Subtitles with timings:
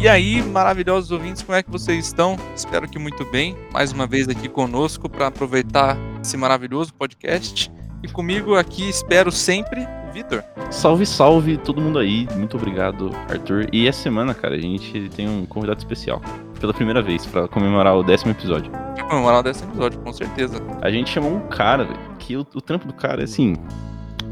[0.00, 2.36] E aí, maravilhosos ouvintes, como é que vocês estão?
[2.56, 3.54] Espero que muito bem.
[3.72, 7.70] Mais uma vez aqui conosco para aproveitar esse maravilhoso podcast.
[8.02, 10.42] E comigo aqui, espero sempre, Vitor.
[10.70, 12.26] Salve, salve todo mundo aí.
[12.36, 13.66] Muito obrigado, Arthur.
[13.70, 16.22] E essa semana, cara, a gente tem um convidado especial.
[16.58, 18.87] Pela primeira vez, para comemorar o décimo episódio.
[19.08, 20.62] Comemorar o décimo episódio, com certeza.
[20.82, 23.56] A gente chamou um cara, velho, que o, o trampo do cara é assim.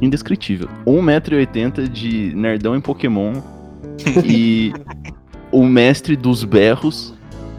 [0.03, 0.69] Indescritível.
[0.87, 3.41] 1,80m de nerdão em Pokémon.
[4.23, 4.75] e
[5.51, 7.15] o mestre dos berros,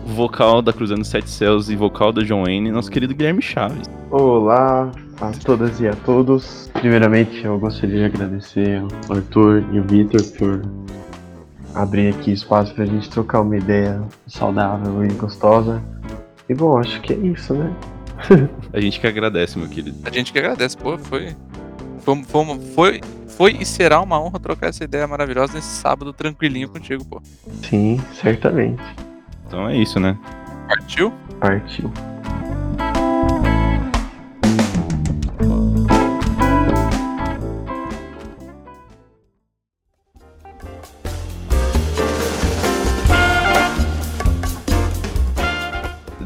[0.05, 3.89] vocal da Cruzando Sete Céus e vocal da John Wayne, nosso querido Guilherme Chaves.
[4.11, 6.69] Olá a todas e a todos.
[6.73, 8.79] Primeiramente, eu gostaria de agradecer
[9.09, 10.61] ao Arthur e o Vitor por
[11.73, 15.81] abrir aqui espaço pra gente trocar uma ideia saudável e gostosa.
[16.49, 17.73] E bom, acho que é isso, né?
[18.73, 19.97] A gente que agradece, meu querido.
[20.05, 21.35] A gente que agradece, pô, foi.
[21.99, 26.69] Foi, foi, foi, foi e será uma honra trocar essa ideia maravilhosa nesse sábado tranquilinho
[26.69, 27.21] contigo, pô.
[27.63, 28.81] Sim, certamente.
[29.45, 30.17] Então é isso, né?
[30.67, 31.11] Partiu?
[31.39, 31.91] Partiu.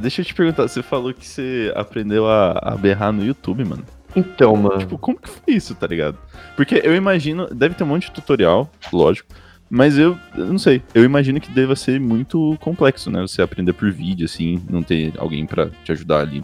[0.01, 3.85] Deixa eu te perguntar, você falou que você aprendeu a, a berrar no YouTube, mano.
[4.15, 4.79] Então, mano.
[4.79, 6.17] Tipo, como que foi isso, tá ligado?
[6.55, 9.29] Porque eu imagino, deve ter um monte de tutorial, lógico.
[9.69, 13.21] Mas eu, eu não sei, eu imagino que deva ser muito complexo, né?
[13.21, 16.43] Você aprender por vídeo, assim, não ter alguém pra te ajudar ali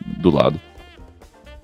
[0.00, 0.58] do lado.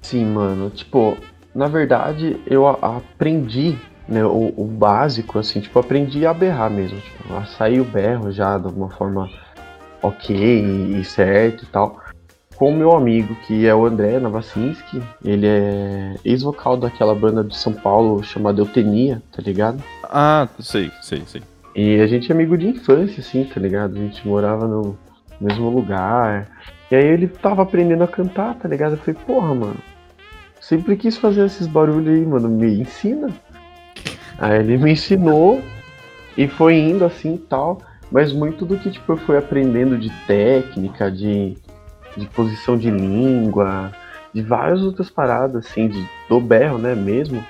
[0.02, 0.68] Sim, mano.
[0.68, 1.16] Tipo,
[1.54, 7.00] na verdade, eu aprendi, né, o, o básico, assim, tipo, aprendi a berrar mesmo.
[7.00, 9.30] Tipo, a sair o berro já de uma forma
[10.02, 12.00] ok e, certo e tal.
[12.56, 17.56] Com o meu amigo, que é o André Navacinski, ele é ex-vocal daquela banda de
[17.56, 19.82] São Paulo chamada Eutenia, tá ligado?
[20.02, 21.42] Ah, sei, sei, sei.
[21.76, 23.96] E a gente é amigo de infância, assim, tá ligado?
[23.96, 24.98] A gente morava no
[25.40, 26.48] mesmo lugar.
[26.90, 28.92] E aí ele tava aprendendo a cantar, tá ligado?
[28.92, 29.76] Eu falei, porra, mano,
[30.60, 33.28] sempre quis fazer esses barulhos aí, mano, me ensina.
[34.38, 35.62] Aí ele me ensinou
[36.36, 37.80] e foi indo assim e tal.
[38.10, 41.56] Mas muito do que tipo, eu fui aprendendo de técnica, de,
[42.16, 43.92] de posição de língua,
[44.32, 47.44] de várias outras paradas, assim, de, do berro, né, mesmo,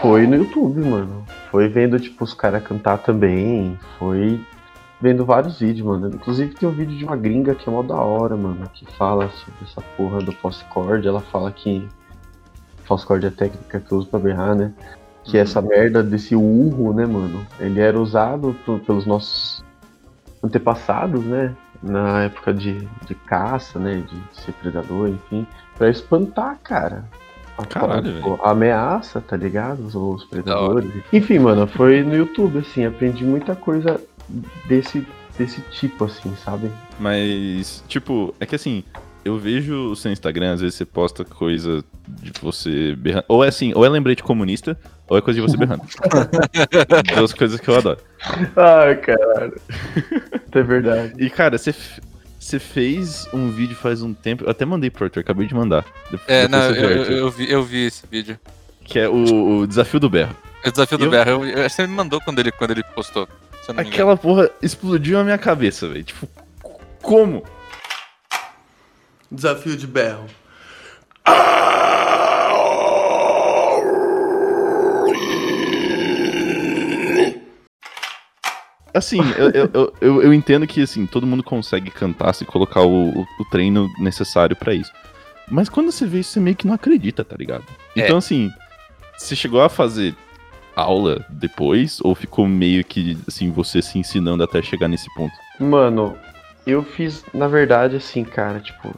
[0.00, 1.24] foi no YouTube, mano.
[1.50, 3.78] Foi vendo, tipo, os caras cantar também.
[3.98, 4.40] Foi
[5.00, 6.08] vendo vários vídeos, mano.
[6.08, 8.68] Inclusive tem um vídeo de uma gringa que é mó da hora, mano.
[8.74, 11.06] Que fala sobre essa porra do false-chord.
[11.06, 11.88] Ela fala que
[12.84, 14.72] false-chord é a técnica que eu uso pra berrar, né?
[15.26, 17.46] Que essa merda desse urro, né, mano?
[17.58, 18.56] Ele era usado
[18.86, 19.64] pelos nossos
[20.42, 21.54] antepassados, né?
[21.82, 24.02] Na época de, de caça, né?
[24.08, 25.46] De ser predador, enfim.
[25.76, 27.04] Pra espantar, cara.
[27.58, 29.84] A, Caralho, tipo, a ameaça, tá ligado?
[29.86, 30.90] Os, os predadores.
[31.12, 32.84] Enfim, mano, foi no YouTube, assim.
[32.84, 34.00] Aprendi muita coisa
[34.66, 35.06] desse,
[35.38, 36.70] desse tipo, assim, sabe?
[37.00, 38.84] Mas, tipo, é que assim,
[39.26, 43.24] eu vejo o seu Instagram, às vezes você posta coisa de você berrando.
[43.26, 44.78] Ou é assim, ou é lembrete comunista,
[45.08, 45.82] ou é coisa de você berrando.
[47.16, 47.98] Duas coisas que eu adoro.
[48.54, 49.60] Ai, caralho.
[50.52, 51.12] é verdade.
[51.18, 51.74] E, cara, você.
[52.38, 55.84] Você fez um vídeo faz um tempo, eu até mandei pro Arthur, acabei de mandar.
[56.28, 58.38] É, não, eu, eu, eu vi, eu vi esse vídeo.
[58.84, 60.36] Que é o, o desafio do berro.
[60.64, 62.70] O desafio do Eu- berro, eu, eu, acho que você me mandou quando ele, quando
[62.70, 63.26] ele postou.
[63.64, 63.94] Se eu não me engano.
[63.94, 66.04] Aquela porra explodiu a minha cabeça, velho.
[66.04, 66.28] Tipo,
[67.02, 67.42] como?
[69.36, 70.26] Desafio de berro.
[78.94, 83.10] Assim, eu, eu, eu, eu- entendo que assim, todo mundo consegue cantar se colocar o,
[83.10, 84.90] o, o treino necessário pra isso.
[85.48, 87.64] Mas quando você vê isso, você meio que não acredita, tá ligado?
[87.94, 88.00] É.
[88.00, 88.50] Então, assim,
[89.16, 90.14] você chegou a fazer
[90.74, 91.98] aula depois?
[92.02, 95.34] Ou ficou meio que, assim, você se ensinando até chegar nesse ponto?
[95.60, 96.16] Mano,
[96.66, 98.94] eu fiz, na verdade, assim, cara, tipo.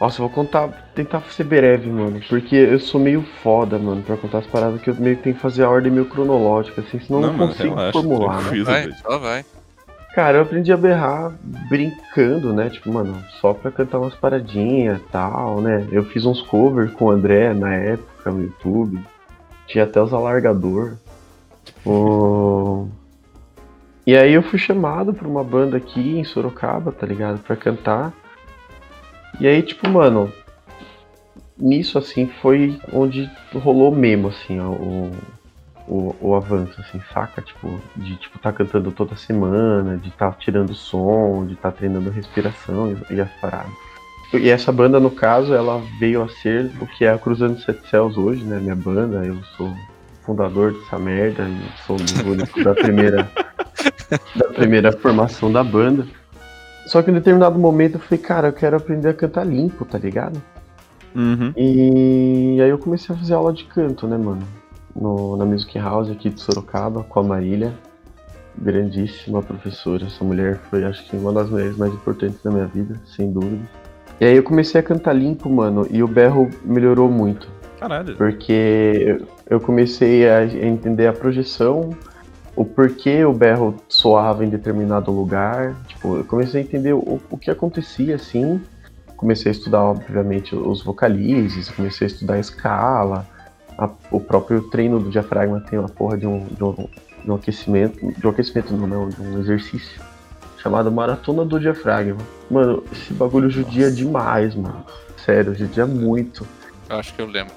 [0.00, 2.20] Nossa, eu vou contar, tentar ser breve, mano.
[2.26, 5.36] Porque eu sou meio foda, mano, pra contar as paradas que eu meio que tenho
[5.36, 8.62] que fazer a ordem meio cronológica, assim, senão eu não, mano, consigo relaxa, formular, né?
[8.62, 9.44] Vai, só vai.
[10.14, 11.32] Cara, eu aprendi a berrar
[11.68, 12.70] brincando, né?
[12.70, 15.86] Tipo, mano, só pra cantar umas paradinhas e tal, né?
[15.92, 18.98] Eu fiz uns covers com o André na época no YouTube.
[19.66, 20.94] Tinha até os alargador.
[21.84, 22.88] O...
[24.06, 27.38] E aí eu fui chamado pra uma banda aqui em Sorocaba, tá ligado?
[27.40, 28.12] Pra cantar.
[29.38, 30.32] E aí, tipo, mano,
[31.58, 35.12] nisso assim foi onde rolou mesmo, assim, o,
[35.86, 37.42] o, o avanço, assim, saca?
[37.42, 42.96] Tipo, de tipo, tá cantando toda semana, de tá tirando som, de tá treinando respiração
[43.10, 43.72] e, e as paradas.
[44.32, 47.88] E essa banda, no caso, ela veio a ser o que é a Cruzando Sete
[47.88, 48.60] Céus hoje, né?
[48.60, 49.74] Minha banda, eu sou
[50.22, 53.28] fundador dessa merda e sou o único da primeira,
[54.36, 56.06] da primeira formação da banda.
[56.90, 59.96] Só que em determinado momento eu falei, cara, eu quero aprender a cantar limpo, tá
[59.96, 60.42] ligado?
[61.14, 61.52] Uhum.
[61.56, 64.42] E aí eu comecei a fazer aula de canto, né, mano?
[64.96, 67.72] No, na Music House aqui de Sorocaba, com a Marília.
[68.58, 70.04] Grandíssima professora.
[70.06, 73.62] Essa mulher foi, acho que, uma das mulheres mais importantes da minha vida, sem dúvida.
[74.20, 77.46] E aí eu comecei a cantar limpo, mano, e o berro melhorou muito.
[77.78, 78.16] Caralho.
[78.16, 79.16] Porque
[79.48, 81.90] eu comecei a entender a projeção,
[82.60, 85.74] o porquê o berro soava em determinado lugar.
[85.88, 88.60] Tipo, eu comecei a entender o, o que acontecia assim.
[89.16, 93.26] Comecei a estudar, obviamente, os vocalizes, comecei a estudar a escala.
[93.78, 96.86] A, o próprio treino do diafragma tem uma porra de um, de um,
[97.24, 98.12] de um aquecimento.
[98.12, 99.98] De um aquecimento não, não, de um exercício.
[100.58, 102.20] Chamado Maratona do Diafragma.
[102.50, 103.96] Mano, esse bagulho judia Nossa.
[103.96, 104.84] demais, mano.
[105.16, 106.46] Sério, judia muito.
[106.90, 107.54] Eu acho que eu lembro.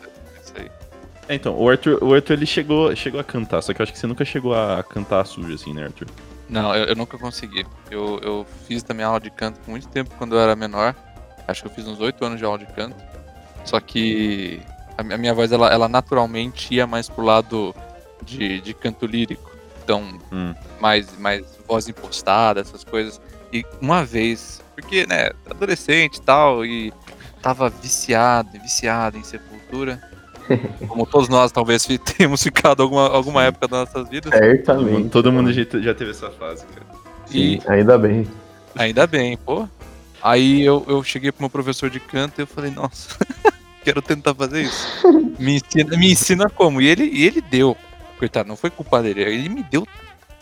[1.27, 3.93] É, então, o Arthur, o Arthur ele chegou, chegou a cantar, só que eu acho
[3.93, 6.07] que você nunca chegou a cantar sujo assim, né, Arthur?
[6.49, 7.65] Não, eu, eu nunca consegui.
[7.89, 10.93] Eu, eu fiz também aula de canto por muito tempo quando eu era menor.
[11.47, 12.95] Acho que eu fiz uns 8 anos de aula de canto.
[13.65, 14.61] Só que
[14.97, 17.73] a minha voz, ela, ela naturalmente ia mais pro lado
[18.21, 19.51] de, de canto lírico.
[19.83, 20.53] Então, Hum.
[20.79, 23.19] mais, mais voz impostada, essas coisas.
[23.51, 26.93] E uma vez, porque, né, adolescente e tal, e
[27.41, 30.01] tava viciado, viciado em sepultura.
[30.87, 31.85] Como todos nós talvez
[32.17, 34.31] tenhamos ficado alguma, alguma época das nossas vidas.
[34.31, 35.09] Certamente.
[35.09, 36.85] todo mundo já, já teve essa fase, cara.
[37.31, 38.27] E Ainda bem.
[38.75, 39.67] ainda bem, pô.
[40.21, 43.17] Aí eu, eu cheguei pro meu professor de canto e eu falei, nossa,
[43.83, 44.87] quero tentar fazer isso.
[45.39, 46.79] Me ensina, me ensina como.
[46.81, 47.75] E ele, e ele deu.
[48.17, 49.21] Coitado, não foi culpa dele.
[49.21, 49.85] Ele me deu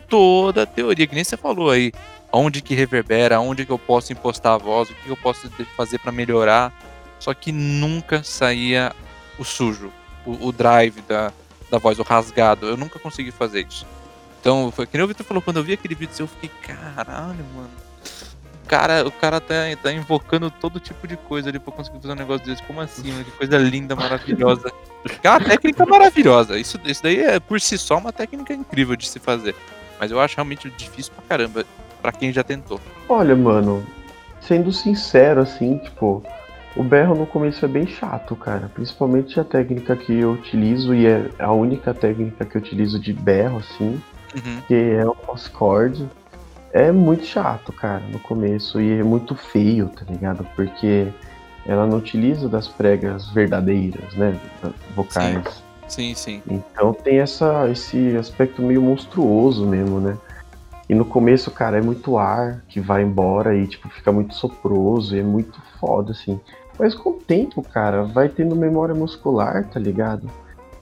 [0.07, 1.91] toda a teoria, que nem você falou aí.
[2.33, 5.97] Onde que reverbera, onde que eu posso impostar a voz, o que eu posso fazer
[5.99, 6.71] pra melhorar.
[7.19, 8.93] Só que nunca saía
[9.41, 9.91] o sujo,
[10.25, 11.33] o, o drive da,
[11.69, 12.67] da voz, o rasgado.
[12.67, 13.85] Eu nunca consegui fazer isso.
[14.39, 17.43] Então, foi que nem o Victor falou, quando eu vi aquele vídeo, eu fiquei, caralho,
[17.55, 17.69] mano.
[18.63, 22.13] O cara, o cara tá, tá invocando todo tipo de coisa ali pra conseguir fazer
[22.13, 22.63] um negócio desse.
[22.63, 23.25] Como assim, mano?
[23.25, 24.71] Que coisa linda, maravilhosa.
[25.21, 26.57] É uma técnica maravilhosa.
[26.57, 29.55] Isso, isso daí é por si só uma técnica incrível de se fazer.
[29.99, 31.65] Mas eu acho realmente difícil pra caramba
[32.01, 32.79] pra quem já tentou.
[33.09, 33.85] Olha, mano,
[34.39, 36.23] sendo sincero, assim, tipo,
[36.75, 38.69] o berro no começo é bem chato, cara.
[38.73, 43.13] Principalmente a técnica que eu utilizo, e é a única técnica que eu utilizo de
[43.13, 44.01] berro, assim,
[44.35, 44.61] Uhum.
[44.67, 46.07] que é o pós-chord.
[46.73, 50.47] É muito chato, cara, no começo, e é muito feio, tá ligado?
[50.55, 51.07] Porque
[51.65, 54.39] ela não utiliza das pregas verdadeiras, né?
[54.95, 55.61] Vocais.
[55.87, 56.41] Sim, sim.
[56.49, 60.17] Então tem essa, esse aspecto meio monstruoso mesmo, né?
[60.87, 65.15] E no começo, cara, é muito ar que vai embora e, tipo, fica muito soproso
[65.15, 66.39] e é muito foda, assim.
[66.81, 70.27] Mas com o tempo, cara, vai tendo memória muscular, tá ligado?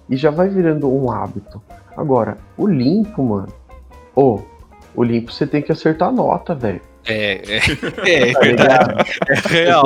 [0.10, 1.62] E já vai virando um hábito.
[1.98, 3.50] Agora, o limpo, mano.
[4.16, 4.40] Ô,
[4.96, 6.80] o limpo você tem que acertar a nota, velho.
[7.06, 7.58] É, é,
[8.30, 8.88] é Tá verdade.
[8.94, 9.06] ligado?
[9.28, 9.84] É real.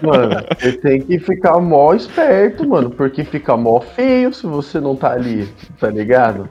[0.00, 4.94] Mano, você tem que ficar mó esperto, mano, porque fica mó feio se você não
[4.94, 6.48] tá ali, tá ligado?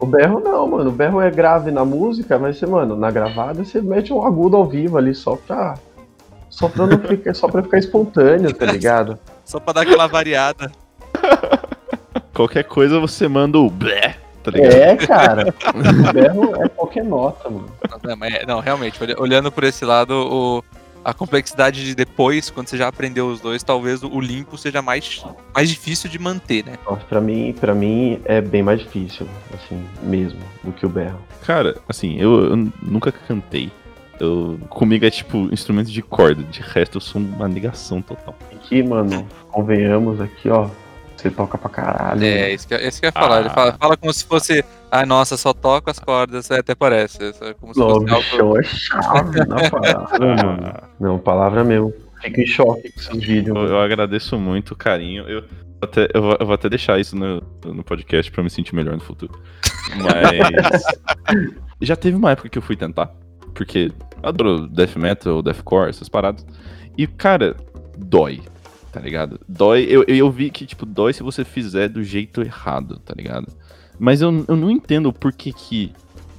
[0.00, 0.90] O berro não, mano.
[0.90, 4.56] O berro é grave na música, mas você, mano, na gravada você mete um agudo
[4.56, 5.74] ao vivo ali só pra.
[6.54, 9.18] Só pra, não ficar, só pra ficar espontâneo, tá ligado?
[9.44, 10.70] Só pra dar aquela variada.
[12.32, 14.72] Qualquer coisa você manda o blé, tá ligado?
[14.72, 15.54] É, cara.
[16.08, 17.68] O berro é qualquer nota, mano.
[18.02, 20.64] Não, mas é- não, realmente, olha- olhando por esse lado, o-
[21.04, 24.80] a complexidade de depois, quando você já aprendeu os dois, talvez o, o limpo seja
[24.80, 26.74] mais, mais difícil de manter, né?
[26.88, 31.18] Nossa, pra mim, pra mim é bem mais difícil, assim, mesmo, do que o berro.
[31.44, 33.70] Cara, assim, eu, eu nunca cantei.
[34.20, 38.34] Eu, comigo é tipo instrumento de corda, de resto eu sou uma negação total.
[38.54, 40.68] Aqui, mano, convenhamos aqui, ó.
[41.16, 42.22] Você toca pra caralho.
[42.24, 43.40] É, isso que, isso que eu ia falar.
[43.40, 43.54] Ele Ah.
[43.54, 44.64] fala, fala como se fosse.
[44.90, 47.18] Ah, nossa, só toco as cordas, é, até parece.
[47.40, 48.58] É como se Não, fosse algo.
[48.58, 50.72] é chave na palavra, mano.
[51.00, 51.94] Não, palavra mesmo.
[52.20, 53.56] Fico em choque com esses vídeos.
[53.56, 55.24] Eu, eu agradeço muito o carinho.
[55.28, 55.44] Eu,
[55.80, 58.94] até, eu, vou, eu vou até deixar isso no, no podcast pra me sentir melhor
[58.94, 59.38] no futuro.
[59.96, 60.82] Mas.
[61.80, 63.10] já teve uma época que eu fui tentar.
[63.54, 63.92] Porque
[64.22, 66.44] adoro death metal, deathcore, essas paradas.
[66.96, 67.56] E, cara,
[67.96, 68.42] dói.
[68.92, 69.40] Tá ligado?
[69.48, 69.86] Dói.
[69.88, 73.48] Eu, eu vi que, tipo, dói se você fizer do jeito errado, tá ligado?
[73.98, 75.92] Mas eu, eu não entendo por que, que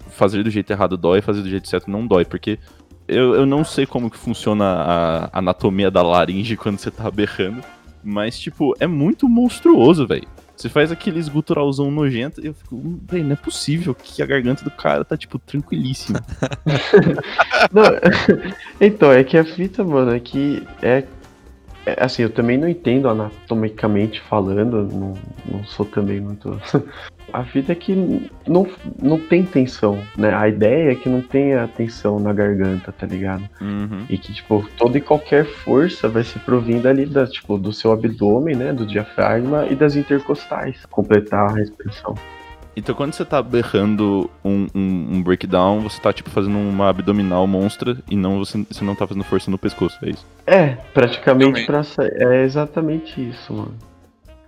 [0.10, 2.24] fazer do jeito errado dói e fazer do jeito certo não dói.
[2.24, 2.60] Porque
[3.08, 7.62] eu, eu não sei como que funciona a anatomia da laringe quando você tá berrando.
[8.04, 10.28] Mas, tipo, é muito monstruoso, velho.
[10.56, 14.64] Você faz aqueles guturalzão nojento e eu fico, velho, não é possível que a garganta
[14.64, 16.24] do cara tá, tipo, tranquilíssima.
[17.72, 17.84] Não,
[18.80, 21.04] então, é que a fita, mano, é que é,
[21.98, 25.14] assim, eu também não entendo anatomicamente falando, não,
[25.46, 26.60] não sou também muito.
[27.34, 27.94] A vida é que
[28.48, 28.68] não,
[29.02, 30.34] não tem tensão, né?
[30.34, 33.44] A ideia é que não tenha tensão na garganta, tá ligado?
[33.60, 34.06] Uhum.
[34.10, 37.92] E que, tipo, toda e qualquer força vai se provindo ali da, tipo, do seu
[37.92, 38.72] abdômen, né?
[38.72, 40.86] Do diafragma e das intercostais.
[40.86, 42.16] Completar a respiração.
[42.76, 47.48] Então quando você tá berrando um, um, um breakdown, você tá tipo fazendo uma abdominal
[47.48, 50.26] monstra e não você, você não tá fazendo força no pescoço, é isso?
[50.46, 52.12] É, praticamente pra sair.
[52.22, 53.76] É exatamente isso, mano.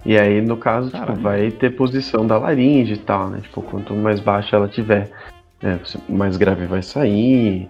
[0.05, 3.41] E aí, no caso, tipo, vai ter posição da laringe e tal, né?
[3.41, 5.09] Tipo, quanto mais baixa ela tiver,
[5.61, 7.69] né, mais grave vai sair.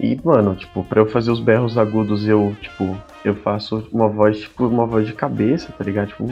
[0.00, 4.40] E, mano, tipo, pra eu fazer os berros agudos, eu, tipo, eu faço uma voz,
[4.40, 6.08] tipo, uma voz de cabeça, tá ligado?
[6.08, 6.26] Tipo,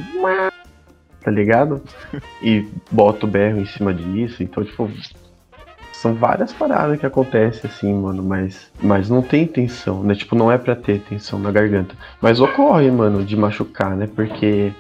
[1.27, 1.83] tá ligado?
[2.41, 4.45] E boto o berro em cima disso.
[4.45, 4.89] Então, tipo,
[5.93, 10.15] são várias paradas que acontecem assim, mano, mas, mas não tem tensão, né?
[10.15, 11.97] Tipo, não é pra ter tensão na garganta.
[12.21, 14.09] Mas ocorre, mano, de machucar, né?
[14.15, 14.73] Porque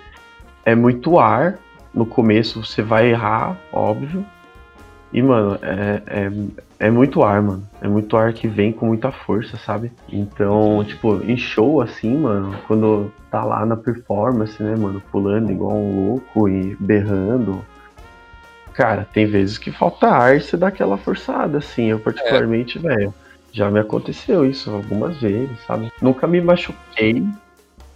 [0.64, 1.58] é muito ar.
[1.92, 4.24] No começo você vai errar, óbvio.
[5.12, 6.30] E, mano, é, é,
[6.78, 7.68] é muito ar, mano.
[7.80, 9.92] É muito ar que vem com muita força, sabe?
[10.08, 15.72] Então, tipo, em show, assim, mano, quando tá lá na performance, né, mano, pulando igual
[15.72, 17.64] um louco e berrando.
[18.74, 21.86] Cara, tem vezes que falta ar e você dá aquela forçada, assim.
[21.86, 23.14] Eu, particularmente, velho,
[23.50, 25.90] já me aconteceu isso algumas vezes, sabe?
[26.02, 27.26] Nunca me machuquei,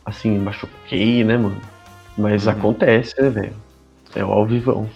[0.07, 1.61] assim, machuquei, né, mano?
[2.17, 2.53] Mas Uhum.
[2.53, 3.57] acontece, né, velho?
[4.15, 4.89] É o ao vivão.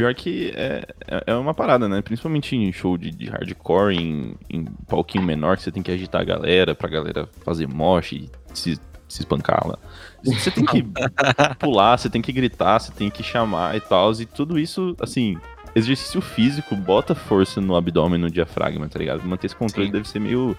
[0.00, 2.00] Pior que é, é- é uma parada, né?
[2.00, 6.22] Principalmente em show de, de hardcore, em, em palquinho menor, que você tem que agitar
[6.22, 8.76] a galera pra galera fazer mosh e se,
[9.06, 9.78] se espancar lá.
[10.24, 10.82] Você tem que
[11.60, 14.10] pular, você tem que gritar, você tem que chamar e tal.
[14.12, 15.36] E tudo isso, assim,
[15.74, 19.22] exercício físico bota força no abdômen, no diafragma, tá ligado?
[19.24, 19.92] Manter esse controle Sim.
[19.92, 20.56] deve ser meio,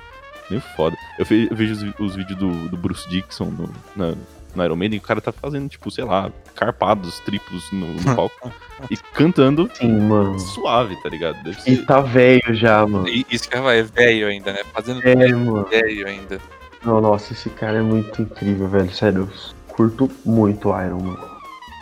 [0.52, 0.96] meio foda.
[1.18, 4.14] Eu, ve- eu vejo os, os vídeos do, do Bruce Dixon no, na,
[4.56, 8.16] no Iron Maiden e o cara tá fazendo, tipo, sei lá, carpados triplos no, no
[8.16, 8.52] palco
[8.90, 10.40] e cantando Sim, mano.
[10.40, 11.42] suave, tá ligado?
[11.44, 11.86] Deve E ser.
[11.86, 13.08] tá velho já, mano.
[13.08, 14.60] E Isso que é velho ainda, né?
[14.74, 15.66] Fazendo É, mano.
[15.66, 16.40] velho ainda.
[16.84, 18.92] Não, nossa, esse cara é muito incrível, velho.
[18.92, 21.32] Sério, eu curto muito Iron, mano.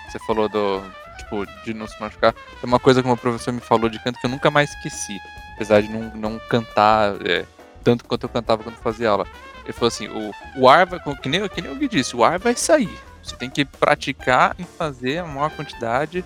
[0.10, 0.82] Você falou do.
[1.20, 2.34] Tipo, de não se machucar.
[2.34, 4.70] Tem uma coisa que o meu professor me falou de canto que eu nunca mais
[4.72, 5.18] esqueci.
[5.56, 7.46] Apesar de não, não cantar é,
[7.90, 9.26] tanto quanto eu cantava quando fazia aula.
[9.64, 11.00] Ele falou assim: o, o ar vai.
[11.00, 12.96] Que nem, que nem o Gui disse, o ar vai sair.
[13.24, 16.24] Você tem que praticar em fazer a maior quantidade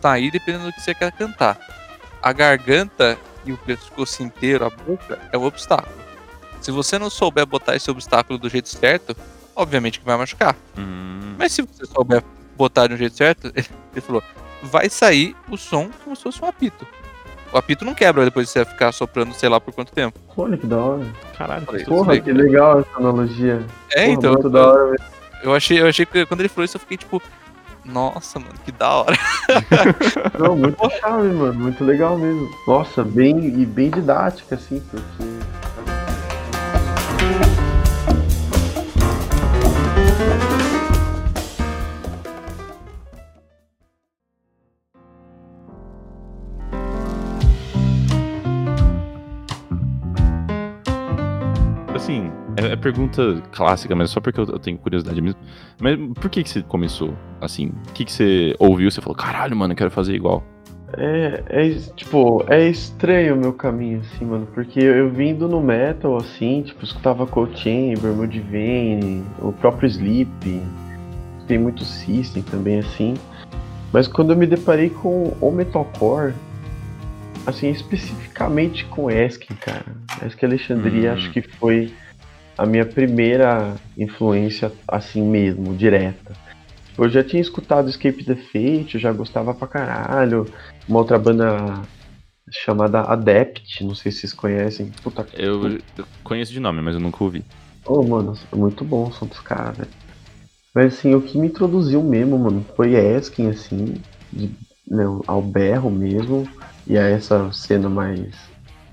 [0.00, 1.58] sair dependendo do que você quer cantar.
[2.22, 5.94] A garganta e o pescoço inteiro, a boca, é o obstáculo.
[6.60, 9.16] Se você não souber botar esse obstáculo do jeito certo,
[9.54, 10.54] obviamente que vai machucar.
[10.76, 12.22] Hum, Mas se você souber
[12.56, 14.22] botar de um jeito certo, ele falou,
[14.62, 16.86] vai sair o som como se fosse um apito.
[17.56, 20.20] O apito não quebra depois de você ficar soprando sei lá por quanto tempo.
[20.36, 21.06] Olha que da hora.
[21.38, 23.64] caralho, todo Porra, que legal essa analogia.
[23.92, 24.32] É, Porra, então.
[24.34, 25.02] Muito da hora, velho.
[25.42, 27.22] Eu achei, eu achei que quando ele falou isso, eu fiquei tipo,
[27.82, 29.16] nossa, mano, que da hora.
[30.38, 31.54] Não, muito chave, mano.
[31.54, 32.46] Muito legal mesmo.
[32.66, 36.05] Nossa, bem e bem didática, assim, porque.
[52.56, 55.38] É, é pergunta clássica, mas só porque eu, eu tenho curiosidade mesmo.
[55.80, 57.72] Mas por que que você começou assim?
[57.88, 58.90] O que que você ouviu?
[58.90, 60.42] Você falou, caralho, mano, eu quero fazer igual.
[60.96, 66.16] É, é, tipo, é estranho o meu caminho, assim, mano, porque eu vindo no metal,
[66.16, 70.62] assim, tipo, escutava Cold Chamber, Mudvayne, o próprio Sleep,
[71.48, 73.14] tem muito System também, assim,
[73.92, 76.32] mas quando eu me deparei com o metalcore,
[77.46, 79.84] assim, especificamente com Eskin, cara,
[80.24, 81.14] Eskin Alexandria, Hum.
[81.14, 81.92] acho que foi
[82.56, 86.34] a minha primeira influência, assim mesmo, direta.
[86.98, 90.50] Eu já tinha escutado Escape the Fate, eu já gostava pra caralho.
[90.88, 91.82] Uma outra banda
[92.50, 94.90] chamada Adept, não sei se vocês conhecem.
[95.02, 97.44] Puta Eu, eu conheço de nome, mas eu nunca ouvi.
[97.84, 99.90] Ô, mano, muito bom o som dos caras, velho.
[100.74, 103.94] Mas assim, o que me introduziu mesmo, mano, foi Eskin, assim,
[104.32, 104.50] de,
[104.86, 106.48] né, ao berro mesmo,
[106.86, 108.34] e a essa cena mais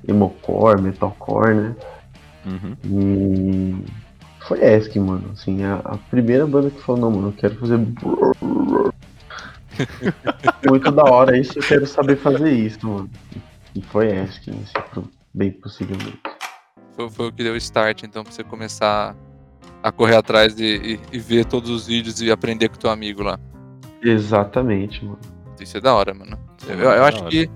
[0.07, 1.75] emocore, metalcore, né?
[2.45, 2.75] Uhum.
[2.85, 3.85] E
[4.47, 7.77] foi Eskin, mano, assim, a, a primeira banda que falou, não, mano, eu quero fazer.
[10.69, 13.09] Muito da hora isso, eu quero saber fazer isso, mano.
[13.75, 16.19] E foi Eskin, assim, pro- bem possivelmente.
[16.95, 19.15] Foi, foi o que deu start, então, pra você começar
[19.81, 23.23] a correr atrás e, e- e ver todos os vídeos e aprender com teu amigo
[23.23, 23.39] lá.
[24.01, 25.19] Exatamente, mano.
[25.59, 26.37] Isso é da hora, mano.
[26.67, 27.29] Eu, É eu da acho hora.
[27.29, 27.49] que.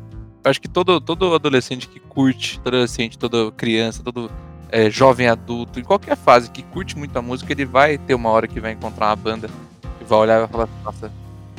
[0.43, 4.31] Eu acho que todo, todo adolescente que curte, todo adolescente, toda criança, todo
[4.71, 8.29] é, jovem adulto, em qualquer fase que curte muito a música, ele vai ter uma
[8.29, 9.49] hora que vai encontrar uma banda
[10.01, 11.11] e vai olhar e vai falar, nossa,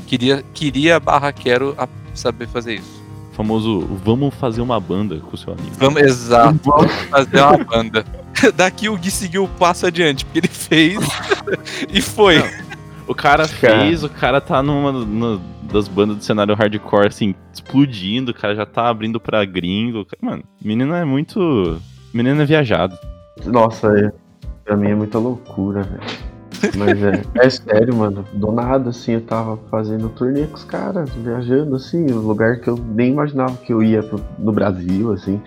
[0.06, 2.98] queria, queria barra quero a- saber fazer isso.
[3.32, 5.70] O famoso, vamos fazer uma banda com o seu amigo.
[5.78, 8.04] Vamos, exato, vamos fazer uma banda.
[8.56, 10.98] Daqui o Gui seguiu o passo adiante, porque ele fez
[11.92, 12.42] e foi.
[13.06, 13.80] O cara Cara.
[13.80, 18.54] fez, o cara tá numa, numa das bandas do cenário hardcore, assim, explodindo, o cara
[18.54, 20.06] já tá abrindo pra gringo.
[20.20, 21.80] Mano, menino é muito.
[22.12, 22.96] Menino é viajado.
[23.44, 24.12] Nossa, é,
[24.64, 26.28] pra mim é muita loucura, velho.
[26.76, 28.24] Mas é, é sério, mano.
[28.32, 32.68] Do nada, assim, eu tava fazendo turnê com os caras, viajando, assim, um lugar que
[32.68, 35.40] eu nem imaginava que eu ia pro- no Brasil, assim.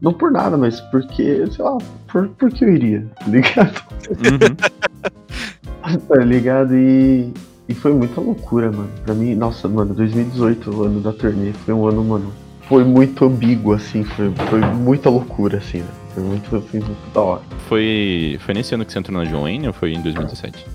[0.00, 3.82] Não por nada, mas porque, sei lá, por, por que eu iria, tá ligado?
[4.10, 5.98] Uhum.
[6.08, 6.76] tá ligado?
[6.76, 7.32] E,
[7.68, 8.90] e foi muita loucura, mano.
[9.04, 12.30] Pra mim, nossa, mano, 2018, o ano da turnê, foi um ano, mano,
[12.68, 15.88] foi muito ambíguo, assim, foi, foi muita loucura, assim, né?
[16.18, 17.42] Foi muito, foi muito da hora.
[17.68, 20.66] Foi, foi nesse ano que você entrou na Joanne ou foi em 2017?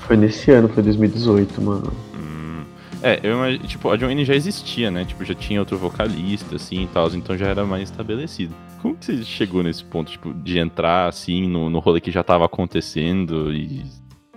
[0.00, 1.90] Foi nesse ano, foi 2018, mano.
[2.14, 2.62] Hum.
[3.02, 5.06] É, eu tipo, a Joanne já existia, né?
[5.06, 8.54] Tipo, já tinha outro vocalista, assim, e tal, então já era mais estabelecido.
[8.82, 12.22] Como que você chegou nesse ponto, tipo, de entrar, assim, no, no rolê que já
[12.22, 13.82] tava acontecendo e...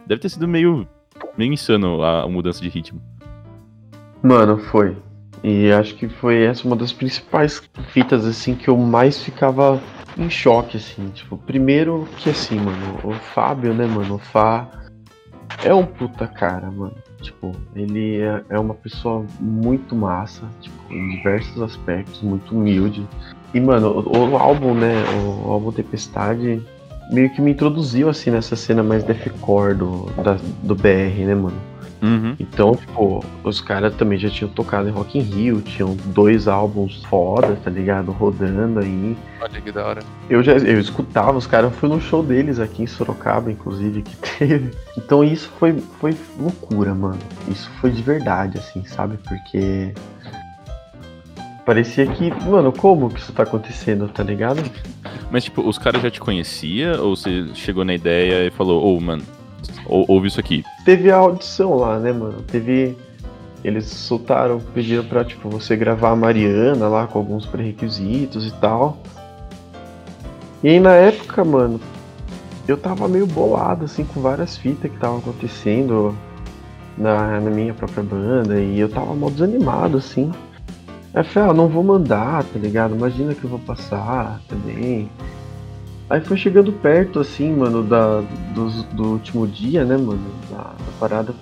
[0.07, 0.87] Deve ter sido meio,
[1.37, 3.01] meio insano a, a mudança de ritmo.
[4.21, 4.95] Mano, foi.
[5.43, 9.81] E acho que foi essa uma das principais fitas, assim, que eu mais ficava
[10.17, 11.09] em choque, assim.
[11.09, 14.67] Tipo, primeiro que, assim, mano, o Fábio, né, mano, o Fá
[15.63, 16.93] é um puta cara, mano.
[17.21, 23.05] Tipo, ele é, é uma pessoa muito massa, tipo, em diversos aspectos, muito humilde.
[23.53, 24.93] E, mano, o, o álbum, né,
[25.45, 26.61] o álbum Tempestade
[27.11, 31.72] meio que me introduziu, assim, nessa cena mais deathcore do, da- do BR, né, mano.
[32.03, 32.35] Uhum.
[32.37, 37.01] Então, tipo, os caras também já tinham tocado em Rock in Rio, tinham dois álbuns
[37.05, 38.11] foda, tá ligado?
[38.11, 39.17] Rodando aí.
[39.39, 40.01] Olha que da hora.
[40.29, 44.01] Eu já eu escutava, os caras, eu fui no show deles aqui em Sorocaba, inclusive,
[44.01, 44.71] que teve.
[44.97, 47.19] Então isso foi, foi loucura, mano.
[47.47, 49.17] Isso foi de verdade, assim, sabe?
[49.25, 49.93] Porque.
[51.65, 54.61] Parecia que, mano, como que isso tá acontecendo, tá ligado?
[55.31, 58.99] Mas, tipo, os caras já te conhecia ou você chegou na ideia e falou, ô,
[58.99, 59.23] mano,
[59.85, 60.63] ou, ouve isso aqui?
[60.85, 62.41] Teve a audição lá, né, mano?
[62.43, 62.97] Teve.
[63.63, 68.97] Eles soltaram, pediram pra, tipo, você gravar a Mariana lá com alguns pré-requisitos e tal.
[70.61, 71.79] E aí na época, mano,
[72.67, 76.13] eu tava meio bolado, assim, com várias fitas que estavam acontecendo
[76.97, 78.59] na, na minha própria banda.
[78.59, 80.31] E eu tava mal desanimado, assim.
[81.13, 82.95] Aí eu falei, ah, não vou mandar, tá ligado?
[82.95, 85.09] Imagina que eu vou passar também.
[86.13, 88.21] Aí foi chegando perto, assim, mano, da,
[88.53, 90.21] do, do último dia, né, mano?
[90.47, 91.33] Da, da parada,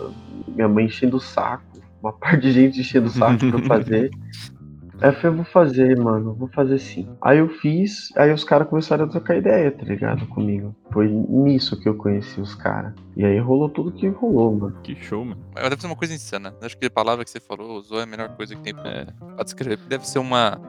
[0.48, 1.62] minha mãe enchendo o saco,
[2.02, 4.12] uma parte de gente enchendo o saco pra eu fazer.
[5.02, 7.10] Aí eu falei, vou fazer, mano, vou fazer sim.
[7.22, 10.28] Aí eu fiz, aí os caras começaram a trocar ideia, tá ligado?
[10.28, 10.76] Comigo.
[10.94, 12.94] Foi nisso que eu conheci os caras.
[13.18, 14.78] E aí rolou tudo que rolou, mano.
[14.84, 15.42] Que show, mano.
[15.56, 16.54] Mas Deve ser uma coisa insana.
[16.62, 18.90] Acho que a palavra que você falou, usou, é a melhor coisa que tem pra,
[18.90, 19.06] É.
[19.36, 19.78] pra descrever.
[19.78, 20.62] Porque Deve ser uma,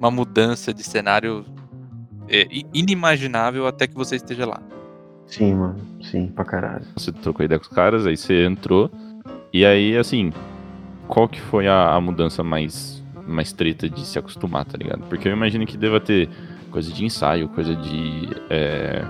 [0.00, 1.44] uma mudança de cenário
[2.28, 4.60] é, inimaginável até que você esteja lá.
[5.26, 5.76] Sim, mano.
[6.02, 6.84] Sim, pra caralho.
[6.96, 8.90] Você trocou ideia com os caras, aí você entrou.
[9.52, 10.32] E aí, assim,
[11.08, 15.00] qual que foi a, a mudança mais, mais treta de se acostumar, tá ligado?
[15.08, 16.28] Porque eu imagino que deva ter
[16.70, 19.02] coisa de ensaio, coisa de é,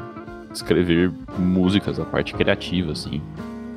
[0.53, 3.21] escrever músicas, a parte criativa, assim.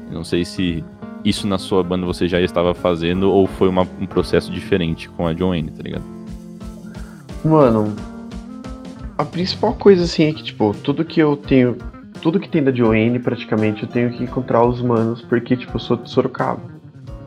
[0.08, 0.84] Eu não sei se
[1.26, 5.28] isso na sua banda você já estava fazendo ou foi uma- um processo diferente com
[5.28, 6.04] a Joanne, tá ligado?
[7.44, 7.94] Mano,
[9.20, 11.76] a principal coisa assim é que, tipo, tudo que eu tenho.
[12.22, 15.80] Tudo que tem da Joanne, praticamente, eu tenho que encontrar os manos, porque, tipo, eu
[15.80, 16.62] sou de Sorocaba.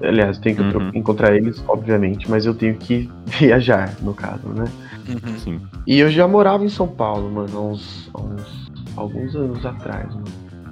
[0.03, 0.91] Aliás, eu tenho que Uhum.
[0.95, 4.65] encontrar eles, obviamente, mas eu tenho que viajar, no caso, né?
[5.09, 5.39] Uhum.
[5.39, 5.61] Sim.
[5.87, 10.09] E eu já morava em São Paulo, mano, há uns, há uns alguns anos atrás,
[10.15, 10.25] mano.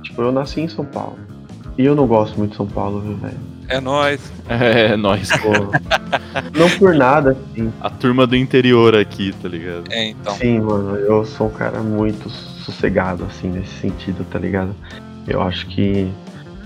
[0.02, 1.18] Tipo, eu nasci em São Paulo.
[1.78, 3.38] E eu não gosto muito de São Paulo, viu, velho?
[3.70, 4.20] É nóis.
[4.48, 5.30] É, nós.
[5.38, 5.52] Pô,
[6.58, 7.72] não por nada, assim.
[7.80, 9.84] A turma do interior aqui, tá ligado?
[9.92, 10.34] É, então.
[10.34, 14.74] Sim, mano, eu sou um cara muito sossegado, assim, nesse sentido, tá ligado?
[15.28, 16.10] Eu acho que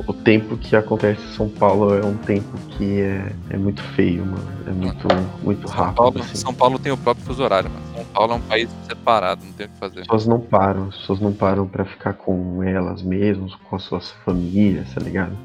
[0.06, 4.24] o tempo que acontece em São Paulo é um tempo que é, é muito feio,
[4.24, 4.48] mano.
[4.66, 5.08] É muito,
[5.42, 6.36] muito São rápido, Paulo, assim.
[6.36, 7.84] São Paulo tem o próprio fuso horário, mano.
[7.94, 10.00] São Paulo é um país separado, não tem o que fazer.
[10.00, 13.82] As pessoas não param, as pessoas não param pra ficar com elas mesmas, com as
[13.82, 15.36] suas famílias, tá ligado?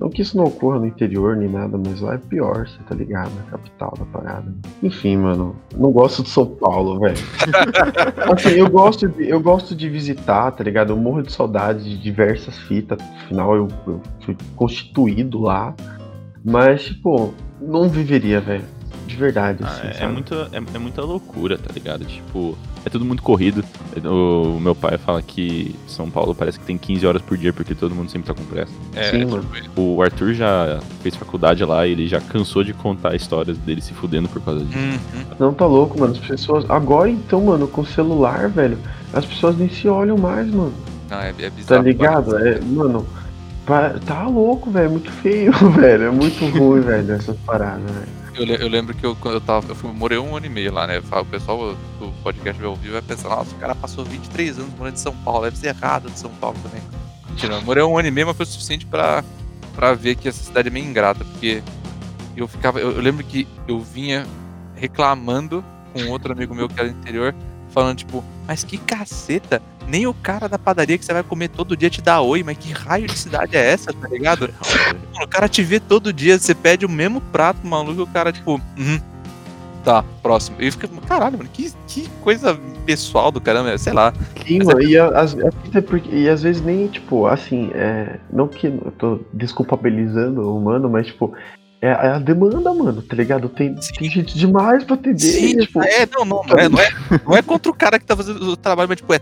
[0.00, 2.94] Não que isso não ocorra no interior nem nada, mas lá é pior, você tá
[2.94, 3.30] ligado?
[3.46, 4.50] A capital da parada.
[4.82, 7.18] Enfim, mano, não gosto de São Paulo, velho.
[8.34, 10.94] assim, eu gosto, de, eu gosto de visitar, tá ligado?
[10.94, 15.74] Eu morro de saudade de diversas fitas, afinal eu, eu fui constituído lá.
[16.42, 18.64] Mas, tipo, não viveria, velho.
[19.10, 20.12] De verdade, Ah, assim, é, é sabe?
[20.12, 22.04] muita, é, é muita loucura, tá ligado?
[22.04, 23.64] Tipo, é tudo muito corrido.
[24.04, 27.74] O, meu pai fala que São Paulo parece que tem 15 horas por dia, porque
[27.74, 28.72] todo mundo sempre tá com pressa.
[28.94, 29.44] É, Sim, é mano.
[29.76, 33.92] O Arthur já fez faculdade lá e ele já cansou de contar histórias dele se
[33.92, 34.78] fudendo por causa disso.
[34.78, 35.24] Uhum.
[35.40, 36.12] Não tá louco, mano.
[36.12, 36.64] As pessoas.
[36.70, 38.78] Agora então, mano, com o celular, velho,
[39.12, 40.72] as pessoas nem se olham mais, mano.
[41.10, 41.82] Não, é, é Tá bizarro.
[41.82, 42.38] ligado?
[42.38, 43.04] É, mano.
[44.06, 44.86] Tá louco, velho.
[44.86, 46.04] É muito feio, velho.
[46.04, 48.19] É muito ruim, velho, essas paradas, velho.
[48.40, 49.68] Eu, eu lembro que eu, eu tava.
[49.68, 50.98] Eu fui, morei um ano e meio lá, né?
[50.98, 54.94] O pessoal do podcast vai ouvir vai pensar, nossa, o cara passou 23 anos morando
[54.94, 56.80] em São Paulo, deve ser errado de São Paulo também.
[57.28, 59.22] Mentira, eu morei um ano e meio, mas foi o suficiente pra,
[59.74, 61.62] pra ver que essa cidade é meio ingrata, porque
[62.34, 62.80] eu ficava.
[62.80, 64.26] Eu, eu lembro que eu vinha
[64.74, 67.34] reclamando com outro amigo meu que era do interior,
[67.68, 69.60] falando, tipo, mas que caceta!
[69.90, 72.56] Nem o cara da padaria que você vai comer todo dia te dá oi, mas
[72.56, 74.48] que raio de cidade é essa, tá ligado?
[75.20, 78.30] O cara te vê todo dia, você pede o mesmo prato, maluco, e o cara,
[78.32, 79.00] tipo, uhum,
[79.84, 80.56] tá, próximo.
[80.60, 84.12] E fica, caralho, mano, que, que coisa pessoal do caramba, sei lá.
[84.46, 85.36] Sim, Mas mano, e, a- as,
[86.12, 91.08] e às vezes nem, tipo, assim, é, não que eu tô desculpabilizando o humano, mas,
[91.08, 91.34] tipo,
[91.82, 93.48] é, é a demanda, mano, tá ligado?
[93.48, 96.88] Tem, tem gente demais pra atender, Sim, tipo, é, não, não, não é, não, é,
[97.26, 99.18] não é contra o cara que tá fazendo o trabalho, mas, tipo, é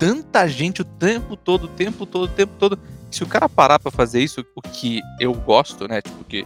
[0.00, 2.76] tanta gente o tempo todo, o tempo todo, o tempo todo.
[3.10, 6.44] Se o cara parar pra fazer isso, o que eu gosto, né, tipo, que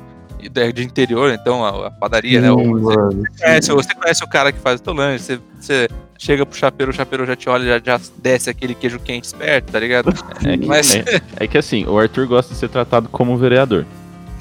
[0.55, 4.25] é de interior, então, a, a padaria, né, sim, o- você mano, conhece, você conhece
[4.25, 5.89] o cara que faz o teu lanche, você, você
[6.19, 9.71] chega pro chapeiro, o chapeiro já te olha, já, já desce aquele queijo quente esperto,
[9.73, 10.11] tá ligado?
[10.45, 11.05] É que, Mas- é,
[11.37, 13.87] é que assim, o Arthur gosta de ser tratado como vereador.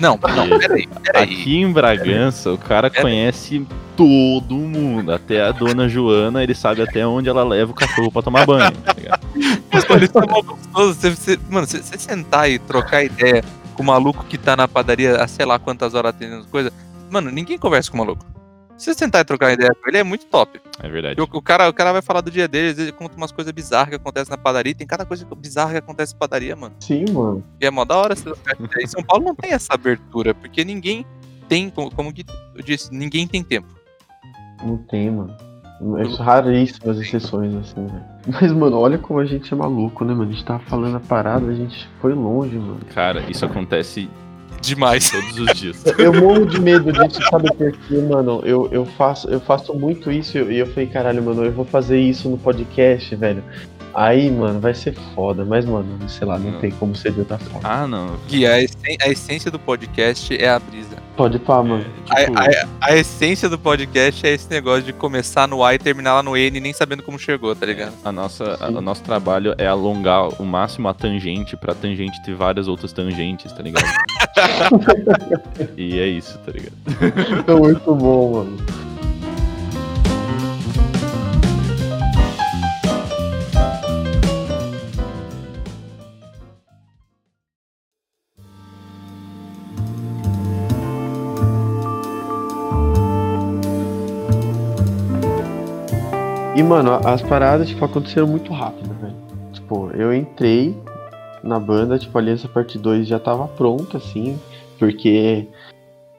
[0.03, 1.23] Não, não, peraí, peraí.
[1.23, 3.03] Aqui em Bragança, o cara Peraí.
[3.03, 5.13] conhece todo mundo.
[5.13, 8.69] Até a dona Joana, ele sabe até onde ela leva o cachorro pra tomar banho.
[8.71, 9.25] tá ligado?
[9.71, 10.93] Mas, mano, isso é gostoso.
[10.93, 13.41] Você, você- mano, você, você sentar e trocar ideia
[13.75, 16.71] com o maluco que tá na padaria há sei lá quantas horas atendendo coisa.
[17.09, 18.25] Mano, ninguém conversa com o maluco.
[18.77, 20.59] Se você sentar e trocar ideia com ele, é muito top.
[20.81, 21.21] É verdade.
[21.21, 23.31] O, o cara, o cara vai falar do dia dele, às vezes ele conta umas
[23.31, 24.73] coisas bizarras que acontecem na padaria.
[24.73, 26.75] Tem cada coisa bizarra que acontece na padaria, mano.
[26.79, 27.43] sim, mano.
[27.61, 28.15] E é mó da hora.
[28.81, 31.05] Em São Paulo não tem essa abertura, porque ninguém
[31.47, 33.67] tem, como, como que eu disse, ninguém tem tempo.
[34.63, 35.35] Não tem, mano.
[35.97, 38.03] É raríssimas exceções, assim, velho.
[38.27, 40.29] Mas, mano, olha como a gente é maluco, né, mano?
[40.29, 42.79] A gente tava falando a parada, a gente foi longe, mano.
[42.93, 44.09] Cara, isso acontece
[44.63, 45.11] Demais.
[45.11, 45.83] todos os dias.
[45.97, 48.41] Eu morro de medo disso, sabe por quê, mano?
[48.45, 51.99] Eu, eu, faço, eu faço muito isso e eu, falei, caralho, mano, eu vou fazer
[51.99, 53.43] isso no podcast, velho.
[53.93, 55.45] Aí, mano, vai ser foda.
[55.45, 56.59] Mas, mano, sei lá, não Não.
[56.59, 57.61] tem como ser de outra forma.
[57.63, 58.15] Ah, não.
[58.27, 60.95] Que a, essen- a essência do podcast é a brisa.
[61.15, 61.83] Pode pá, mano.
[62.05, 65.77] Tipo, A, a- a essência do podcast é esse negócio de começar no A e
[65.77, 67.93] terminar lá no N, nem sabendo como chegou, tá ligado?
[68.03, 72.33] a nossa, a- o nosso trabalho é alongar o máximo a tangente pra tangente ter
[72.33, 73.85] várias outras tangentes, tá ligado?
[75.77, 76.73] e é isso, tá ligado?
[77.47, 78.57] É muito bom, mano.
[96.73, 99.15] Mano, as paradas, tipo, aconteceram muito rápido, velho.
[99.51, 100.75] Tipo, eu entrei
[101.43, 104.39] na banda, tipo, a Aliança Parte 2 já tava pronta, assim,
[104.79, 105.47] porque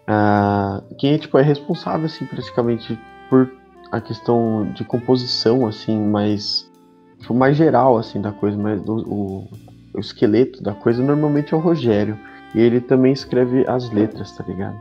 [0.07, 2.97] ah, quem, tipo, é responsável, assim, praticamente
[3.29, 3.51] por
[3.91, 6.71] a questão de composição, assim, mais,
[7.19, 9.49] tipo, mais geral, assim, da coisa, mas o,
[9.93, 12.17] o, esqueleto da coisa normalmente é o Rogério.
[12.55, 14.79] E ele também escreve as letras, tá ligado?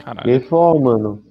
[0.00, 0.28] E Caralho.
[0.28, 1.22] ele falou, ó, mano,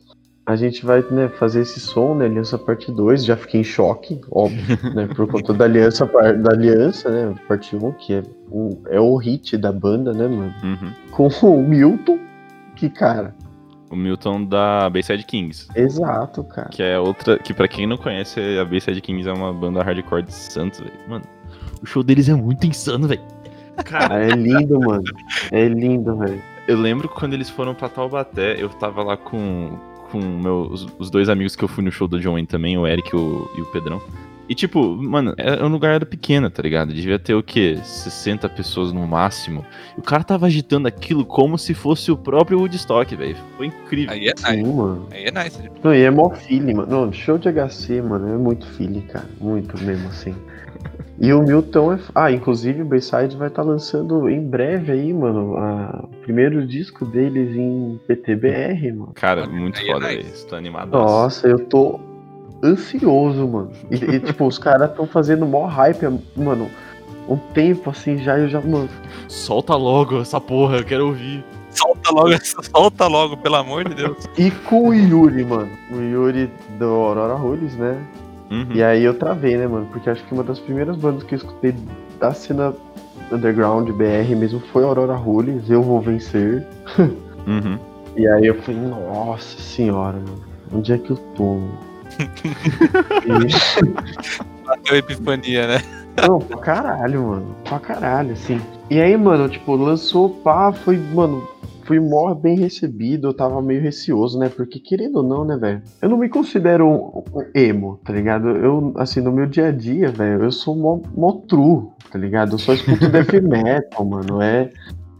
[0.47, 2.25] a gente vai né, fazer esse som, né?
[2.25, 5.05] Aliança parte 2, já fiquei em choque, óbvio, né?
[5.13, 7.35] Por conta da aliança, da aliança, né?
[7.49, 10.53] Parte 1, que é o, é o hit da banda, né, mano?
[10.63, 10.91] Uhum.
[11.11, 12.17] Com o Milton,
[12.77, 13.35] que, cara,
[13.89, 15.67] O Milton da Bayside Kings.
[15.75, 16.69] exato, cara.
[16.69, 17.37] Que é outra.
[17.37, 20.93] Que pra quem não conhece, a Bayside Kings é uma banda hardcore de Santos, velho.
[21.09, 21.25] Mano,
[21.81, 23.21] o show deles é muito insano, velho.
[23.83, 25.03] Cara, é lindo, mano.
[25.51, 26.41] É lindo, velho.
[26.69, 29.77] eu lembro quando eles foram pra Taubaté, eu tava lá com,
[30.11, 32.85] com meus, os dois amigos que eu fui no show do John Wayne também, o
[32.87, 34.01] Eric e o, e o Pedrão.
[34.49, 36.93] E tipo, mano, era, um lugar era pequeno, tá ligado?
[36.93, 37.77] Devia ter o quê?
[37.83, 39.65] 60 pessoas no máximo.
[39.97, 43.35] E o cara tava agitando aquilo como se fosse o próprio Woodstock, velho.
[43.57, 44.13] Foi incrível.
[44.13, 44.73] Aí é Sim, nice.
[44.73, 45.07] mano.
[45.11, 45.71] Aí é nice.
[45.83, 46.87] Não, e é mó feeling, mano.
[46.89, 49.27] Não, show de HC, mano, é muito feeling, cara.
[49.41, 50.33] Muito mesmo, assim.
[51.19, 51.99] E o Milton é.
[52.13, 57.05] Ah, inclusive o Bayside vai estar lançando em breve aí, mano, a- o primeiro disco
[57.05, 59.11] deles em PTBR, mano.
[59.15, 60.23] Cara, muito é foda, nice.
[60.23, 60.45] velho.
[60.47, 60.89] Tô animado.
[60.91, 61.99] Nossa, eu tô
[62.63, 63.71] ansioso, mano.
[63.89, 66.69] E, e, tipo, os caras tão fazendo mó hype, mano.
[67.27, 68.87] Um tempo assim já, eu já, mano.
[69.27, 71.43] Solta logo essa porra, eu quero ouvir.
[71.71, 72.29] Solta logo,
[72.71, 74.25] solta logo, pelo amor de Deus.
[74.37, 75.69] E com o Yuri, mano.
[75.91, 76.49] O Yuri
[76.79, 77.99] do Aurora Rules, né?
[78.49, 78.67] Uhum.
[78.73, 79.87] E aí eu travei, né, mano?
[79.91, 81.75] Porque acho que uma das primeiras bandas que eu escutei
[82.19, 82.73] da cena
[83.31, 86.65] underground BR mesmo foi Aurora Rules, Eu Vou Vencer.
[87.45, 87.77] Uhum.
[88.15, 90.43] E aí eu falei, nossa senhora, mano.
[90.73, 91.55] Onde é que eu tô?
[91.55, 91.77] mano?
[93.27, 95.81] E- Bateu epifania, né?
[96.27, 97.55] Não, pra caralho, mano.
[97.63, 98.59] Pra caralho, assim.
[98.89, 101.47] E aí, mano, tipo, lançou, pá, foi, mano,
[101.87, 104.49] fui mó bem recebido, eu tava meio receoso, né?
[104.49, 105.81] Porque, querendo ou não, né, velho?
[106.01, 108.49] Eu não me considero um, um emo, tá ligado?
[108.49, 112.55] Eu, assim, no meu dia a dia, velho, eu sou mó, mó true, tá ligado?
[112.55, 114.41] Eu só escuto death metal, mano.
[114.41, 114.69] É,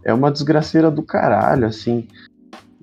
[0.04, 2.06] é uma desgraceira do caralho, assim.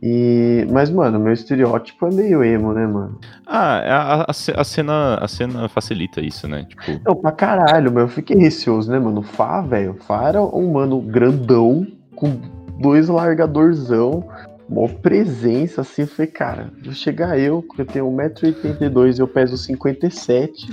[0.03, 3.19] E, mas, mano, meu estereótipo é meio emo, né, mano?
[3.47, 6.65] Ah, a, a, ce- a cena, a cena facilita isso, né?
[6.69, 9.21] Tipo, Não, pra caralho, mas eu fiquei receoso, né, mano?
[9.21, 12.39] O Fá, velho, Fá era um mano grandão, com
[12.79, 14.25] dois largadorzão,
[14.69, 16.03] mó presença, assim.
[16.03, 20.67] Eu falei, cara, vou chegar eu, que eu tenho 1,82m e eu peso 57,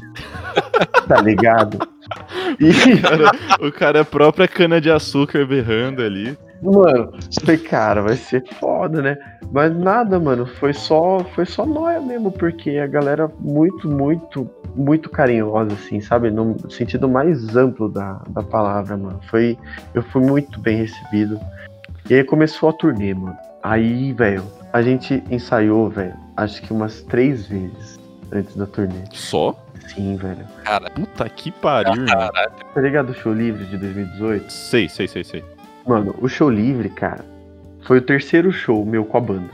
[1.08, 1.80] tá ligado?
[2.60, 3.32] E, o cara,
[3.68, 6.38] o cara é a própria cana de açúcar berrando ali.
[6.62, 9.18] mano, falei, cara, vai ser foda, né?
[9.52, 15.10] Mas nada, mano, foi só, foi só nóia mesmo, porque a galera muito, muito, muito
[15.10, 16.32] carinhosa, assim, sabe?
[16.32, 19.20] No sentido mais amplo da, da palavra, mano.
[19.30, 19.58] Foi,
[19.94, 21.40] eu fui muito bem recebido.
[22.12, 23.38] E aí começou a turnê, mano.
[23.64, 24.44] Aí, velho,
[24.74, 27.98] a gente ensaiou, velho, acho que umas três vezes
[28.34, 29.06] antes da turnê.
[29.14, 29.58] Só?
[29.88, 30.46] Sim, velho.
[30.94, 32.30] Puta que pariu, irmão.
[32.74, 34.52] Tá ligado o show livre de 2018?
[34.52, 35.42] Sei, sei, sei, sei.
[35.88, 37.24] Mano, o show livre, cara,
[37.84, 39.50] foi o terceiro show meu com a banda.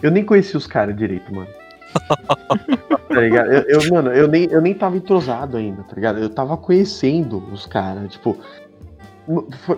[0.00, 1.50] Eu nem conheci os caras direito, mano.
[3.10, 3.50] tá ligado?
[3.50, 6.20] Eu, eu, mano, eu nem, eu nem tava entrosado ainda, tá ligado?
[6.20, 8.38] Eu tava conhecendo os caras, tipo.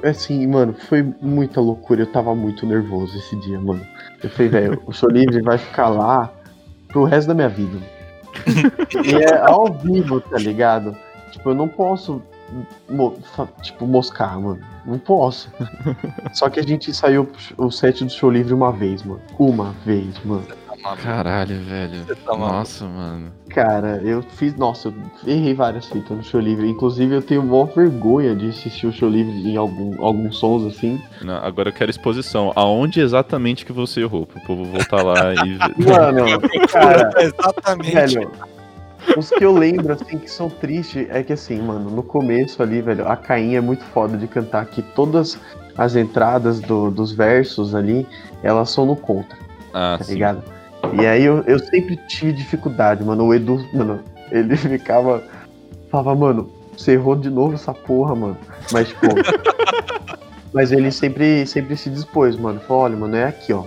[0.03, 2.03] Assim, mano, foi muita loucura.
[2.03, 3.85] Eu tava muito nervoso esse dia, mano.
[4.23, 6.33] Eu falei, velho, o show livre vai ficar lá
[6.89, 7.79] pro resto da minha vida.
[9.05, 10.97] e é ao vivo, tá ligado?
[11.33, 12.23] Tipo, eu não posso,
[13.63, 14.61] tipo, moscar, mano.
[14.85, 15.51] Não posso.
[16.33, 19.21] Só que a gente ensaiou o set do show livre uma vez, mano.
[19.39, 20.47] Uma vez, mano.
[20.83, 21.03] Maluco.
[21.03, 22.05] Caralho, velho.
[22.07, 22.53] Você tá maluco.
[22.53, 23.33] Nossa, mano.
[23.51, 24.55] Cara, eu fiz.
[24.57, 24.95] Nossa, eu
[25.27, 26.69] errei várias fitas no show livre.
[26.69, 31.01] Inclusive, eu tenho maior vergonha de assistir o show livre em algum, alguns sons assim.
[31.23, 32.53] Não, agora eu quero exposição.
[32.57, 34.27] Aonde exatamente que você errou?
[34.27, 35.75] Pro povo voltar lá e ver.
[35.87, 36.41] Mano,
[36.73, 37.93] cara, Exatamente.
[37.93, 38.31] velho.
[39.17, 42.83] Os que eu lembro, assim, que são tristes, é que assim, mano, no começo ali,
[42.83, 45.39] velho, a Cainha é muito foda de cantar que todas
[45.77, 48.07] as entradas do- dos versos ali,
[48.43, 49.37] elas são no contra.
[49.73, 50.13] Ah, tá sim.
[50.13, 50.43] ligado?
[51.01, 53.27] E aí eu, eu sempre tive dificuldade, mano.
[53.27, 55.23] O Edu, mano, ele ficava.
[55.91, 58.37] Falava, mano, você errou de novo essa porra, mano.
[58.73, 59.07] Mas, tipo.
[60.53, 62.61] mas ele sempre, sempre se dispôs, mano.
[62.61, 63.65] Falou, olha, mano, é aqui, ó.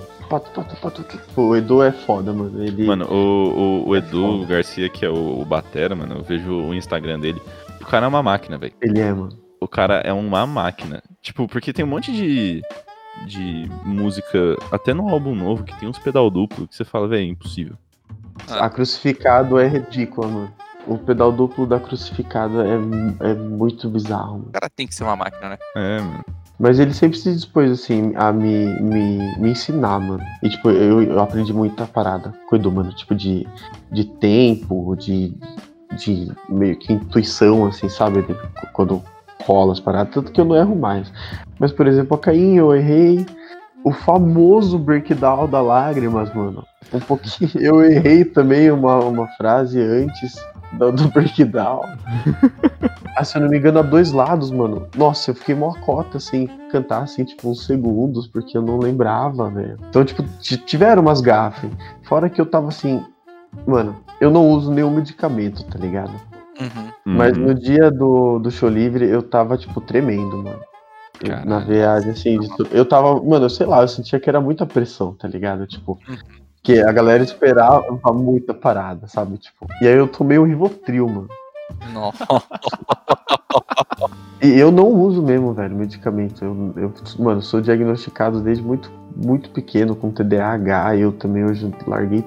[1.35, 2.63] O Edu é foda, mano.
[2.63, 2.85] Ele.
[2.85, 4.45] Mano, o, o, o Edu foda.
[4.45, 7.41] Garcia, que é o, o Batera, mano, eu vejo o Instagram dele.
[7.79, 8.73] O cara é uma máquina, velho.
[8.81, 9.37] Ele é, mano.
[9.59, 11.03] O cara é uma máquina.
[11.21, 12.61] Tipo, porque tem um monte de,
[13.25, 17.21] de música, até no álbum novo, que tem uns pedal duplo, que você fala, velho,
[17.21, 17.75] é impossível.
[18.49, 20.53] A crucificado é ridícula, mano.
[20.85, 24.45] O pedal duplo da crucificada é, é muito bizarro, mano.
[24.49, 25.57] O cara tem que ser uma máquina, né?
[25.75, 26.25] É, mano.
[26.59, 30.23] Mas ele sempre se dispôs, assim, a me, me, me ensinar, mano.
[30.41, 32.93] E, tipo, eu, eu aprendi muita parada com o Edu, mano.
[32.93, 33.47] Tipo, de,
[33.91, 35.35] de tempo, de,
[35.95, 38.21] de meio que intuição, assim, sabe?
[38.21, 38.35] De-
[38.73, 39.01] quando
[39.45, 40.13] rola as paradas.
[40.13, 41.11] Tanto que eu não erro mais.
[41.59, 43.25] Mas, por exemplo, a Caim, eu errei
[43.83, 46.65] o famoso breakdown da lágrimas, mano.
[46.93, 47.51] Um pouquinho.
[47.59, 50.35] Eu errei também uma, uma frase antes
[50.73, 51.81] do, do breakdown.
[53.15, 54.87] Ah, se eu não me engano, a dois lados, mano.
[54.97, 59.51] Nossa, eu fiquei mó cota, assim, cantar, assim, tipo, uns segundos, porque eu não lembrava,
[59.51, 59.77] velho.
[59.87, 60.23] Então, tipo,
[60.65, 61.69] tiveram umas gafes.
[62.01, 63.05] Fora que eu tava assim,
[63.67, 66.11] mano, eu não uso nenhum medicamento, tá ligado?
[66.59, 66.91] Uhum.
[67.05, 67.45] Mas Uhum.
[67.45, 70.59] no dia do, do show livre, eu tava, tipo, tremendo, mano.
[71.21, 74.29] Eu- na viagem, assim, de tu- eu tava, mano, eu sei lá, eu sentia que
[74.29, 75.65] era muita pressão, tá ligado?
[75.65, 76.17] Tipo, Uhum.
[76.61, 79.37] que a galera esperava muita parada, sabe?
[79.37, 81.27] Tipo, e aí eu tomei um Rivotril, mano.
[81.93, 82.25] Nossa.
[84.41, 86.43] E eu não uso mesmo, velho, medicamento.
[86.43, 90.97] Eu, eu, mano, sou diagnosticado desde muito, muito pequeno com TDAH.
[90.97, 92.23] Eu também hoje larguei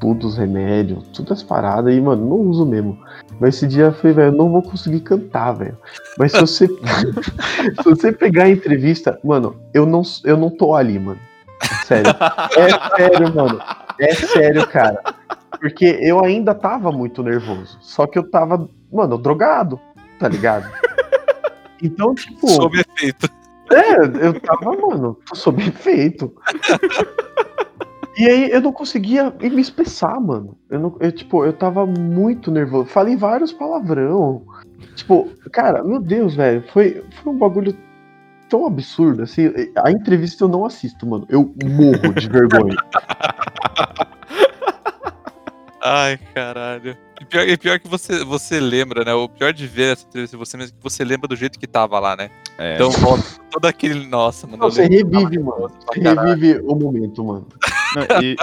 [0.00, 1.94] tudo os remédios, todas as paradas.
[1.94, 2.98] E, mano, não uso mesmo.
[3.40, 5.76] Mas esse dia eu falei, velho, eu não vou conseguir cantar, velho.
[6.18, 6.68] Mas se você,
[7.82, 11.18] se você pegar a entrevista, mano, eu não, eu não tô ali, mano.
[11.86, 12.10] Sério.
[12.56, 13.60] É sério, mano.
[13.98, 15.02] É sério, cara.
[15.58, 17.78] Porque eu ainda tava muito nervoso.
[17.80, 19.80] Só que eu tava, mano, drogado,
[20.18, 20.70] tá ligado?
[21.82, 22.48] Então, tipo.
[22.48, 23.28] Sob efeito.
[23.72, 26.34] É, eu tava, mano, sob efeito.
[28.18, 30.56] E aí eu não conseguia me expressar, mano.
[30.68, 32.86] Eu, não, eu, tipo, eu tava muito nervoso.
[32.86, 34.42] Falei vários palavrão.
[34.94, 36.64] Tipo, cara, meu Deus, velho.
[36.72, 37.76] Foi, foi um bagulho
[38.48, 39.50] tão absurdo, assim.
[39.76, 41.24] A entrevista eu não assisto, mano.
[41.28, 42.76] Eu morro de vergonha.
[45.82, 46.96] Ai, caralho.
[47.20, 49.14] E pior, e pior que você, você lembra, né?
[49.14, 51.66] O pior de ver essa entrevista você mesmo é que você lembra do jeito que
[51.66, 52.30] tava lá, né?
[52.58, 52.74] É.
[52.74, 52.90] Então
[53.50, 54.06] todo aquele.
[54.06, 54.58] Nossa, mano.
[54.58, 55.70] Não, você revive, mano.
[55.86, 57.46] Você revive o momento, mano.
[57.94, 58.36] Não, e,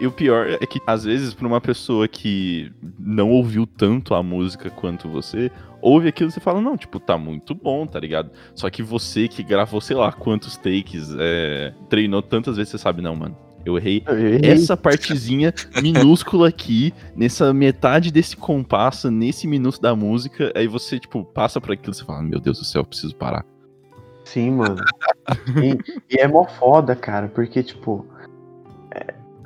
[0.00, 4.22] e o pior é que, às vezes, pra uma pessoa que não ouviu tanto a
[4.22, 8.30] música quanto você, ouve aquilo e você fala, não, tipo, tá muito bom, tá ligado?
[8.54, 13.02] Só que você que gravou, sei lá, quantos takes, é, treinou tantas vezes, você sabe,
[13.02, 13.36] não, mano.
[13.66, 14.50] Eu errei Eu errei.
[14.50, 21.24] essa partezinha minúscula aqui, nessa metade desse compasso, nesse minuto da música, aí você, tipo,
[21.24, 23.44] passa por aquilo e você fala, meu Deus do céu, eu preciso parar.
[24.24, 24.76] Sim, mano.
[25.62, 28.06] E, e é mó foda, cara, porque, tipo,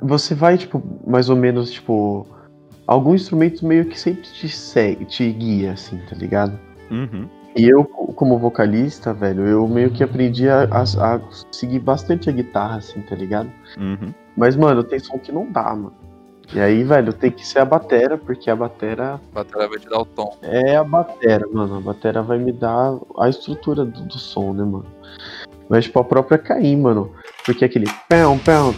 [0.03, 2.27] você vai, tipo, mais ou menos, tipo,
[2.85, 6.59] algum instrumento meio que sempre te segue, te guia, assim, tá ligado?
[6.91, 7.27] Uhum.
[7.55, 11.19] E eu, como vocalista, velho, eu meio que aprendi a, a- a
[11.51, 13.49] seguir bastante a guitarra, assim, tá ligado?
[13.77, 14.13] Uhum.
[14.35, 15.93] Mas, mano, tem som que não dá, mano.
[16.53, 19.87] E aí, velho, tem que ser a batera, porque a batera A bateria vai te
[19.89, 20.35] dar o tom.
[20.41, 21.77] é a batera, mano.
[21.77, 24.85] A batera vai me dar a estrutura do, do som, né, mano?
[25.69, 27.11] Mas, tipo, a própria Caim, mano.
[27.45, 28.73] Porque aquele pão, pão,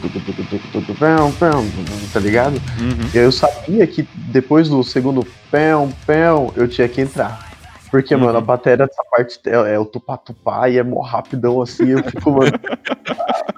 [1.00, 1.66] pão, pão,
[2.12, 2.56] tá ligado?
[2.80, 3.10] Uhum.
[3.14, 7.52] Eu sabia que depois do segundo pão, pão, eu tinha que entrar.
[7.92, 8.22] Porque, Uhum.
[8.22, 12.04] mano, a batera dessa parte é, é o tupá-tupá e é mó rapidão assim, eu
[12.04, 12.52] fico, mano.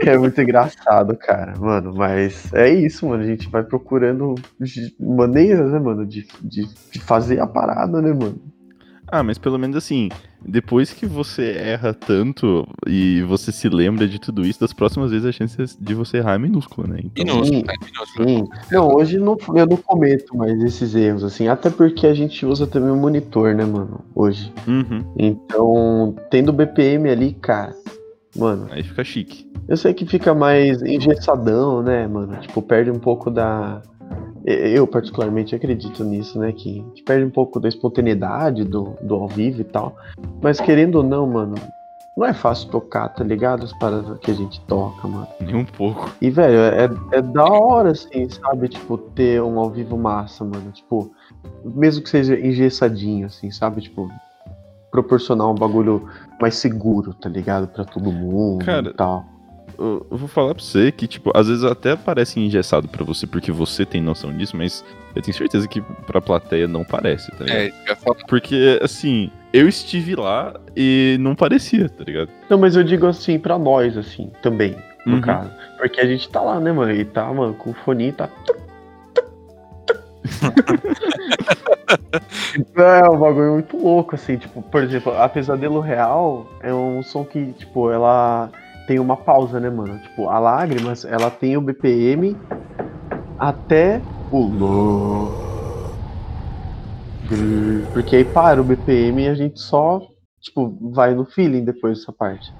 [0.00, 1.92] É muito engraçado, cara, mano.
[1.94, 3.22] Mas é isso, mano.
[3.22, 4.34] A gente vai procurando
[5.00, 8.38] maneiras, né, mano, de, de, de fazer a parada, né, mano?
[9.08, 10.08] Ah, mas pelo menos assim,
[10.44, 15.26] depois que você erra tanto e você se lembra de tudo isso, das próximas vezes
[15.26, 17.00] a chance de você errar é minúscula, né?
[17.04, 17.64] Então, Minúsculo, Sim.
[17.66, 17.74] né?
[17.84, 18.28] Minúsculo.
[18.28, 18.44] Sim.
[18.72, 21.46] Não, hoje não, eu não cometo mais esses erros, assim.
[21.48, 24.04] Até porque a gente usa também o monitor, né, mano?
[24.14, 24.52] Hoje.
[24.66, 25.04] uhum.
[25.16, 27.74] Então, tendo BPM ali, cara,
[28.36, 29.48] mano, Aí fica chique.
[29.68, 32.36] eu sei que fica mais engessadão, né, mano?
[32.40, 33.82] Tipo, perde um pouco da.
[34.46, 36.52] Eu, particularmente, acredito nisso, né?
[36.52, 39.96] Que, que perde um pouco da espontaneidade do, do ao vivo e tal.
[40.40, 41.56] Mas querendo ou não, mano,
[42.16, 43.64] não é fácil tocar, tá ligado?
[43.64, 45.26] As paradas que a gente toca, mano.
[45.40, 46.10] Nem um pouco.
[46.22, 48.68] E, velho, é, é da hora, assim, sabe?
[48.68, 50.70] Tipo, ter um ao vivo massa, mano.
[50.70, 51.10] Tipo,
[51.62, 53.82] mesmo que seja engessadinho, assim, sabe?
[53.82, 54.08] Tipo,
[54.90, 56.08] proporcionar um bagulho
[56.40, 57.66] mais seguro, tá ligado?
[57.68, 59.26] Pra todo mundo Cara, e tal.
[59.78, 63.52] Eu, vou falar pra você que, tipo, às vezes até parece engessado pra você porque
[63.52, 67.58] você tem noção disso, mas eu tenho certeza que pra plateia não parece, tá ligado?
[67.58, 68.16] É, isso que eu falar.
[68.28, 72.30] Porque, assim, eu estive lá e não parecia, tá ligado?
[72.48, 75.20] Não, mas eu digo assim, pra nós, assim, também, no Uhum.
[75.20, 75.50] caso.
[75.78, 76.92] Porque a gente tá lá, né, mano?
[76.92, 78.28] E tá, mano, com o fone tá.
[82.76, 87.24] É um bagulho muito louco, assim, tipo, por exemplo, a Pesadelo Real é um som
[87.24, 88.50] que, tipo, ela
[88.86, 89.98] tem uma pausa, né, mano?
[89.98, 92.36] Tipo, a Lágrimas, ela tem o BPM
[93.38, 94.00] até
[94.32, 95.30] o.
[97.92, 100.00] Porque aí para o BPM e a gente só,
[100.40, 102.52] tipo, vai no feeling depois dessa parte.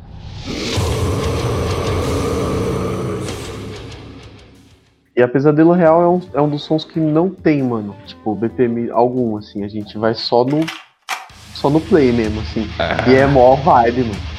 [5.15, 7.95] E a Pesadelo Real é um, é um dos sons que não tem, mano.
[8.05, 9.65] Tipo, BPM algum, assim.
[9.65, 10.61] A gente vai só no.
[11.55, 12.69] Só no play mesmo, assim.
[13.09, 14.36] E é mó vibe, mano.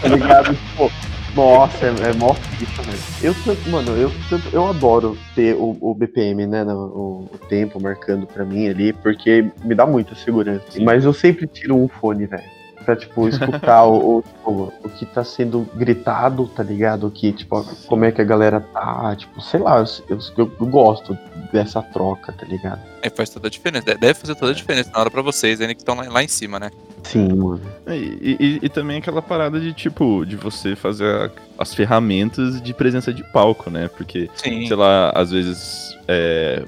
[0.00, 0.54] Tá ligado?
[0.54, 0.90] Tipo,
[1.34, 2.98] nossa, é, é mó ficha, velho.
[3.22, 4.12] Eu, mano, eu,
[4.52, 6.64] eu adoro ter o, o BPM, né?
[6.64, 10.64] o, o tempo marcando pra mim ali, porque me dá muita segurança.
[10.70, 10.84] Sim.
[10.84, 12.61] Mas eu sempre tiro um fone, velho.
[12.84, 17.06] Pra, tipo, escutar o, o, tipo, o que tá sendo gritado, tá ligado?
[17.06, 20.66] O que, tipo, como é que a galera tá, tipo, sei lá, eu, eu, eu
[20.66, 21.16] gosto
[21.52, 22.80] dessa troca, tá ligado?
[23.02, 23.84] É, faz toda a diferença.
[23.86, 26.22] De- Deve fazer toda a diferença na hora pra vocês, ainda que estão lá, lá
[26.22, 26.70] em cima, né?
[27.02, 27.60] Sim, mano.
[27.86, 32.60] É, E, e- e também aquela parada de, tipo, de você fazer a- as ferramentas
[32.62, 33.88] de presença de palco, né?
[33.96, 34.66] Porque, Sim.
[34.66, 36.64] sei lá, às vezes é,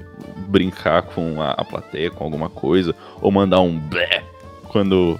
[0.47, 4.23] brincar com a, a plateia, com alguma coisa, ou mandar um blé
[4.69, 5.19] quando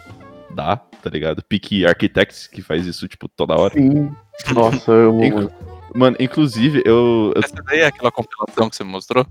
[0.55, 1.43] dá, tá ligado?
[1.43, 3.73] Pique Architects, que faz isso, tipo, toda hora.
[3.73, 4.11] Sim.
[4.53, 5.51] Nossa, eu amo Inclu-.
[5.93, 9.25] Mano, inclusive, eu, eu Essa daí é aquela compilação que você mostrou?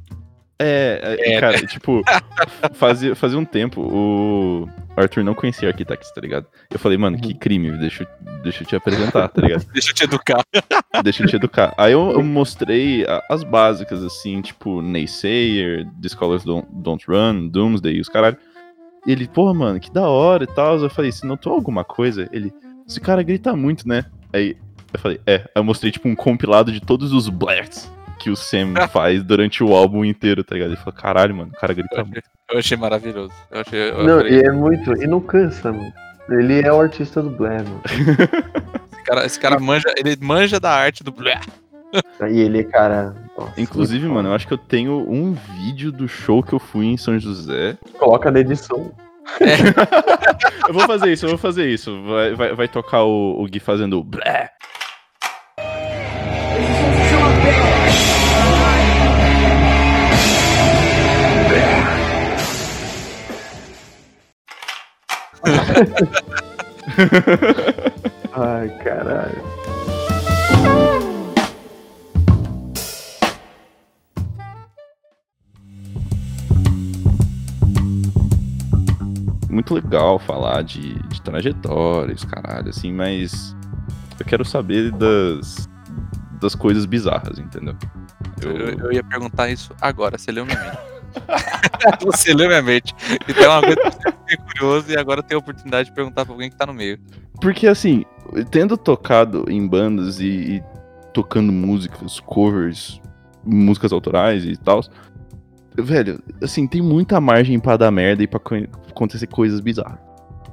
[0.58, 2.00] É, é, É, cara, tipo,
[2.74, 6.46] fazia, fazia um tempo o Arthur não conhecia Architects, tá ligado?
[6.70, 9.66] Eu falei, mano, que crime, deixa, eu- deixa eu te apresentar, tá ligado?
[9.74, 10.42] Deixa eu te educar.
[11.02, 11.74] Deixa eu te educar.
[11.76, 17.48] Aí eu, eu mostrei a- as básicas, assim, tipo, Naysayer, The Scholars Don't, Don't Run,
[17.48, 18.36] Doomsday e os caralho.
[19.07, 20.78] Ele, porra, mano, que da hora e tal.
[20.78, 22.28] Eu falei, você notou alguma coisa?
[22.32, 22.52] Ele,
[22.86, 24.05] esse cara grita muito, né?
[24.32, 24.57] Aí
[24.92, 25.36] eu falei, é.
[25.36, 29.62] Aí eu mostrei, tipo, um compilado de todos os blacks que o Sam faz durante
[29.62, 30.70] o álbum inteiro, tá ligado?
[30.70, 32.18] Ele falou, caralho, mano, o cara grita Eu muito.
[32.18, 33.32] achei, eu achei maravilhoso.
[33.50, 34.92] Eu achei, eu Não, e é muito.
[35.02, 35.92] E não cansa, mano.
[36.30, 37.82] Ele é o artista do Blair, mano.
[37.84, 41.38] esse cara, esse cara manja, ele manja da arte do Blé.
[42.30, 43.14] E ele, cara.
[43.36, 46.86] nossa, Inclusive, mano, eu acho que eu tenho um vídeo do show que eu fui
[46.86, 47.76] em São José.
[47.99, 48.92] Coloca na edição.
[50.68, 52.03] Eu vou fazer isso, eu vou fazer isso.
[52.05, 54.51] Vai, vai, vai tocar o, o Gui fazendo blé.
[68.32, 69.63] Ai, caralho.
[79.55, 83.55] Muito legal falar de, de trajetórias, caralho, assim, mas
[84.18, 85.68] eu quero saber das,
[86.40, 87.76] das coisas bizarras, entendeu?
[88.42, 90.78] Eu, eu ia perguntar isso agora, você leu minha mente.
[92.05, 92.92] você leu minha mente.
[93.28, 96.24] Então é uma coisa que eu fiquei curioso e agora tenho a oportunidade de perguntar
[96.24, 96.98] pra alguém que tá no meio.
[97.40, 98.05] Porque assim,
[98.50, 100.26] tendo tocado em bandas e,
[100.57, 100.62] e
[101.12, 103.00] tocando músicas, covers,
[103.44, 104.80] músicas autorais e tal,
[105.76, 108.54] velho, assim, tem muita margem pra dar merda e pra co-
[108.90, 109.98] acontecer coisas bizarras.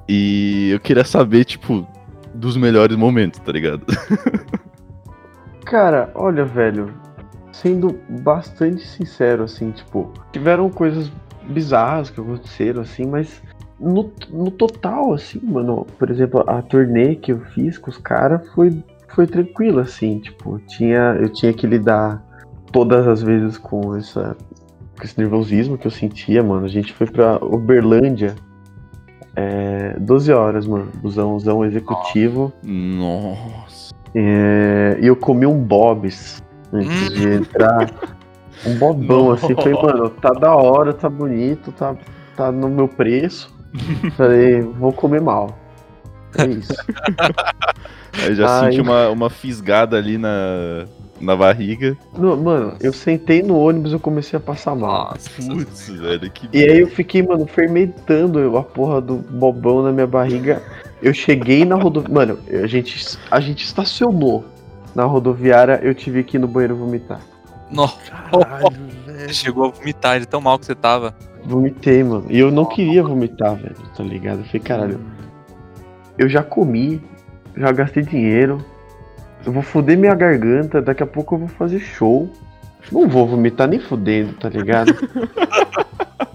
[0.08, 1.88] E eu queria saber, tipo,
[2.34, 3.86] dos melhores momentos, tá ligado?
[5.66, 6.94] Cara, olha, velho.
[7.52, 11.12] Sendo bastante sincero, assim, tipo, tiveram coisas
[11.50, 13.42] bizarras que aconteceram, assim, mas
[13.80, 18.48] no, no total, assim, mano, por exemplo, a turnê que eu fiz com os caras
[18.54, 22.24] foi, foi tranquila, assim, tipo, tinha, eu tinha que lidar
[22.72, 24.36] todas as vezes com essa
[25.02, 26.66] com esse nervosismo que eu sentia, mano.
[26.66, 28.36] A gente foi pra Uberlândia,
[29.36, 32.54] é, 12 horas, mano, busãozão executivo.
[32.64, 33.92] Nossa.
[34.14, 37.90] É, e eu comi um Bob's antes de entrar.
[38.68, 39.56] Um bobão assim.
[39.56, 41.96] Falei, mano, tá da hora, tá bonito, tá,
[42.38, 43.52] tá no meu preço.
[44.16, 45.58] Falei, vou comer mal.
[46.38, 46.74] É isso.
[48.24, 48.66] Aí já Ai.
[48.72, 50.86] senti uma, uma fisgada ali na,
[51.22, 51.98] na barriga.
[52.18, 55.12] Não, mano, eu sentei no ônibus e eu comecei a passar mal.
[55.12, 56.50] Nossa, Putz, velho, que.
[56.52, 60.62] E aí eu fiquei, mano, fermentando a porra do bobão na minha barriga.
[61.02, 62.14] Eu cheguei na rodoviária.
[62.14, 64.46] Mano, a gente, a gente estacionou
[64.94, 67.22] na rodoviária, eu tive que ir no banheiro vomitar.
[67.72, 68.72] Nossa, Caralho,
[69.06, 69.34] velho.
[69.34, 71.16] chegou a vomitar de tão mal que você tava.
[71.44, 72.26] Vomitei, mano.
[72.30, 74.40] E eu não queria vomitar, velho, tá ligado?
[74.40, 75.00] Eu falei, caralho,
[76.18, 77.02] eu já comi,
[77.58, 78.64] já gastei dinheiro,
[79.46, 82.30] eu vou foder minha garganta, daqui a pouco eu vou fazer show.
[82.92, 84.94] Não vou vomitar nem fudendo, tá ligado?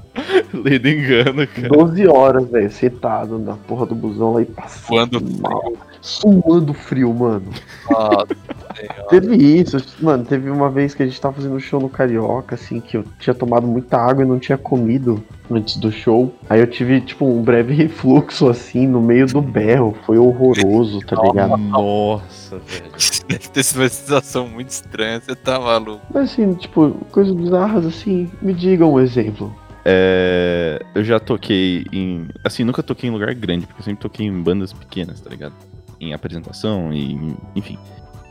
[0.63, 1.69] Lei do engano, cara.
[1.69, 5.73] 12 horas, velho, sentado na porra do busão lá e passando Suando mal.
[6.01, 7.47] Suando frio, mano.
[8.77, 9.09] Senhora.
[9.09, 12.79] Teve isso, mano, teve uma vez que a gente tava fazendo show no Carioca, assim,
[12.79, 16.35] que eu tinha tomado muita água e não tinha comido antes do show.
[16.49, 19.97] Aí eu tive, tipo, um breve refluxo, assim, no meio do berro.
[20.05, 21.57] Foi horroroso, tá ligado?
[21.57, 22.93] Nossa, velho.
[23.27, 26.01] Deve ter sido uma sensação muito estranha, você tá maluco.
[26.13, 29.55] Mas assim, tipo, coisas bizarras, assim, me digam um exemplo.
[29.89, 32.27] É, eu já toquei em.
[32.43, 35.55] Assim, nunca toquei em lugar grande, porque eu sempre toquei em bandas pequenas, tá ligado?
[36.01, 37.79] Em apresentação, e enfim.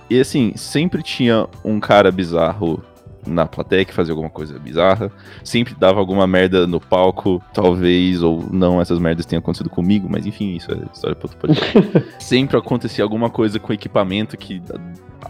[0.09, 2.83] E assim, sempre tinha um cara bizarro
[3.25, 5.09] na plateia que fazia alguma coisa bizarra.
[5.45, 10.25] Sempre dava alguma merda no palco, talvez ou não essas merdas tenham acontecido comigo, mas
[10.25, 12.05] enfim, isso é história pra outro podcast.
[12.19, 14.61] sempre acontecia alguma coisa com equipamento que.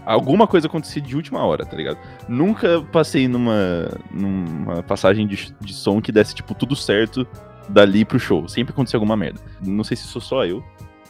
[0.06, 1.98] Alguma coisa acontecia de última hora, tá ligado?
[2.28, 7.26] Nunca passei numa, numa passagem de, de som que desse, tipo, tudo certo
[7.68, 8.48] dali pro show.
[8.48, 9.40] Sempre acontecia alguma merda.
[9.60, 10.62] Não sei se sou só eu,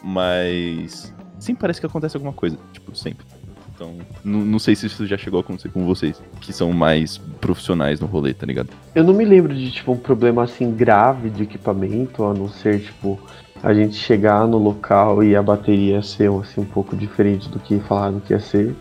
[0.03, 1.15] mas.
[1.39, 2.59] Sempre parece que acontece alguma coisa.
[2.73, 3.27] Tipo, sempre.
[3.75, 3.95] Então,
[4.25, 8.01] não não sei se isso já chegou a acontecer com vocês, que são mais profissionais
[8.01, 8.71] no rolê, tá ligado?
[8.95, 12.81] Eu não me lembro de, tipo, um problema, assim, grave de equipamento, a não ser,
[12.81, 13.21] tipo,
[13.67, 17.81] a gente chegar no local e a bateria ser, assim, um pouco diferente do que
[17.81, 18.75] falaram que ia ser.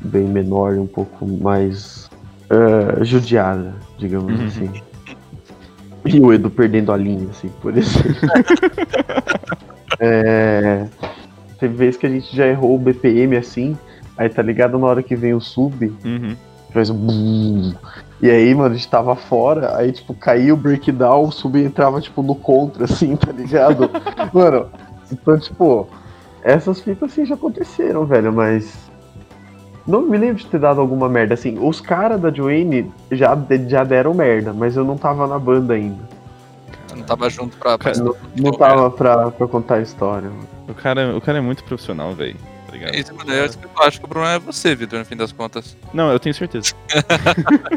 [0.00, 2.10] Bem menor e um pouco mais
[2.50, 4.46] eh, judiada, digamos Uhum.
[4.46, 4.70] assim.
[6.04, 8.16] E o Edu perdendo a linha, assim, por exemplo.
[10.00, 10.86] é,
[11.60, 13.76] teve vezes que a gente já errou o BPM assim,
[14.18, 16.34] aí tá ligado na hora que vem o sub, Uhum.
[16.72, 17.72] faz um.
[18.22, 22.00] E aí, mano, a gente tava fora, aí, tipo, caía o breakdown, o sub entrava,
[22.00, 23.90] tipo, no contra, assim, tá ligado?
[24.32, 24.68] mano,
[25.10, 25.88] então, tipo,
[26.42, 28.90] essas fitas, assim, já aconteceram, velho, mas...
[29.84, 31.58] Não me lembro de ter dado alguma merda, assim.
[31.60, 35.74] Os caras da Joanne já, de- já deram merda, mas eu não tava na banda
[35.74, 35.98] ainda.
[36.94, 37.76] Não tava junto pra.
[37.76, 40.28] pra Não, não tava pra, pra contar a história.
[40.30, 40.46] mano.
[40.68, 42.36] O cara, o cara é muito profissional, velho.
[42.82, 42.94] Ligado?
[42.96, 45.04] É isso, mano, eu acho que- eu acho que o problema é você, Vitor, no
[45.04, 45.76] fim das contas.
[45.94, 46.72] Não, eu tenho certeza.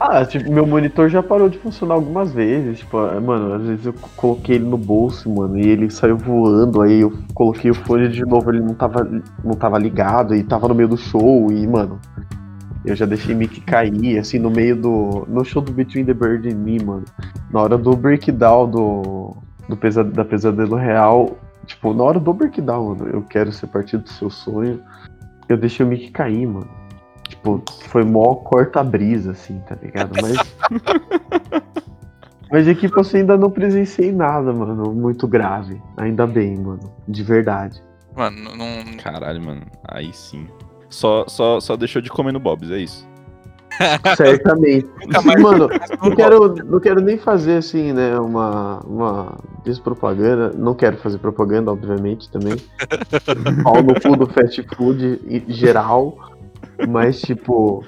[0.00, 2.80] Ah, tipo, meu monitor já parou de funcionar algumas vezes.
[2.80, 6.82] Tipo, ah, mano, às vezes eu coloquei ele no bolso, mano, e ele saiu voando,
[6.82, 9.08] aí eu coloquei o fone de novo, ele não tava,
[9.44, 12.00] não tava ligado, e tava no meio do show, e, mano,
[12.84, 15.24] eu já deixei mic cair, assim, no meio do.
[15.28, 17.04] No show do Between the Bird and Me, mano.
[17.52, 19.36] Na hora do breakdown do.
[19.68, 21.36] do pesa, da pesadelo real.
[21.66, 24.82] Tipo, na hora do breakdown, mano, eu quero ser partido do seu sonho.
[25.48, 26.68] Eu deixei o mic cair, mano.
[27.28, 30.12] Tipo, foi mó corta-brisa, assim, tá ligado?
[30.20, 30.36] Mas.
[32.50, 35.80] Mas é que você ainda não presenciei nada, mano, muito grave.
[35.96, 36.92] Ainda bem, mano.
[37.08, 37.82] De verdade.
[38.14, 38.56] Mano, não.
[38.84, 39.62] não- Caralho, mano.
[39.88, 40.46] Aí sim.
[40.90, 43.08] Só, só, só deixou de comer no Bob's, é isso.
[44.16, 44.88] Certamente.
[45.40, 45.68] Mano,
[46.02, 50.52] não quero, não quero nem fazer assim, né, uma, uma despropaganda.
[50.56, 52.56] Não quero fazer propaganda, obviamente, também.
[53.62, 56.16] Pau no cu do fast food em geral.
[56.88, 57.84] Mas, tipo,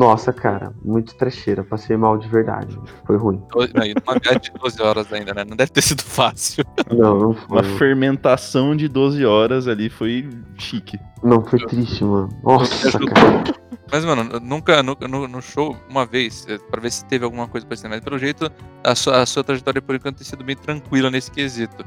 [0.00, 1.62] nossa, cara, muito trecheira.
[1.62, 2.80] Passei mal de verdade.
[3.04, 3.38] Foi ruim.
[3.74, 5.44] Não, e numa viagem de 12 horas ainda, né?
[5.44, 6.64] Não deve ter sido fácil.
[6.90, 7.76] Não, não Uma foi.
[7.76, 10.26] fermentação de 12 horas ali foi
[10.56, 10.98] chique.
[11.22, 12.30] Não, foi triste, mano.
[12.42, 13.44] Nossa, cara.
[13.92, 17.26] Mas, mano, eu nunca, nunca no, no show, uma vez, eh, pra ver se teve
[17.26, 18.50] alguma coisa parecida, mas pelo jeito,
[18.82, 21.84] a sua, a sua trajetória por enquanto tem sido bem tranquila nesse quesito.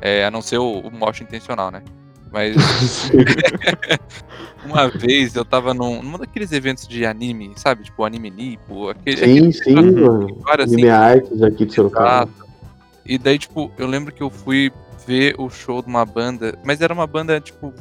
[0.00, 0.90] É, a não ser o, o
[1.20, 1.82] intencional, né?
[2.32, 2.56] Mas
[4.64, 7.84] uma vez eu tava num, num daqueles eventos de anime, sabe?
[7.84, 9.16] Tipo Anime Nipo, aquele.
[9.16, 10.36] Sim, aquele sim, mano.
[10.42, 12.30] várias, assim, Anime Artes aqui de Sorocaba.
[12.30, 12.48] Exato.
[13.06, 14.70] E daí, tipo, eu lembro que eu fui
[15.06, 17.72] ver o show de uma banda, mas era uma banda, tipo.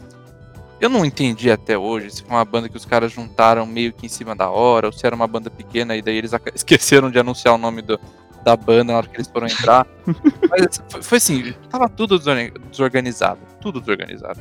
[0.79, 4.05] Eu não entendi até hoje se foi uma banda que os caras juntaram meio que
[4.05, 7.17] em cima da hora, ou se era uma banda pequena e daí eles esqueceram de
[7.17, 7.99] anunciar o nome do-
[8.47, 9.85] da banda na hora que eles foram entrar.
[10.49, 13.39] mas foi, foi assim, tava tudo desorgan- desorganizado.
[13.59, 14.39] Tudo desorganizado.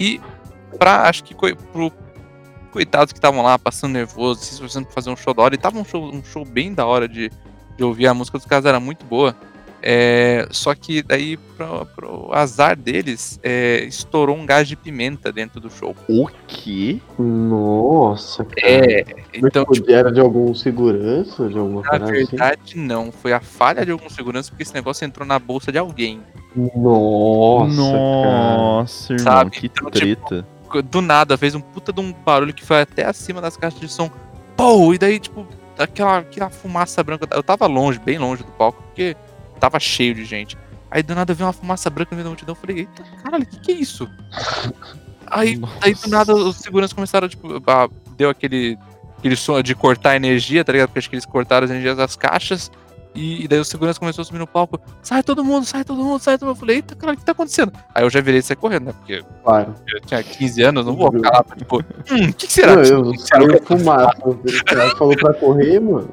[0.00, 0.18] E
[0.78, 1.92] pra, acho que coi- pro
[2.72, 5.58] coitados que estavam lá passando nervoso, se esforçando pra fazer um show da hora, e
[5.58, 7.30] tava um show, um show bem da hora de,
[7.76, 9.36] de ouvir a música dos caras era muito boa.
[9.86, 15.60] É, só que daí, pro, pro azar deles, é, estourou um gás de pimenta dentro
[15.60, 15.94] do show.
[16.08, 17.02] O quê?
[17.18, 18.66] Nossa, cara.
[18.66, 19.04] É,
[19.34, 21.46] então, tipo, tipo, era de algum segurança?
[21.50, 22.12] De alguma na assim?
[22.12, 23.12] verdade, não.
[23.12, 26.22] Foi a falha de algum segurança, porque esse negócio entrou na bolsa de alguém.
[26.56, 29.50] Nossa, Nossa, irmão, Sabe?
[29.50, 30.46] que Então, tipo, treta.
[30.90, 33.88] Do nada, fez um puta de um barulho que foi até acima das caixas de
[33.88, 34.10] som.
[34.56, 35.46] Pô, e daí, tipo,
[35.78, 37.28] aquela, aquela fumaça branca.
[37.30, 39.14] Eu tava longe, bem longe do palco, porque
[39.60, 40.56] tava cheio de gente.
[40.90, 42.52] Aí do nada veio uma fumaça branca no meio da multidão.
[42.54, 44.08] Eu falei, eita, caralho, o que, que é isso?
[45.26, 48.78] Aí, aí do nada os seguranças começaram, tipo, a- deu aquele,
[49.18, 50.88] aquele som de cortar energia, tá ligado?
[50.88, 52.70] Porque acho que eles cortaram as energias das caixas.
[53.16, 54.78] E, e daí os seguranças começou a subir no palco.
[55.02, 56.56] Sai todo mundo, sai todo mundo, sai todo mundo.
[56.56, 57.72] Eu falei, eita, caralho, o que tá acontecendo?
[57.94, 58.92] Aí eu já virei e saí correndo, né?
[58.92, 59.74] Porque Claro.
[59.92, 62.74] eu tinha 15 anos, não vou ficar lá, tipo, hum, o que, que será?
[62.76, 64.18] Não, que eu será fumaça.
[64.28, 66.10] O cara falou pra correr, mano.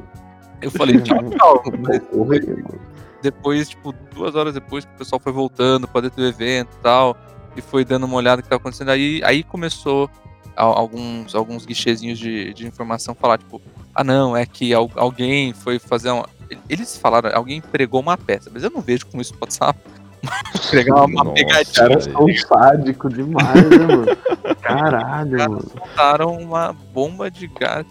[0.62, 1.64] Eu falei, tchau, tchau.
[2.12, 2.91] Correr, mano.
[3.22, 6.82] Depois, tipo, duas horas depois que o pessoal foi voltando pra dentro do evento e
[6.82, 7.16] tal,
[7.56, 10.10] e foi dando uma olhada no que tava acontecendo, aí, aí começou
[10.56, 13.62] alguns, alguns guichezinhos de, de informação falar, tipo,
[13.96, 16.28] ah não, é que al- alguém foi fazer uma.
[16.70, 19.76] Eles falaram, alguém pregou uma peça, mas eu não vejo como isso pode ser uma,
[20.70, 21.62] pregar uma, Nossa, pegadinha.
[21.64, 24.06] Os caras são sádicos demais, né, mano?
[24.62, 25.72] Caralho, Cara, mano.
[25.72, 27.86] Soltaram uma bomba de gás,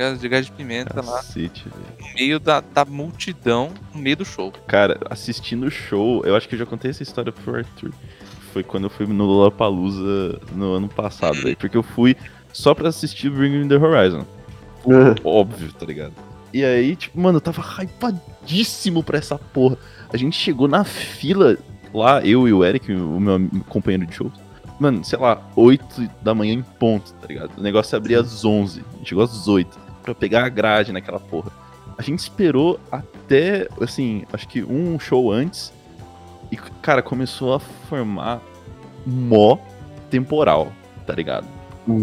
[0.00, 1.84] gás de gás de pimenta lá Cacete, velho.
[2.00, 4.50] no meio da, da multidão, no meio do show.
[4.66, 7.92] Cara, assistindo o show, eu acho que eu já contei essa história pro Arthur.
[8.52, 11.56] Foi quando eu fui no Lollapalooza no ano passado, velho.
[11.56, 12.16] Porque eu fui
[12.52, 14.24] só pra assistir o Bring Me The Horizon.
[15.22, 16.14] Óbvio, tá ligado?
[16.52, 19.76] E aí, tipo, mano, eu tava hypadíssimo pra essa porra.
[20.12, 21.56] A gente chegou na fila
[21.94, 24.32] lá, eu e o Eric, o meu companheiro de show.
[24.80, 27.50] Mano, sei lá, 8 da manhã em ponto, tá ligado?
[27.58, 31.20] O negócio abria às 11, a gente chegou às 8 pra pegar a grade naquela
[31.20, 31.50] porra.
[31.96, 35.72] A gente esperou até, assim, acho que um show antes
[36.50, 38.40] e, cara, começou a formar
[39.06, 39.58] mó
[40.10, 40.72] temporal,
[41.06, 41.46] tá ligado?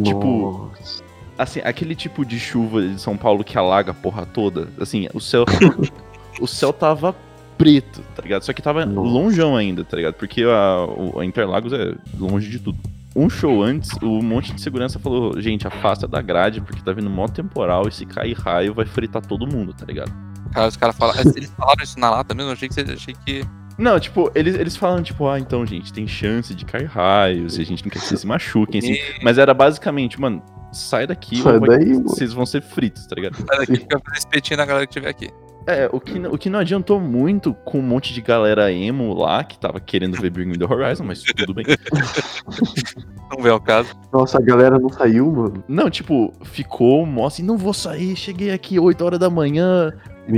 [0.04, 1.04] Tipo, Nossa.
[1.38, 5.20] assim, aquele tipo de chuva de São Paulo que alaga a porra toda, assim, o
[5.20, 5.46] céu
[6.40, 7.16] o céu tava
[7.58, 8.44] preto, tá ligado?
[8.44, 9.10] Só que tava Nossa.
[9.10, 10.14] longeão ainda, tá ligado?
[10.14, 12.78] Porque a, a Interlagos é longe de tudo.
[13.16, 17.10] Um show antes, o monte de segurança falou, gente, afasta da grade, porque tá vindo
[17.10, 20.12] mó temporal e se cair raio vai fritar todo mundo, tá ligado?
[20.54, 21.20] Cara, os caras falaram.
[21.36, 23.42] Eles falaram isso na lata mesmo, eu achei que, achei que
[23.78, 27.62] Não, tipo, eles, eles falam, tipo, ah, então, gente, tem chance de cair raios, e
[27.62, 28.98] a gente não quer que vocês se machuquem, assim.
[29.24, 32.04] Mas era basicamente, mano, sai daqui, Sai vai- daí, mano.
[32.10, 33.36] vocês vão ser fritos, tá ligado?
[33.36, 35.30] Sai daqui vou fazer espetinho na galera que tiver aqui.
[35.68, 39.44] É, o que, o que não adiantou muito com um monte de galera emo lá
[39.44, 41.66] que tava querendo ver Bring Me The Horizon, mas tudo bem.
[43.30, 43.94] Não vê o caso.
[44.14, 45.62] Nossa, a galera não saiu, mano.
[45.68, 49.94] Não, tipo, ficou mó assim, não vou sair, cheguei aqui 8 horas da manhã.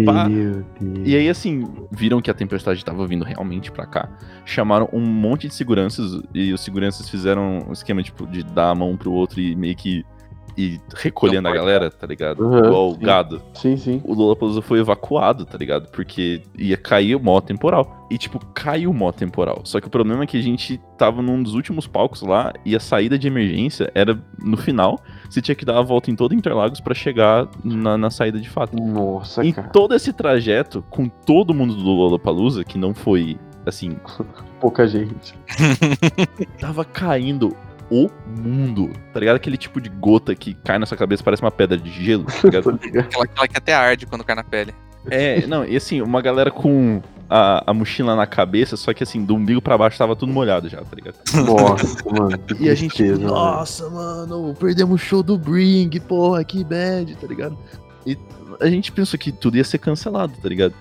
[0.06, 0.28] Pá.
[0.28, 1.08] Meu Deus.
[1.08, 4.10] E aí, assim, viram que a tempestade tava vindo realmente pra cá.
[4.44, 8.76] Chamaram um monte de seguranças e os seguranças fizeram um esquema, tipo, de dar a
[8.76, 10.04] mão pro outro e meio que
[10.60, 12.43] ir recolhendo a galera, tá ligado?
[12.43, 12.99] Uhum, Igual o sim.
[13.01, 13.41] gado.
[13.53, 14.01] Sim, sim.
[14.03, 15.89] o Lollapalooza foi evacuado, tá ligado?
[15.91, 18.07] Porque ia cair o mó temporal.
[18.12, 19.62] E, tipo, caiu o mó temporal.
[19.64, 22.76] Só que o problema é que a gente tava num dos últimos palcos lá e
[22.76, 24.99] a saída de emergência era no final.
[25.30, 28.49] Você tinha que dar a volta em todo Interlagos pra chegar na, na saída de
[28.49, 28.76] fato.
[28.76, 29.70] Nossa, Em cara.
[29.70, 33.95] todo esse trajeto, com todo mundo do Lollapalooza, que não foi, assim,
[34.60, 35.34] Pouca gente.
[36.60, 37.55] tava caindo
[37.90, 38.10] o
[38.42, 39.36] mundo, tá ligado?
[39.36, 42.34] Aquele tipo de gota que cai na sua cabeça, parece uma pedra de gelo, tá
[42.46, 42.70] ligado?
[42.70, 44.74] Aquela, aquela que até arde quando cai na pele.
[45.10, 49.24] É, não, e assim, uma galera com a, a mochila na cabeça, só que assim,
[49.24, 51.16] do umbigo pra baixo tava tudo molhado já, tá ligado?
[51.46, 52.38] Nossa, mano.
[52.46, 57.16] que E a gente, tristeza, nossa, mano, perdemos o show do Bring, porra, que bad,
[57.16, 57.58] tá ligado?
[58.06, 58.18] E
[58.60, 60.74] a gente pensou que tudo ia ser cancelado, tá ligado?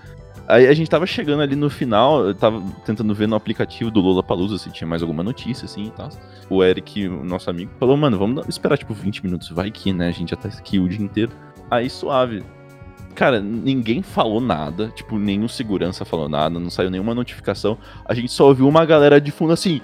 [0.49, 3.99] Aí a gente tava chegando ali no final, eu tava tentando ver no aplicativo do
[3.99, 6.09] Lollapalooza se tinha mais alguma notícia, assim, e tal.
[6.49, 10.07] O Eric, o nosso amigo, falou, mano, vamos esperar, tipo, 20 minutos, vai que, né,
[10.07, 11.31] a gente já tá aqui o dia inteiro.
[11.69, 12.43] Aí, suave.
[13.13, 17.77] Cara, ninguém falou nada, tipo, nenhum segurança falou nada, não saiu nenhuma notificação.
[18.03, 19.81] A gente só ouviu uma galera de fundo assim,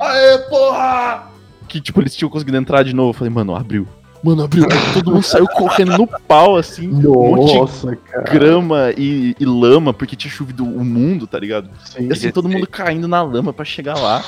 [0.00, 1.30] Aê, porra!
[1.68, 3.10] Que, tipo, eles tinham conseguido entrar de novo.
[3.10, 3.86] Eu falei, mano, abriu.
[4.22, 4.66] Mano, abriu.
[4.92, 6.88] Todo mundo saiu correndo no pau, assim.
[6.88, 7.00] Um
[7.36, 8.24] monte de Nossa, cara.
[8.30, 11.70] grama e, e lama, porque tinha chovido o mundo, tá ligado?
[11.84, 12.08] Sim.
[12.08, 14.22] E assim, todo mundo caindo na lama pra chegar lá.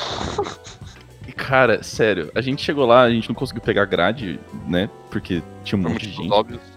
[1.28, 4.88] E, cara, sério, a gente chegou lá, a gente não conseguiu pegar grade, né?
[5.11, 6.45] Porque tinha um Por monte de gente.
[6.45, 6.72] triste.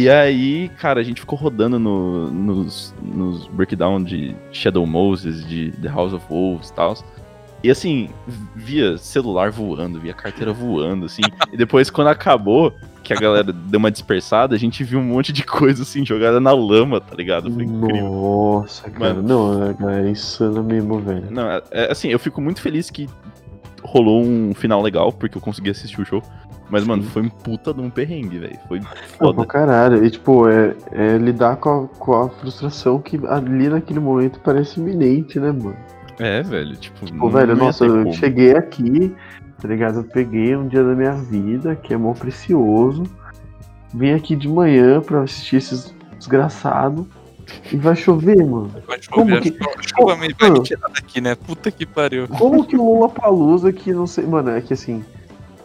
[0.00, 5.72] E aí, cara, a gente ficou rodando no- nos, nos breakdown de Shadow Moses, de
[5.82, 6.94] The House of Wolves e tal.
[7.64, 8.10] E assim,
[8.54, 11.22] via celular voando, via carteira voando, assim.
[11.50, 15.32] e depois, quando acabou, que a galera deu uma dispersada, a gente viu um monte
[15.32, 17.50] de coisa, assim, jogada na lama, tá ligado?
[17.50, 18.10] Foi incrível.
[18.10, 19.14] Nossa, cara.
[19.14, 19.26] Mano.
[19.26, 21.30] Não, a galera é mesmo, velho.
[21.30, 23.08] Não, é, é, assim, eu fico muito feliz que
[23.82, 26.22] rolou um final legal, porque eu consegui assistir o show.
[26.68, 28.58] Mas, mano, foi um puta de um perrengue, velho.
[28.68, 28.82] Foi
[29.18, 29.46] foda.
[29.46, 30.04] caralho.
[30.04, 34.78] E, tipo, é, é lidar com a, com a frustração que ali naquele momento parece
[34.78, 35.93] iminente, né, mano?
[36.18, 37.06] É, velho, tipo.
[37.06, 38.12] Pô, não velho, nossa, eu como.
[38.14, 39.14] cheguei aqui,
[39.60, 40.00] tá ligado?
[40.00, 43.02] Eu peguei um dia da minha vida, que é mó precioso.
[43.92, 47.06] Vim aqui de manhã pra assistir esses desgraçados.
[47.70, 48.70] E vai chover, mano.
[48.86, 49.40] Vai Como chover.
[49.52, 51.34] que- a Chuva meio vai me tirar daqui, né?
[51.34, 52.26] Puta que pariu.
[52.26, 54.24] Como que o Lula Palusa que não sei.
[54.26, 55.04] Mano, é que assim.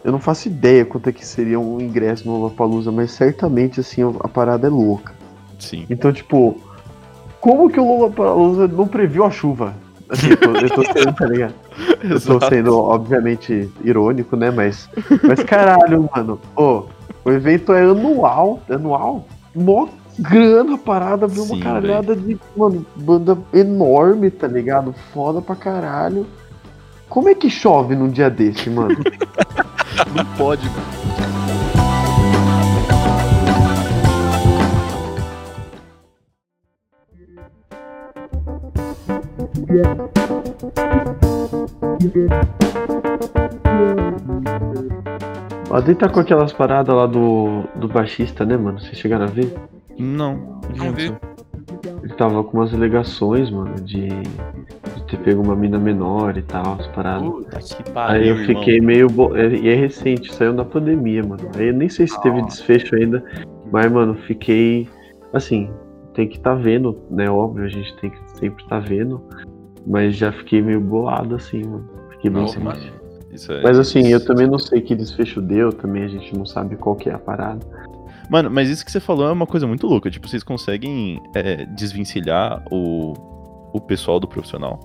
[0.04, 3.80] Eu não faço ideia quanto é que seria um ingresso no Lula Palusa, mas certamente
[3.80, 5.14] assim a parada é louca.
[5.58, 5.84] Sim.
[5.90, 6.58] Então, tipo,
[7.40, 9.74] como que o Lula Palusa não previu a chuva?
[10.10, 11.54] Assim, eu, tô, sendo, tá ligado?
[12.02, 14.50] Eu tô sendo, obviamente, irônico, né?
[14.50, 14.88] Mas,
[15.22, 16.40] mas caralho, mano.
[16.56, 16.84] Ô,
[17.24, 18.60] o evento é anual.
[18.68, 19.24] Anual?
[19.54, 19.88] Mó
[20.18, 21.44] grana a parada, viu?
[21.44, 24.94] Uma Sim, caralhada de, mano, banda enorme, tá ligado?
[25.12, 26.26] Foda pra caralho.
[27.08, 28.96] Como é que chove num dia desse, mano?
[30.14, 30.99] Não pode, mano.
[45.70, 48.80] Ó, daí tá com aquelas paradas lá do, do baixista, né, mano?
[48.80, 49.54] Vocês chegaram a ver?
[49.98, 50.60] Não.
[50.76, 51.12] Não vi.
[52.02, 56.76] Ele tava com umas alegações, mano, de, de ter pego uma mina menor e tal,
[56.80, 57.22] as paradas.
[57.28, 59.08] Puta que Aí pariu, eu fiquei meio.
[59.08, 59.36] Bo...
[59.36, 61.48] é- E é recente, saiu na pandemia, mano.
[61.56, 63.22] Aí eu nem sei se teve desfecho ainda.
[63.70, 64.88] Mas, mano, fiquei.
[65.32, 65.70] Assim,
[66.14, 67.30] tem que tá vendo, né?
[67.30, 69.22] Óbvio, a gente tem que sempre tá vendo.
[69.86, 71.88] Mas já fiquei meio bolado, assim, mano.
[72.10, 72.78] Fiquei bem mano.
[73.32, 76.44] Isso é- Mas assim, eu também não sei que desfecho deu, também a gente não
[76.44, 77.64] sabe qual que é a parada.
[78.28, 80.10] Mano, mas isso que você falou é uma coisa muito louca.
[80.10, 83.14] Tipo, vocês conseguem é, desvencilhar o,
[83.72, 84.78] o pessoal do profissional?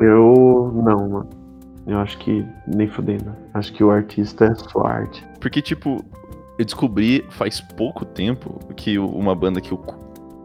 [0.00, 0.72] Eu.
[0.74, 1.28] não, mano.
[1.86, 3.32] Eu acho que nem fudendo.
[3.52, 5.22] Acho que o artista é só arte.
[5.38, 6.02] Porque, tipo,
[6.58, 9.98] eu descobri faz pouco tempo que uma banda que eu cu-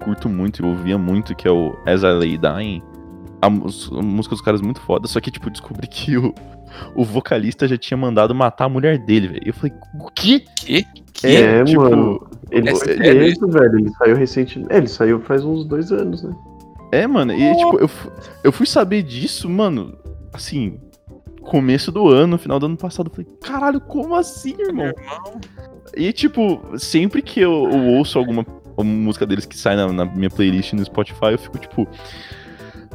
[0.04, 2.84] curto muito, eu ouvia muito, que é o As I Lay Dying.
[3.42, 6.34] A, a música dos caras é muito foda, só que, tipo, eu descobri que o,
[6.96, 9.44] o vocalista já tinha mandado matar a mulher dele, velho.
[9.46, 10.44] Eu falei, o quê?
[10.56, 10.86] Que?
[11.24, 12.30] É, tipo, mano.
[12.52, 13.80] Ele é sério preso, velho.
[13.80, 14.74] Ele saiu recentemente.
[14.74, 16.34] É, ele saiu faz uns dois anos, né?
[16.92, 17.90] É, mano, e tipo, eu,
[18.44, 19.96] eu fui saber disso, mano,
[20.34, 20.80] assim,
[21.42, 23.08] começo do ano, final do ano passado.
[23.08, 24.88] Eu falei, caralho, como assim, irmão?
[24.88, 25.42] Irmão.
[25.96, 28.46] E, tipo, sempre que eu, eu ouço alguma,
[28.84, 31.88] música deles que sai na, na minha playlist no Spotify, eu fico tipo.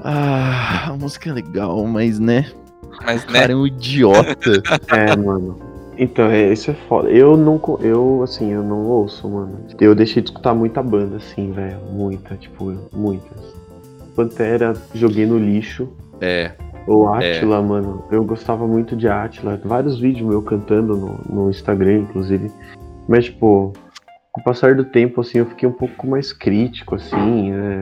[0.05, 2.47] Ah, a música é legal, mas né?
[3.05, 3.41] Mas, O né?
[3.41, 4.63] cara é um idiota.
[4.93, 5.59] É, mano.
[5.97, 7.09] Então, é, isso é foda.
[7.09, 9.61] Eu não, eu, assim, eu não ouço, mano.
[9.81, 11.79] Eu deixei de escutar muita banda, assim, velho.
[11.91, 13.55] Muita, tipo, muitas.
[14.15, 15.89] Pantera, joguei no lixo.
[16.21, 16.53] é.
[16.87, 19.59] O Atila, mano, eu gostava muito de Atila.
[19.65, 22.53] Vários vídeos meu cantando no, no Instagram, inclusive.
[23.09, 23.73] Mas, tipo,
[24.31, 27.81] com o passar do tempo, assim, eu fiquei um pouco mais crítico, assim, né?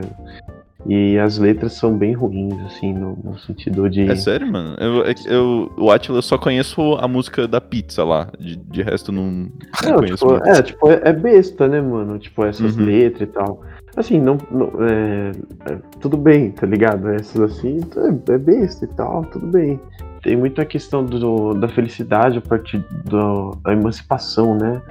[0.85, 4.09] E as letras são bem ruins, assim, no, no sentido de.
[4.09, 4.75] É sério, mano?
[4.77, 8.27] Eu, é eu, o Atila eu só conheço a música da pizza lá.
[8.37, 9.49] De, de resto, não, não
[9.85, 12.19] Não, conheço tipo, é, tipo, é, é besta, né, mano?
[12.19, 12.83] Tipo, essas Uhum.
[12.85, 13.61] letras e tal.
[13.95, 14.37] Assim, não.
[14.51, 15.31] não- é,
[15.71, 17.07] é, tudo bem, tá ligado?
[17.09, 17.79] Essas assim,
[18.27, 19.79] é, é besta e tal, tudo bem.
[20.21, 24.81] Tem muito a questão do, da felicidade a partir do, da emancipação, né?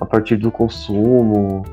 [0.00, 1.64] A partir do consumo.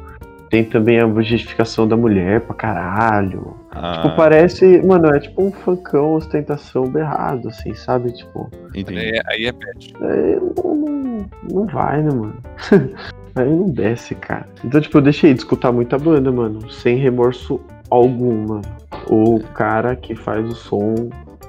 [0.53, 3.55] Tem também a justificação da mulher pra caralho.
[3.71, 4.83] Ah, Tipo, parece.
[4.85, 8.11] Mano, é tipo um funkão ostentação berrado, assim, sabe?
[8.11, 8.51] Tipo.
[8.75, 8.99] entendi.
[8.99, 9.93] Aí, é- aí é bad.
[9.99, 12.35] É, não, não, não vai, né, mano?
[13.35, 14.45] Aí não desce, cara.
[14.63, 16.69] Então, tipo, eu deixei de escutar muita banda, mano.
[16.71, 18.61] Sem remorso algum, mano.
[19.09, 20.93] O cara que faz o som.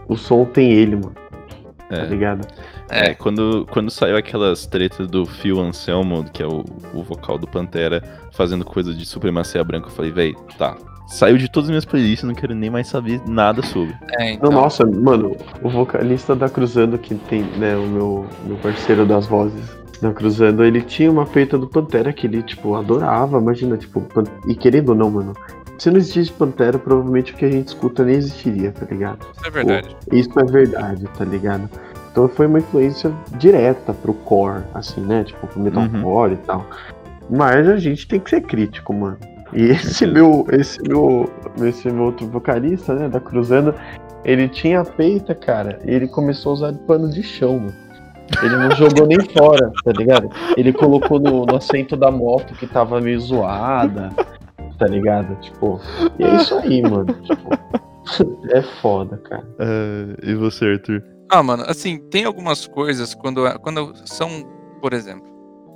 [0.09, 1.13] O som tem ele, mano.
[1.91, 2.07] Tá É.
[2.07, 2.49] ligado?
[2.91, 7.39] É, É, quando, quando saiu aquelas tretas do Phil Anselmo, que é o, o vocal
[7.39, 10.77] do Pantera, fazendo coisa de supremacia branca, eu falei, véi, tá.
[11.07, 13.95] Saiu de todas as minhas playlists, não quero nem mais saber nada sobre.
[14.13, 14.53] é, Não, então.
[14.53, 19.63] nossa, mano, o vocalista da Cruzando, que tem, né, o meu, meu parceiro das vozes
[20.01, 24.25] da Cruzando, ele tinha uma peita do Pantera que ele, tipo, adorava, imagina, tipo, pan-
[24.49, 25.35] e querendo ou não, mano,
[25.79, 29.27] se não existisse Pantera, provavelmente o que a gente escuta nem existiria, tá ligado?
[29.37, 29.97] Isso é verdade.
[30.11, 31.69] Isso é verdade, tá ligado?
[32.15, 35.25] Então foi uma influência direta pro core, assim, né?
[35.25, 36.65] Tipo, pro metalcore e tal.
[37.29, 39.19] Mas a gente tem que ser crítico, mano.
[39.53, 41.29] E esse meu, esse meu,
[41.61, 43.75] esse meu outro vocalista, né, da Cruzando,
[44.25, 47.75] ele tinha a peita, cara, e ele começou a usar de pano de chão, mano.
[48.45, 50.31] Ele não jogou nem fora, tá ligado?
[50.57, 54.11] Ele colocou no, no assento da moto que tava meio zoada,
[54.79, 55.35] tá ligado?
[55.41, 55.81] Tipo,
[56.17, 57.07] e é isso aí, mano.
[57.07, 57.51] Tipo,
[58.55, 59.45] é foda, cara.
[59.59, 61.14] Ah, e você, Arthur?
[61.31, 64.29] Ah, mano, assim, tem algumas coisas quando, quando são,
[64.81, 65.27] por exemplo,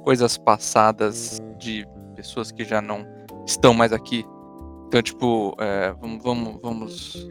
[0.05, 3.07] coisas passadas de pessoas que já não
[3.47, 4.25] estão mais aqui.
[4.87, 7.29] Então, tipo, é, vamos, vamos, vamos.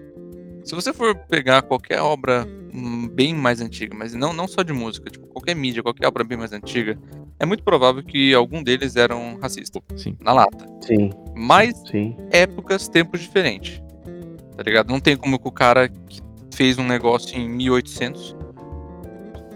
[0.64, 4.74] Se você for pegar qualquer obra hum, bem mais antiga, mas não, não só de
[4.74, 6.98] música, tipo, qualquer mídia, qualquer obra bem mais antiga,
[7.40, 10.18] é muito provável que algum deles eram racistas, Sim.
[10.20, 10.68] na lata.
[10.82, 12.16] Sim, Mas sim.
[12.32, 13.82] épocas, tempos diferentes.
[14.56, 14.90] Tá ligado?
[14.90, 16.22] Não tem como que o cara que
[16.58, 18.36] fez um negócio em 1800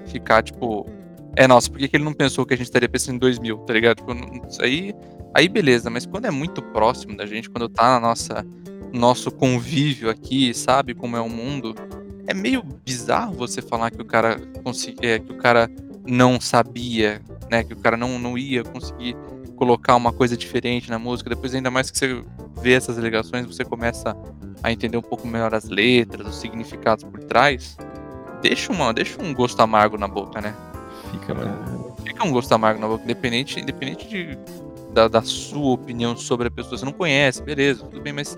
[0.06, 0.88] ficar tipo.
[1.36, 3.58] É, nossa, por que, que ele não pensou que a gente estaria pensando em 2000,
[3.60, 3.98] tá ligado?
[3.98, 4.12] Tipo,
[4.48, 4.94] isso aí,
[5.34, 8.46] aí beleza, mas quando é muito próximo da gente, quando tá na nossa
[8.94, 11.74] nosso convívio aqui, sabe como é o mundo,
[12.28, 15.72] é meio bizarro você falar que o cara consegui, é, que o cara
[16.06, 19.16] não sabia, né, que o cara não, não ia conseguir
[19.56, 22.22] colocar uma coisa diferente na música, depois ainda mais que você
[22.62, 24.14] vê essas ligações, você começa
[24.64, 27.78] a entender um pouco melhor as letras, os significados por trás,
[28.42, 30.54] deixa, uma, deixa um gosto amargo na boca, né?
[31.12, 31.96] Fica, mano.
[32.04, 34.38] Fica um gosto amargo na boca, independente, independente de,
[34.94, 36.78] da, da sua opinião sobre a pessoa.
[36.78, 38.38] Você não conhece, beleza, tudo bem, mas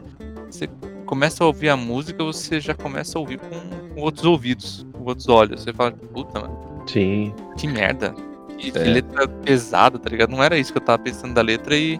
[0.50, 0.70] você
[1.06, 3.50] começa a ouvir a música, você já começa a ouvir com,
[3.94, 5.64] com outros ouvidos, com outros olhos.
[5.64, 7.34] Você fala, puta, mano, Sim.
[7.58, 8.14] que merda.
[8.58, 8.84] Que, É.
[8.84, 10.30] letra pesada, tá ligado?
[10.30, 12.00] Não era isso que eu tava pensando da letra e.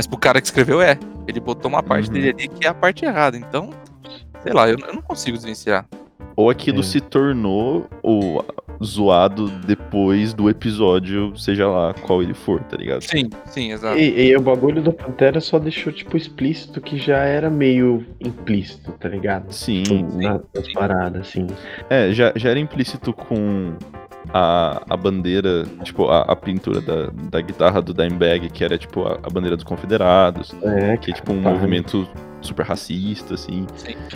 [0.00, 0.98] Mas pro cara que escreveu é.
[1.28, 2.14] Ele botou uma parte Uhum.
[2.14, 3.36] dele ali que é a parte errada.
[3.36, 3.68] Então,
[4.42, 5.84] sei lá, eu, eu não consigo desvencilhar.
[6.34, 6.82] Ou aquilo É.
[6.82, 8.42] se tornou o
[8.82, 13.02] zoado depois do episódio, seja lá qual ele for, tá ligado?
[13.02, 13.98] Sim, sim, exato.
[13.98, 18.92] E, e o bagulho do Pantera só deixou, tipo, explícito que já era meio implícito,
[18.92, 19.52] tá ligado?
[19.52, 19.82] Sim,
[20.14, 21.46] Na- nas paradas, assim.
[21.90, 23.74] É, já, já era implícito com
[24.32, 29.04] a, a bandeira, tipo, a, a pintura da, da guitarra do Dimebag, que era, tipo,
[29.06, 31.50] a, a bandeira dos confederados, É, que é, tipo, um Tá.
[31.50, 32.08] movimento
[32.40, 33.66] super racista, assim,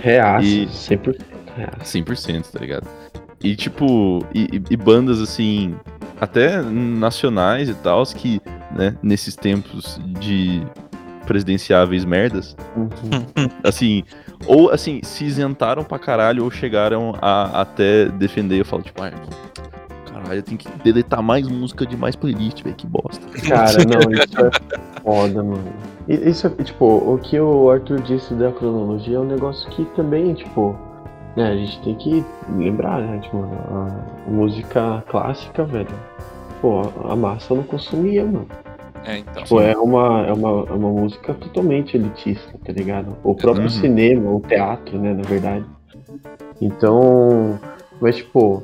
[0.01, 1.19] reaço, E- 100%
[1.57, 1.85] reaço.
[1.85, 2.87] 100%, tá ligado?
[3.43, 5.75] E, tipo, e, e- bandas, assim,
[6.21, 8.41] até nacionais e tal, que,
[8.75, 10.63] né, nesses tempos de
[11.27, 13.49] presidenciáveis merdas, Uhum.
[13.63, 14.05] assim,
[14.47, 19.11] ou, assim, se isentaram pra caralho ou chegaram a até defender, eu falo, tipo, ah,
[20.25, 23.25] caralho, eu tenho que deletar mais música de mais playlist, velho, que bosta.
[23.49, 25.73] Cara, não, isso é foda, mano.
[26.09, 30.35] Isso é, tipo, o que o Arthur disse da cronologia é um negócio que também,
[30.35, 30.77] tipo,
[31.37, 32.25] né, a gente tem que
[32.57, 35.89] lembrar, né, tipo, a música clássica, velho.
[36.61, 38.47] Pô, a massa não consumia, mano.
[39.07, 39.43] É, então.
[39.43, 43.17] Tipo, é uma, é, uma, é uma música totalmente elitista, tá ligado?
[43.23, 43.69] O próprio Uhum.
[43.71, 45.65] cinema, o teatro, né, na verdade.
[46.61, 47.59] Então,
[48.01, 48.63] mas tipo,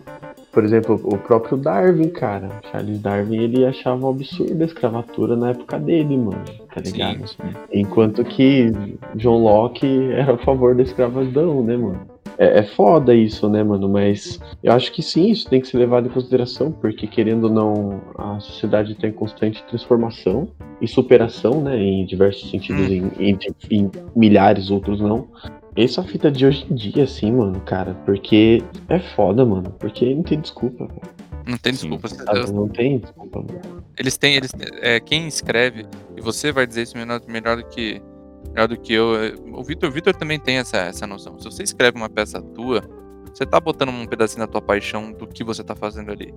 [0.53, 5.51] por exemplo, o próprio Darwin, cara, Charles Darwin, ele achava um absurdo a escravatura na
[5.51, 6.45] época dele, mano,
[6.75, 7.27] tá ligado?
[7.29, 7.55] Sim, sim.
[7.73, 8.73] Enquanto que
[9.17, 12.01] John Locke era a favor da escravidão, né, mano?
[12.39, 13.89] É, é foda isso, né, mano?
[13.89, 17.51] Mas eu acho que sim, isso tem que ser levado em consideração, porque querendo ou
[17.51, 20.49] não, a sociedade está em constante transformação
[20.81, 23.39] e superação, né, em diversos sentidos, em, em-
[23.71, 25.29] em milhares, outros não.
[25.77, 30.23] Essa fita de hoje em dia, assim, mano, cara, porque é foda, mano, porque não
[30.23, 31.01] tem desculpa, velho,
[31.47, 31.89] Não tem Sim.
[31.91, 32.09] desculpa.
[32.09, 32.53] sabe?
[32.53, 33.85] Não tem desculpa, mano.
[33.99, 34.51] Eles têm, eles,
[34.81, 38.03] é, quem escreve, e você vai dizer isso melhor, melhor do que
[38.53, 39.15] melhor do que eu.
[39.17, 41.39] é, O Vitor, o Vitor também tem essa, essa noção.
[41.39, 42.83] Se você escreve uma peça tua,
[43.33, 46.35] você tá botando um pedacinho da tua paixão do que você tá fazendo ali.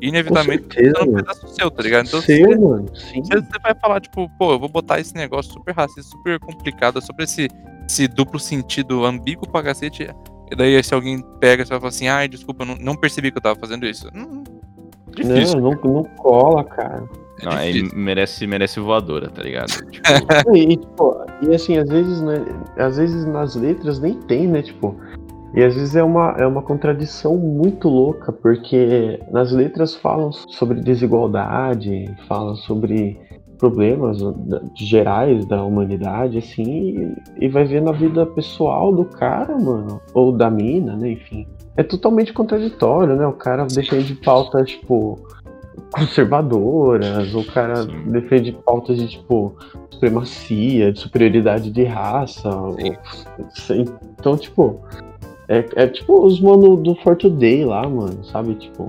[0.00, 2.06] E inevitavelmente tá certeza, um pedaço seu, tá ligado?
[2.06, 3.22] Então Seu, você, mano, sim.
[3.22, 7.24] você, vai falar, tipo, pô, eu vou botar esse negócio super racista, super complicado, sobre
[7.24, 7.48] esse,
[7.88, 10.08] esse duplo sentido ambíguo pra cacete.
[10.50, 13.38] E daí, se alguém pega, você vai falar assim, ai, desculpa, não, não percebi que
[13.38, 14.08] eu tava fazendo isso.
[14.14, 14.44] Hum,
[15.08, 15.60] difícil.
[15.60, 17.02] Não, não, não cola, cara.
[17.40, 19.72] é Não, aí merece, merece voadora, tá ligado?
[19.90, 22.44] Tipo, E, e, tipo, e assim, às vezes, né,
[22.76, 24.94] às vezes nas letras nem tem, né, tipo,
[25.54, 30.80] e às vezes é uma, é uma contradição muito louca, porque nas letras falam sobre
[30.80, 33.18] desigualdade, falam sobre
[33.58, 34.18] problemas
[34.74, 40.30] gerais da humanidade, assim, e, e vai ver na vida pessoal do cara, mano, ou
[40.30, 41.46] da mina, né, enfim.
[41.76, 45.18] É totalmente contraditório, né, o cara defende pautas, tipo,
[45.90, 48.10] conservadoras, o cara Sim.
[48.10, 49.54] defende pautas de, tipo,
[49.90, 52.48] supremacia, de superioridade de raça.
[52.54, 52.76] Ou-
[54.18, 54.80] Então, tipo,
[55.48, 58.54] é, é tipo os mano do For Today lá, mano, sabe?
[58.54, 58.88] Tipo,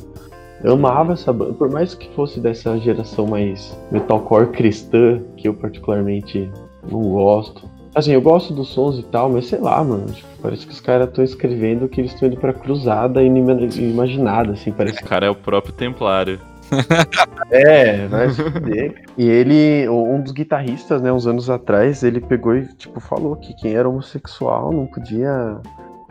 [0.64, 5.54] eu amava essa banda, por mais que fosse dessa geração mais metalcore cristã, que eu
[5.54, 6.50] particularmente
[6.90, 7.70] não gosto.
[7.94, 10.06] Assim, eu gosto dos sons e tal, mas sei lá, mano.
[10.08, 14.72] tipo, parece que os caras estão escrevendo que eles estão indo pra cruzada inimaginada, assim.
[14.72, 16.40] Parece esse cara é o próprio Templário.
[17.50, 19.04] é, vai se fuder.
[19.18, 23.54] E ele, um dos guitarristas, né, uns anos atrás, ele pegou e, tipo, falou que
[23.56, 25.60] quem era homossexual não podia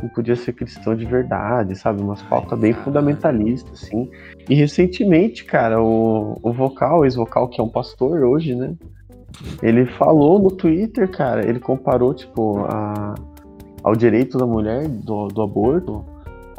[0.02, 2.02] não podia ser cristão de verdade, sabe?
[2.02, 4.10] Umas pautas bem fundamentalistas, assim.
[4.48, 8.74] E recentemente, cara, o, o vocal, o ex-vocal, que é um pastor hoje, né?
[9.62, 13.14] Ele falou no Twitter, cara, ele comparou, tipo, a,
[13.82, 16.04] ao direito da mulher do, do aborto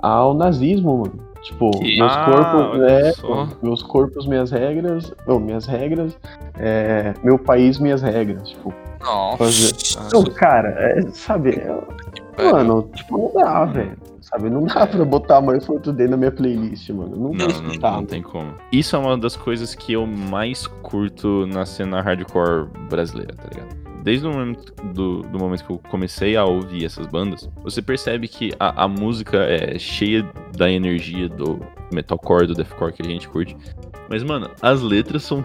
[0.01, 1.27] ao nazismo, mano.
[1.41, 3.11] Tipo, Que- meus Ah, corpos, né?
[3.13, 3.47] só.
[3.63, 5.13] Meus corpos, minhas regras.
[5.27, 6.17] Ou minhas regras.
[6.59, 8.49] é, meu país, minhas regras.
[8.49, 9.37] Tipo, Nossa.
[9.37, 10.09] fazer.
[10.13, 11.61] Não, cara, é, sabe?
[12.37, 13.97] É- mano, tipo, não dá, velho.
[14.21, 14.49] Sabe?
[14.49, 17.11] Não dá pra botar mais foto dele na minha playlist, mano.
[17.15, 17.87] Não, Não, não, escutar.
[17.91, 18.07] não mano.
[18.07, 18.53] tem como.
[18.71, 23.87] Isso é uma das coisas que eu mais curto na cena hardcore brasileira, tá ligado?
[24.03, 28.27] Desde o momento, do, do momento que eu comecei a ouvir essas bandas, você percebe
[28.27, 30.25] que a, a música é cheia
[30.57, 31.59] da energia do
[31.93, 33.55] metalcore, do deathcore que a gente curte.
[34.09, 35.43] Mas, mano, as letras são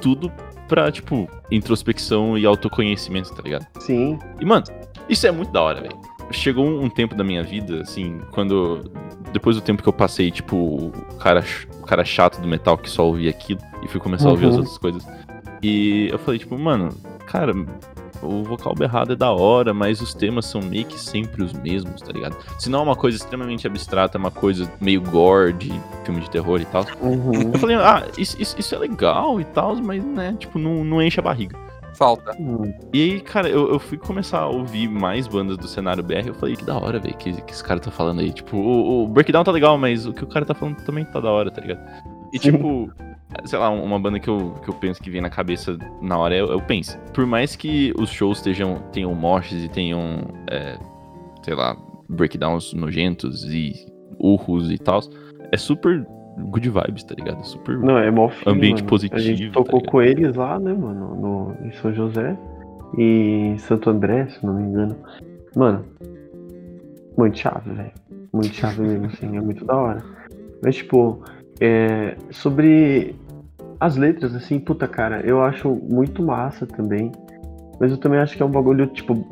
[0.00, 0.30] tudo
[0.68, 3.66] pra, tipo, introspecção e autoconhecimento, tá ligado?
[3.80, 4.18] Sim.
[4.40, 4.64] E, mano,
[5.08, 5.96] isso é muito da hora, velho.
[6.30, 8.90] Chegou um tempo da minha vida, assim, quando.
[9.32, 11.44] Depois do tempo que eu passei, tipo, o cara,
[11.80, 14.52] o cara chato do metal que só ouvia aquilo e fui começar a ouvir as
[14.54, 14.58] Uhum.
[14.60, 15.06] outras coisas.
[15.62, 16.90] E eu falei, tipo, mano,
[17.26, 17.52] cara,
[18.22, 22.00] o vocal berrado é da hora, mas os temas são meio que sempre os mesmos,
[22.00, 22.36] tá ligado?
[22.58, 25.72] Se não é uma coisa extremamente abstrata, é uma coisa meio gore de
[26.04, 26.86] filme de terror e tal.
[27.00, 27.50] Uhum.
[27.52, 31.02] Eu falei, ah, isso, isso, isso é legal e tal, mas, né, tipo, não, não
[31.02, 31.56] enche a barriga.
[31.94, 32.36] Falta.
[32.38, 32.72] Hum.
[32.92, 36.26] E aí, cara, eu, eu fui começar a ouvir mais bandas do cenário BR.
[36.26, 38.32] Eu falei, que da hora, velho, que, que esse cara tá falando aí.
[38.32, 41.20] Tipo, o, o Breakdown tá legal, mas o que o cara tá falando também tá
[41.20, 41.80] da hora, tá ligado?
[42.32, 42.52] E Sim.
[42.52, 42.90] tipo,
[43.44, 46.34] sei lá, uma banda que eu, que eu penso que vem na cabeça na hora
[46.34, 46.98] é, é o Pense.
[47.12, 50.78] Por mais que os shows estejam, tenham moshes e tenham, é,
[51.42, 51.76] sei lá,
[52.08, 53.72] breakdowns nojentos e
[54.18, 55.00] urros e tal,
[55.52, 56.06] é super
[56.38, 57.44] good vibes, tá ligado?
[57.44, 57.78] Super.
[57.78, 58.88] Não, é mó fino, Ambiente mano.
[58.88, 59.90] positivo, A gente tá tocou ligado?
[59.92, 62.36] com eles lá, né, mano, no, em São José
[62.96, 64.96] e em Santo André, se não me engano.
[65.56, 65.84] Mano,
[67.16, 67.92] muito chave, velho.
[68.32, 70.02] Muito chave mesmo, assim, é muito da hora.
[70.62, 71.22] Mas, tipo,
[71.60, 73.14] é, sobre
[73.78, 77.12] as letras, assim, puta, cara, eu acho muito massa também.
[77.80, 79.26] Mas eu também acho que é um bagulho, tipo,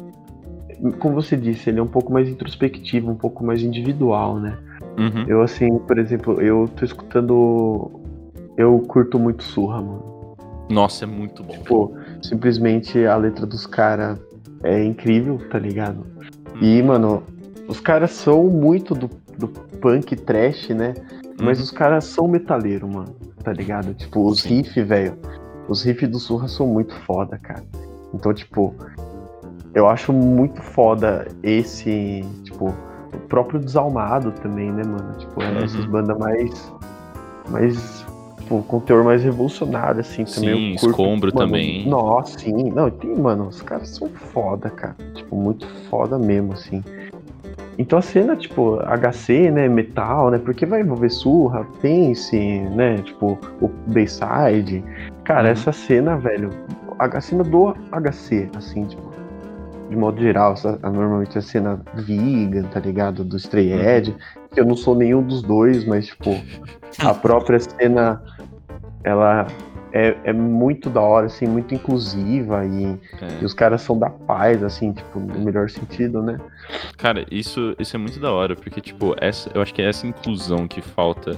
[0.99, 4.59] como você disse, ele é um pouco mais introspectivo, um pouco mais individual, né?
[4.99, 5.25] Uhum.
[5.27, 7.91] Eu, assim, por exemplo, eu tô escutando.
[8.57, 10.37] Eu curto muito surra, mano.
[10.71, 11.53] Nossa, é muito bom.
[11.55, 14.19] Tipo, simplesmente a letra dos caras
[14.63, 16.07] é incrível, tá ligado?
[16.61, 17.23] E, mano,
[17.69, 20.95] os caras são muito do, do punk trash, né?
[21.41, 21.65] Mas Uhum.
[21.65, 23.15] os caras são metaleiro, mano.
[23.43, 23.93] Tá ligado?
[23.95, 24.57] Tipo, os Sim.
[24.63, 25.15] riff, velho.
[25.69, 27.63] os riffs do Surra são muito foda, cara.
[28.15, 28.75] Então, tipo,
[29.75, 32.73] eu acho muito foda esse, tipo,
[33.29, 35.15] próprio Desalmado também, né, mano?
[35.19, 35.59] Tipo, é Uhum.
[35.59, 36.73] essas bandas mais.
[37.51, 38.07] mais.
[38.41, 40.73] Tipo, com teor mais revolucionário, assim, também.
[40.73, 41.89] Sim, curto, Escombro mano, também.
[41.89, 42.71] Nossa, sim.
[42.71, 44.97] Não, tem, mano, os caras são foda, cara.
[45.15, 46.83] Tipo, muito foda mesmo, assim.
[47.79, 52.37] Então a cena, tipo, HC, né, metal, né, porque vai envolver surra, pense,
[52.77, 54.85] né, tipo, o Bayside.
[55.25, 55.53] Cara, Uhum.
[55.53, 56.51] essa cena, velho,
[56.99, 59.03] a cena do HC, assim, tipo,
[59.93, 63.81] de modo geral, a- normalmente a cena vegan, tá ligado, do Stray Uhum.
[63.81, 64.17] Edge,
[64.53, 66.31] que eu não sou nenhum dos dois, mas, tipo,
[66.99, 68.23] a própria cena,
[69.05, 69.47] ela
[69.93, 72.85] é, é muito da hora, assim, muito inclusiva e,
[73.21, 73.43] É.
[73.43, 76.41] e os caras são da paz, assim, tipo, no melhor sentido, né?
[76.97, 80.07] Cara, isso, isso é muito da hora, porque, tipo, essa, eu acho que é essa
[80.07, 81.37] inclusão que falta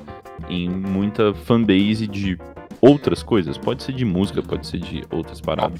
[0.48, 2.38] em muita fanbase de
[2.88, 3.56] outras coisas.
[3.56, 5.78] Pode ser de música, pode ser de outras paradas.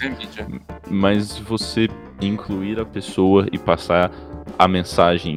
[0.91, 1.89] Mas você
[2.21, 4.11] incluir a pessoa e passar
[4.59, 5.37] a mensagem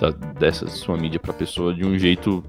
[0.00, 2.42] da- dessa sua mídia pra pessoa de um jeito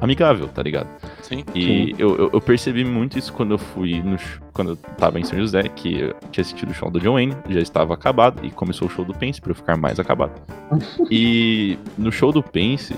[0.00, 0.88] amigável, tá ligado?
[1.22, 1.44] Sim.
[1.54, 4.16] E eu, eu, eu percebi muito isso quando eu fui no
[4.52, 7.34] quando eu tava em São José, que eu tinha assistido o show do John Wayne,
[7.50, 10.32] já estava acabado, e começou o show do Pence pra eu ficar mais acabado.
[11.10, 12.94] e no show do Pence,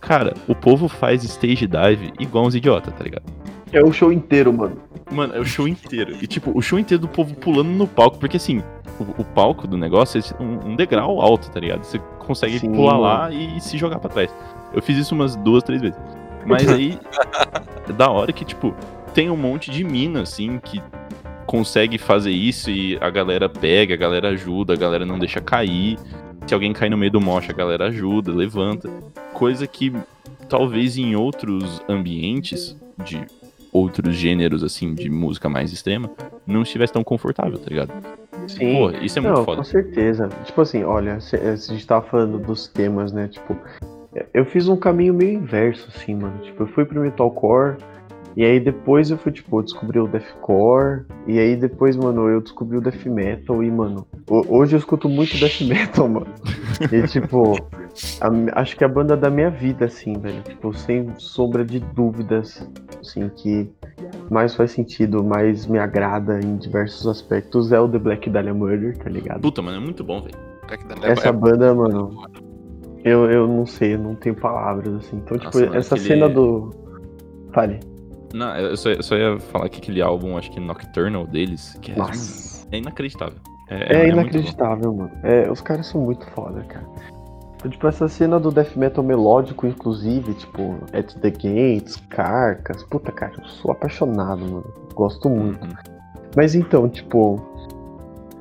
[0.00, 3.24] cara, o povo faz stage dive igual uns idiotas, tá ligado?
[3.72, 4.76] É o show inteiro, mano.
[5.10, 6.16] Mano, é o show inteiro.
[6.20, 8.62] E tipo, o show inteiro do povo pulando no palco, porque assim,
[9.00, 11.82] o, o palco do negócio é um, um degrau alto, tá ligado?
[11.82, 13.02] Você consegue Sim, pular mano.
[13.02, 14.34] lá e, se jogar pra trás.
[14.74, 15.98] Eu fiz isso umas duas, três vezes.
[16.46, 16.98] Mas aí,
[17.88, 18.74] é da hora que, tipo,
[19.14, 20.82] tem um monte de mina, assim, que
[21.46, 25.98] consegue fazer isso e a galera pega, a galera ajuda, a galera não deixa cair.
[26.46, 28.90] Se alguém cair no meio do mosh, a galera ajuda, levanta.
[29.32, 29.92] Coisa que
[30.48, 33.24] talvez em outros ambientes de
[33.72, 36.10] outros gêneros, assim, de música mais extrema,
[36.46, 37.92] não estivesse tão confortável, tá ligado?
[38.46, 38.76] Sim.
[38.76, 39.58] Pô, isso é muito Não, foda.
[39.58, 40.28] com certeza.
[40.44, 43.28] Tipo assim, olha, se, se a gente tava falando dos temas, né?
[43.28, 43.56] Tipo,
[44.34, 46.38] eu fiz um caminho meio inverso, assim, mano.
[46.42, 47.76] Tipo, eu fui pro metalcore,
[48.36, 52.40] e aí depois eu fui, tipo, eu descobri o deathcore, e aí depois, mano, eu
[52.40, 56.26] descobri o death metal, e, mano, ho- hoje eu escuto muito death metal, mano.
[56.90, 57.54] E, tipo,
[58.20, 60.42] a- acho que é a banda da minha vida, assim, velho.
[60.42, 62.66] Tipo, sem sombra de dúvidas,
[63.00, 63.70] assim, que
[64.30, 68.96] mais faz sentido, mais me agrada em diversos aspectos é o The Black Dahlia Murder,
[68.96, 69.40] tá ligado?
[69.42, 70.34] Puta, mano, é muito bom, velho.
[70.66, 72.22] Black Dahlia Essa é- banda, mano,
[73.04, 75.16] eu, eu não sei, eu não tenho palavras, assim.
[75.16, 76.70] Então, tipo, Nossa, mano, essa aquele- cena do.
[77.52, 77.80] Fale.
[78.32, 81.92] Não, eu só, eu só ia falar que aquele álbum, acho que Nocturnal deles, que
[81.92, 82.66] é, Nossa.
[82.70, 83.38] é inacreditável.
[83.68, 84.20] É, muito bom.
[84.20, 85.12] inacreditável, mano.
[85.22, 86.86] É, os caras são muito foda, cara.
[87.56, 92.82] Então, tipo, essa cena do death metal melódico, inclusive, tipo, At the Gates, Carcas.
[92.84, 94.74] Puta, cara, eu sou apaixonado, mano.
[94.94, 95.64] Gosto muito.
[95.64, 95.72] Uhum.
[96.36, 97.40] Mas então, tipo,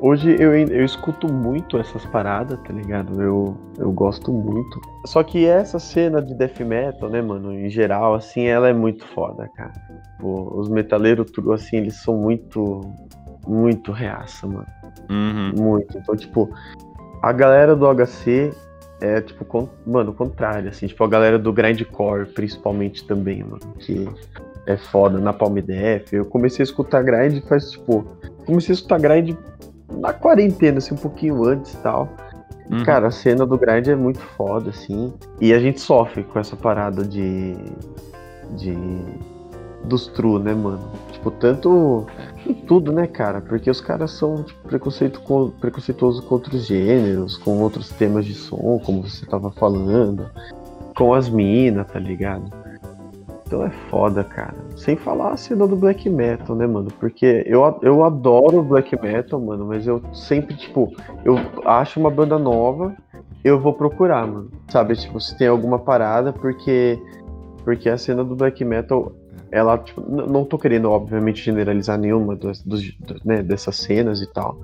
[0.02, 3.22] hoje eu, eu escuto muito essas paradas, tá ligado?
[3.22, 4.82] Eu, eu gosto muito.
[5.06, 9.06] Só que essa cena de death metal, né, mano, em geral, assim, ela é muito
[9.08, 9.72] foda, cara.
[10.18, 12.82] Tipo, os metaleiros, tudo assim, eles são muito,
[13.48, 14.68] muito reaça, mano.
[15.10, 15.54] Uhum.
[15.56, 15.98] Muito.
[15.98, 16.50] Então, tipo,
[17.22, 18.52] a galera do HC
[19.02, 23.60] é, tipo, con- mano, o contrário, assim, tipo, a galera do grindcore, principalmente também, mano,
[23.80, 24.08] que
[24.68, 26.14] é foda na Palm Def.
[26.14, 28.06] Eu comecei a escutar grind faz, tipo,
[28.46, 29.36] comecei a escutar grind
[30.00, 32.10] na quarentena, assim, um pouquinho antes e tal.
[32.70, 32.84] Uhum.
[32.86, 35.14] Cara, a cena do grind é muito foda, assim.
[35.40, 37.56] E a gente sofre com essa parada de.
[38.56, 38.74] de.
[39.84, 40.80] dos true, né, mano?
[41.12, 42.08] Tipo, tanto.
[42.48, 43.42] em tudo, né, cara?
[43.42, 48.34] Porque os caras são tipo, preconceito com, preconceituosos com outros gêneros, com outros temas de
[48.34, 50.30] som, como você tava falando.
[50.96, 52.52] Com as minas, tá ligado?
[53.52, 54.56] Então é foda, cara.
[54.78, 56.88] Sem falar a cena do black metal, né, mano?
[57.02, 60.94] Porque eu, eu adoro black metal, mano, mas eu sempre, tipo,
[61.26, 61.36] eu
[61.66, 62.96] acho uma banda nova,
[63.44, 64.50] eu vou procurar, mano.
[64.70, 66.98] Sabe, tipo, se tem alguma parada, porque
[67.66, 69.12] porque a cena do black metal,
[69.52, 74.28] ela, tipo, não tô querendo, obviamente, generalizar nenhuma das, dos, do- né, dessas cenas e
[74.32, 74.58] tal,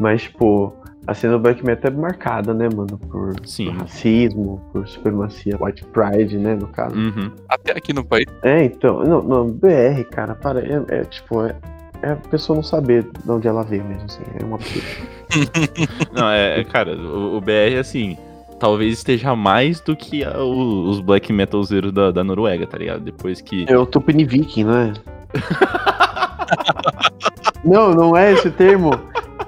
[0.00, 0.72] mas, tipo,
[1.08, 3.70] a cena do black metal é marcada, né, mano, por, Sim.
[3.72, 6.94] por racismo, por supremacia, white pride, né, no caso.
[6.94, 7.30] Uhum.
[7.48, 8.26] Até aqui no país.
[8.42, 11.56] É, então, não, não, BR, cara, para, é, é, tipo, é,
[12.02, 14.58] é a pessoa não saber de onde ela veio mesmo, assim, é uma.
[16.12, 18.18] Não, é, é, cara, o, o BR, assim,
[18.60, 23.00] talvez esteja mais do que a- o- os black metalzeiros da, da Noruega, tá ligado?
[23.00, 23.64] Depois que.
[23.68, 24.92] É o Tupini Viking, não é?
[27.64, 28.90] não, não é esse termo.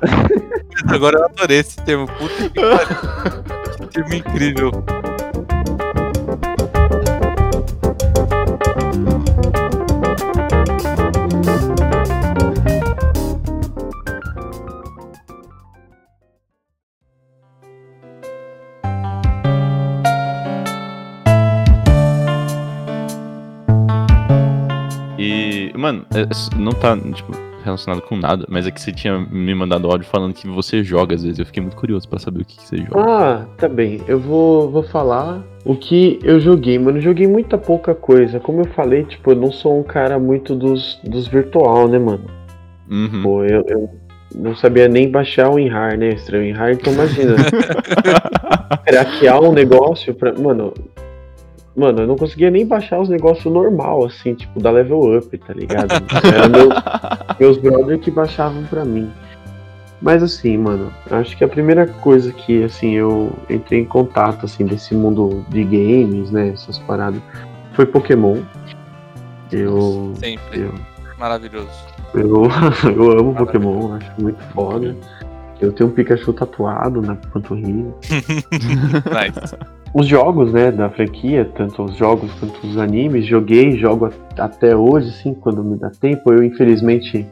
[0.89, 2.07] Agora eu adorei esse termo.
[2.07, 3.51] Puta que pariu.
[3.81, 4.71] Que termo incrível.
[25.73, 25.79] Que.
[25.79, 27.33] Mano, é- não tá, tipo,
[27.65, 31.15] relacionado com nada, mas é que você tinha me mandado áudio falando que você joga
[31.15, 31.39] às vezes.
[31.39, 33.01] Eu fiquei muito curioso pra saber o que, que você joga.
[33.01, 34.01] Ah, tá bem.
[34.07, 36.99] Eu vou, vou falar o que eu joguei, mano.
[36.99, 38.41] Eu joguei muita pouca coisa.
[38.41, 42.25] Como eu falei, tipo, eu não sou um cara muito dos, dos virtual, né, mano?
[42.91, 43.23] Uhum.
[43.23, 43.91] Pô, eu, eu
[44.35, 46.09] não sabia nem baixar o WinRAR, né?
[46.11, 47.37] Estranho WinRAR, então imagina.
[48.85, 50.33] craquear um negócio pra.
[50.33, 50.73] Mano.
[51.77, 55.53] Mano, eu não conseguia nem baixar os negócios normal, assim, tipo, da level up, tá
[55.53, 55.93] ligado?
[56.27, 56.75] Era meus,
[57.39, 59.11] meus brothers que baixavam pra mim.
[60.03, 64.65] Mas assim, mano, acho que a primeira coisa que, assim, eu entrei em contato, assim,
[64.65, 67.21] desse mundo de games, né, essas paradas,
[67.75, 68.39] foi Pokémon.
[69.53, 70.61] Eu, Sempre.
[70.61, 70.75] eu,
[71.19, 71.69] Maravilhoso.
[72.15, 72.49] eu,
[72.97, 74.97] eu amo Pokémon, acho muito foda.
[75.61, 77.95] Eu tenho um Pikachu tatuado na panturrilha.
[79.13, 79.55] Nice.
[79.93, 85.09] Os jogos, né, da franquia, tanto os jogos quanto os animes, joguei, jogo até hoje,
[85.09, 86.33] assim, quando me dá tempo.
[86.33, 87.27] Eu, infelizmente,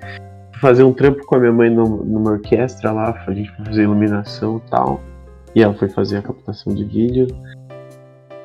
[0.53, 3.65] fui fazer um trampo com a minha mãe no- numa orquestra lá, a gente foi
[3.65, 5.01] fazer iluminação e tal.
[5.55, 7.29] E ela foi fazer a captação de vídeo.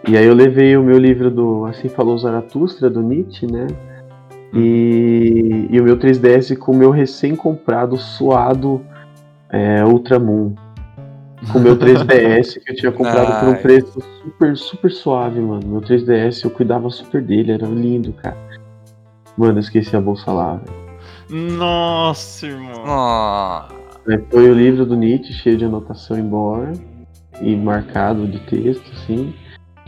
[0.07, 3.67] E aí eu levei o meu livro do Assim Falou Zaratustra, do Nietzsche, né?
[4.53, 8.79] E, e o meu 3DS com o meu recém-comprado, suado
[9.49, 10.53] é, Ultramoon.
[11.51, 15.67] Com o meu 3DS que eu tinha comprado por um preço super, super suave, mano.
[15.67, 18.37] Meu 3DS eu cuidava super dele, era lindo, cara.
[19.37, 20.83] Mano, eu esqueci a bolsa lá, velho.
[21.57, 22.83] Nossa, irmão.
[24.07, 26.73] Aí Foi o livro do Nietzsche, cheio de anotação embora.
[27.41, 29.33] E marcado de texto, assim.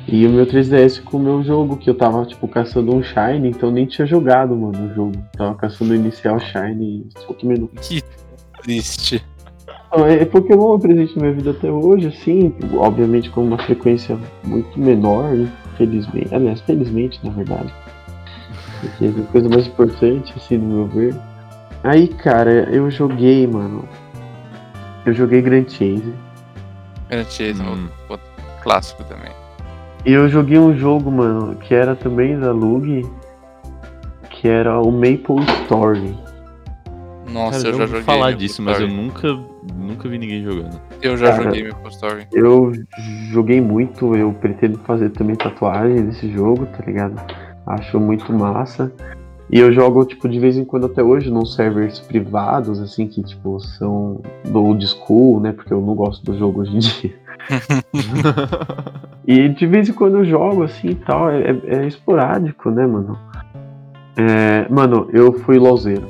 [0.07, 3.49] E o meu 3DS com o meu jogo, que eu tava, tipo, caçando um Shine,
[3.49, 5.13] então nem tinha jogado, mano, o jogo.
[5.35, 7.79] Tava caçando o inicial Shine e só que minuto.
[7.81, 8.03] que
[8.61, 9.23] triste.
[9.95, 14.17] Então, é Pokémon é presente na minha vida até hoje, assim, obviamente com uma frequência
[14.43, 15.33] muito menor,
[15.73, 16.35] infelizmente.
[16.35, 17.73] Aliás, felizmente, na verdade.
[18.81, 21.15] Porque é a coisa mais importante, assim, no meu ver.
[21.81, 23.85] Aí, cara, eu joguei, mano.
[25.05, 26.13] Eu joguei Grand Chase.
[27.09, 27.69] Grand Chase, Hum.
[27.69, 28.25] outro- outro
[28.63, 29.31] clássico também.
[30.05, 33.01] E eu joguei um jogo, mano, que era também da Lug,
[34.29, 36.15] que era o Maple Story.
[37.31, 38.01] Nossa, Cara, eu já ouvi joguei.
[38.03, 39.03] falar Maple disso, mas eu Story.
[39.03, 40.79] nunca, nunca vi ninguém jogando.
[41.01, 42.27] Eu já Cara, joguei Maple Story.
[42.33, 42.71] Eu
[43.31, 47.15] joguei muito, eu pretendo fazer também tatuagem desse jogo, tá ligado?
[47.65, 48.91] Acho muito massa.
[49.49, 53.21] E eu jogo, tipo, de vez em quando até hoje, nos servers privados, assim, que,
[53.23, 55.51] tipo, são do old school, né?
[55.51, 57.13] Porque eu não gosto do jogo hoje em dia.
[59.27, 62.85] E de vez em quando eu jogo, assim, e tal, é, é- é esporádico, né,
[62.85, 63.17] mano?
[64.15, 66.07] É, mano, eu fui lauzeiro.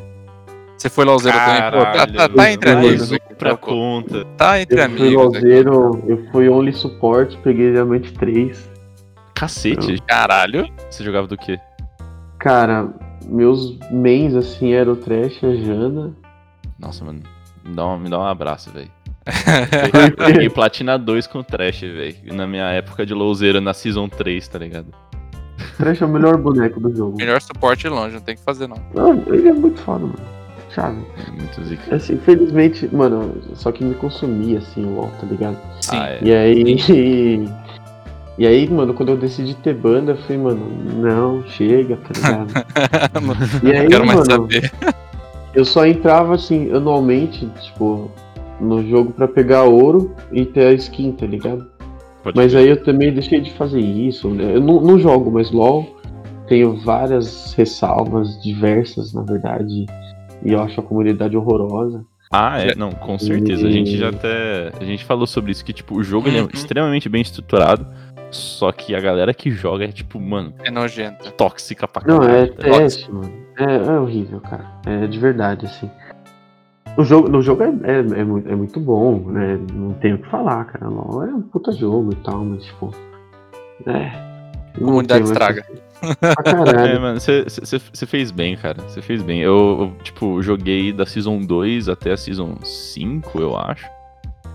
[0.78, 1.61] Você foi lauzeiro também?
[1.71, 3.11] Pô, tá, tá- tá Caralho, entre amigos.
[3.38, 4.26] pra conta.
[4.38, 5.07] Tá entre Eu fui amigos.
[5.07, 5.34] aqui.
[5.45, 8.69] lauzeiro, eu fui only support, peguei diamante 3.
[9.34, 10.01] Cacete.
[10.07, 10.67] Caralho.
[10.89, 11.59] Você jogava do quê?
[12.39, 12.89] Cara,
[13.26, 16.13] meus mains, assim, eram o Trash e a Jana.
[16.80, 17.21] Nossa, mano.
[17.63, 18.91] Me dá um, me dá um abraço, velho.
[20.07, 22.15] Eu peguei Platina 2 com o Trash, velho.
[22.34, 24.88] Na minha época de louzeira na Season 3, tá ligado?
[25.78, 27.17] Trash é o melhor boneco do jogo.
[27.17, 28.78] Melhor suporte longe, não tem o que fazer não.
[28.93, 30.35] Não, ele é muito foda, mano.
[30.76, 30.97] Chave.
[31.38, 31.95] Muito zica.
[31.95, 35.57] Assim, infelizmente, mano, só que me consumia, assim, o LoL, tá ligado?
[35.82, 35.95] Sim.
[35.97, 36.19] Ah, é.
[36.21, 37.49] E aí.
[38.38, 42.65] E aí, mano, quando eu decidi ter banda, eu falei, mano, não, chega, tá ligado?
[43.63, 44.73] E aí, não quero mais mano, saber.
[45.53, 48.11] eu só entrava assim, anualmente, tipo,
[48.60, 51.65] no jogo pra pegar ouro e ter a skin, tá ligado?
[52.22, 52.61] Pode Mas crer.
[52.64, 54.27] aí eu também deixei de fazer isso.
[54.27, 54.53] né?
[54.53, 55.85] Eu não, não jogo mais LOL.
[56.49, 59.85] Tenho várias ressalvas, diversas, na verdade.
[60.45, 62.05] E eu acho a comunidade horrorosa.
[62.31, 63.67] Ah, é, não, com certeza.
[63.67, 64.72] A gente já até.
[64.80, 66.49] A gente falou sobre isso, que, tipo, o jogo ele é Uhum.
[66.53, 67.85] extremamente bem estruturado.
[68.31, 71.31] Só que a galera que joga é, tipo, mano, É nojento.
[71.34, 72.38] tóxica pra Não, caralho.
[72.43, 73.31] é tá mano.
[73.57, 74.65] É, é horrível, cara.
[74.85, 75.89] É de verdade, assim.
[76.97, 79.59] O jogo, no jogo é, é, é muito, é muito bom, né?
[79.73, 80.89] Não tenho o que falar, cara.
[80.89, 82.91] LOL é um puta jogo e tal, mas, tipo.
[83.85, 84.11] É.
[84.77, 85.38] não Comunidade mais-
[86.11, 86.44] estraga.
[86.44, 87.02] Pra É, caralho.
[87.02, 88.82] mano, você fez bem, cara.
[88.88, 89.41] Você fez bem.
[89.41, 93.86] Eu, eu, tipo, joguei da Season 2 até a Season 5, eu acho.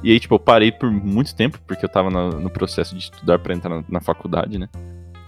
[0.02, 3.02] E aí, tipo, eu parei por muito tempo, porque eu tava na- no processo de
[3.04, 4.68] estudar pra entrar na, na faculdade, né?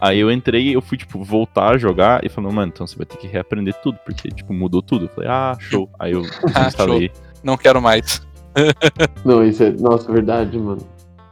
[0.01, 3.07] Aí eu entrei, eu fui, tipo, voltar a jogar e falou, mano, então você vai
[3.07, 5.05] ter que reaprender tudo, porque, tipo, mudou tudo.
[5.05, 5.89] Eu falei, ah, show.
[5.99, 6.23] Aí eu
[6.55, 7.12] Ah, instalei.
[7.44, 8.20] Não quero mais.
[9.24, 9.70] Não, isso é.
[9.70, 10.81] Nossa, é verdade, mano.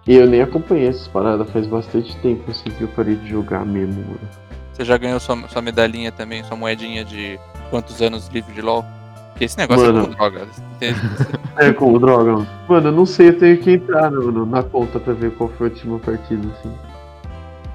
[0.06, 3.64] E eu nem acompanhei essas paradas faz bastante tempo, assim, que eu parei de jogar
[3.66, 4.20] mesmo, mano.
[4.80, 7.38] Você já ganhou sua, sua medalhinha também, sua moedinha de
[7.68, 8.82] quantos anos livre de LOL?
[9.32, 9.98] Porque esse negócio Mano.
[10.08, 10.48] é como droga.
[11.58, 12.48] É, como droga, mano.
[12.66, 15.50] Mano, eu não sei, eu tenho que entrar no, no- na conta pra ver qual
[15.50, 16.72] foi a última partida, assim.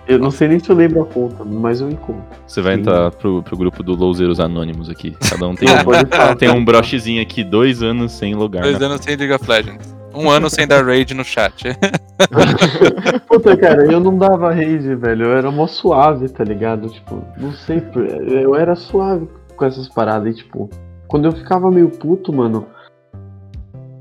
[0.08, 2.24] Eu não sei nem se eu lembro a conta, mas eu encontro.
[2.48, 2.80] Você vai Sim.
[2.82, 5.16] entrar pro, pro grupo do Louzeiros Anônimos aqui.
[5.30, 5.68] Cada um tem,
[6.10, 6.36] falar.
[6.36, 8.64] tem um brochezinho aqui, dois anos sem lugar.
[8.64, 9.96] Dois anos sem League of Legends.
[10.16, 11.66] Um ano sem dar raid no chat.
[13.28, 15.26] Puta, cara, eu não dava rage, velho.
[15.26, 16.90] Eu era mó suave, tá ligado?
[16.90, 17.84] Tipo, não sei.
[18.28, 20.34] Eu era suave com essas paradas.
[20.34, 20.70] E, tipo,
[21.08, 22.66] quando eu ficava meio puto, mano,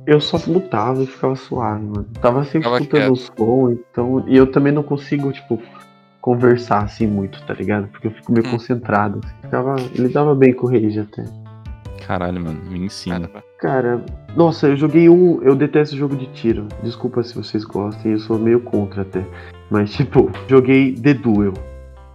[0.06, 2.06] eu só mutava e ficava suave, mano.
[2.20, 4.24] Tava sempre Ficava escutando o som, então.
[4.28, 5.60] E eu também não consigo, tipo,
[6.20, 7.88] conversar assim muito, tá ligado?
[7.88, 8.52] Porque eu fico meio Hum.
[8.52, 9.20] concentrado.
[9.24, 9.34] assim.
[9.42, 11.24] Ficava, ele dava bem com o rage até.
[12.06, 13.20] Caralho, mano, me ensina.
[13.28, 13.44] Caramba.
[13.58, 14.04] Cara,
[14.36, 15.40] nossa, eu joguei um.
[15.42, 16.66] Eu detesto jogo de tiro.
[16.82, 19.24] Desculpa se vocês gostem, eu sou meio contra até.
[19.70, 21.54] Mas, tipo, joguei The Duel.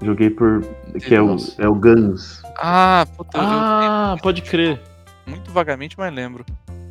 [0.03, 0.61] Joguei por.
[1.05, 2.41] que é o, é o Guns.
[2.57, 4.79] Ah, puta, eu Ah, pode crer.
[5.27, 6.45] muito vagamente, mas lembro.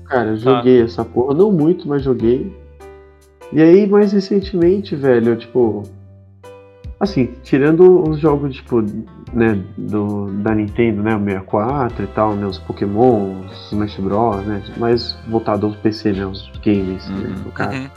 [0.06, 1.35] Cara, eu joguei essa porra.
[1.35, 2.52] Não muito, mas joguei.
[3.52, 5.85] E aí, mais recentemente, velho, eu, tipo.
[7.01, 8.82] Assim, tirando os jogos, tipo,
[9.32, 14.44] né, do, da Nintendo, né, o 64 e tal, né, os Pokémon, os Smash Bros,
[14.46, 17.42] né, mais voltado aos PC, né, os games, né, Uhum.
[17.44, 17.76] no caso.
[17.78, 17.88] Uhum.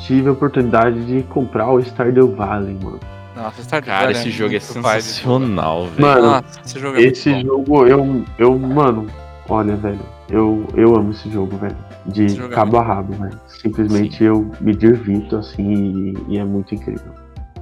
[0.00, 2.98] tive a oportunidade de comprar o Stardew Valley, mano.
[3.36, 5.02] Nossa, Stardew Cara, Valley esse jogo é muito vibe.
[5.02, 6.00] sensacional, velho.
[6.00, 7.56] Mano, Nossa, esse jogo é esse muito bom.
[7.56, 9.06] jogo, eu, eu, mano,
[9.48, 11.76] olha, velho, eu, eu amo esse jogo, velho.
[12.06, 13.38] De Esse jogo é cabo a rabo, velho.
[13.46, 17.12] Simplesmente eu me divirto, assim, e, e é muito incrível.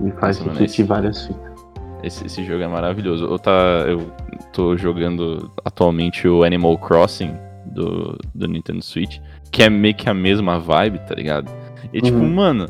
[0.00, 1.57] Me faz Nossa, refletir várias fitas.
[2.02, 3.24] Esse, esse jogo é maravilhoso.
[3.24, 3.50] Eu, tá,
[3.86, 4.12] eu
[4.52, 7.34] tô jogando atualmente o Animal Crossing
[7.66, 9.18] do, do Nintendo Switch,
[9.50, 11.50] que é meio que a mesma vibe, tá ligado?
[11.92, 12.34] E tipo, Uhum.
[12.34, 12.66] mano,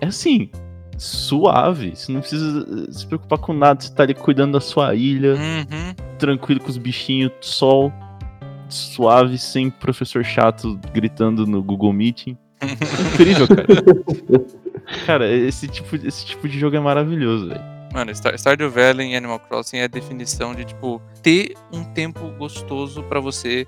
[0.00, 0.48] é assim,
[0.96, 1.92] suave.
[1.96, 3.80] Você não precisa eh, se preocupar com nada.
[3.80, 5.94] Você tá ali cuidando da sua ilha, Uhum.
[6.18, 7.92] tranquilo com os bichinhos, sol,
[8.68, 12.36] suave, sem professor chato gritando no Google Meeting.
[13.14, 13.66] Incrível, cara.
[15.04, 17.72] cara, esse tipo, esse tipo de jogo é maravilhoso, velho.
[17.92, 22.20] Mano, Star- Stardew Valley em Animal Crossing é a definição de, tipo, ter um tempo
[22.38, 23.66] gostoso pra você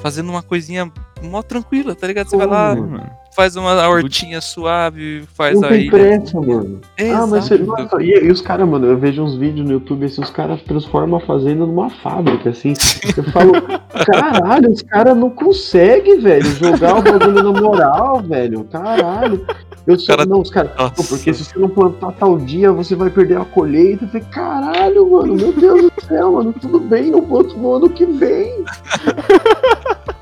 [0.00, 0.90] fazendo uma coisinha
[1.22, 2.28] mó tranquila, tá ligado?
[2.28, 2.74] Você vai lá.
[2.74, 3.10] Mano.
[3.36, 6.80] faz uma hortinha suave, faz Não a tem pressa, mano.
[6.98, 10.06] Ah, mas você, nossa, e, e os caras, mano, eu vejo uns vídeos no YouTube
[10.06, 12.72] assim, os caras transformam a fazenda numa fábrica, assim.
[13.16, 13.52] Eu falo,
[14.10, 18.64] caralho, os caras não conseguem, velho, jogar o bagulho na moral, velho.
[18.64, 19.46] Caralho.
[19.90, 20.94] Eu sou, Cara- não, os caras, Nossa.
[20.94, 24.04] "Pô, porque se você não plantar tal dia, você vai perder a colheita.
[24.04, 27.88] Eu falei, caralho, mano, meu Deus do céu, mano, tudo bem, eu planto no ano
[27.90, 28.64] que vem.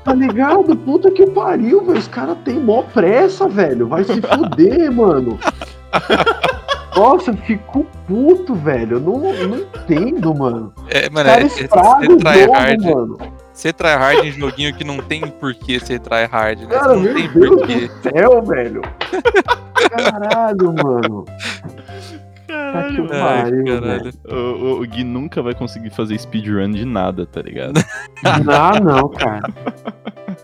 [0.03, 0.75] Tá ligado?
[0.75, 1.99] Puta que pariu, velho.
[1.99, 3.87] Os caras têm mó pressa, velho.
[3.87, 5.37] Vai se fuder, mano.
[6.95, 8.97] Nossa, fico puto, velho.
[8.97, 10.73] Eu não, não entendo, mano.
[10.89, 13.17] É, Os mano, é, caras é, try jogo, hard, mano.
[13.59, 16.67] Você try hard em joguinho que não tem porquê você try hard, né?
[16.67, 17.87] Cara, não meu tem Deus porquê.
[17.87, 18.81] do céu, velho.
[19.89, 21.25] Caralho, mano.
[22.47, 24.03] Tá que Caralho, Ai, pariu, caralho.
[24.03, 24.13] velho.
[24.27, 27.79] O, o- o Gui nunca vai conseguir fazer speedrun de nada, tá ligado?
[28.25, 29.41] Ah, não, cara.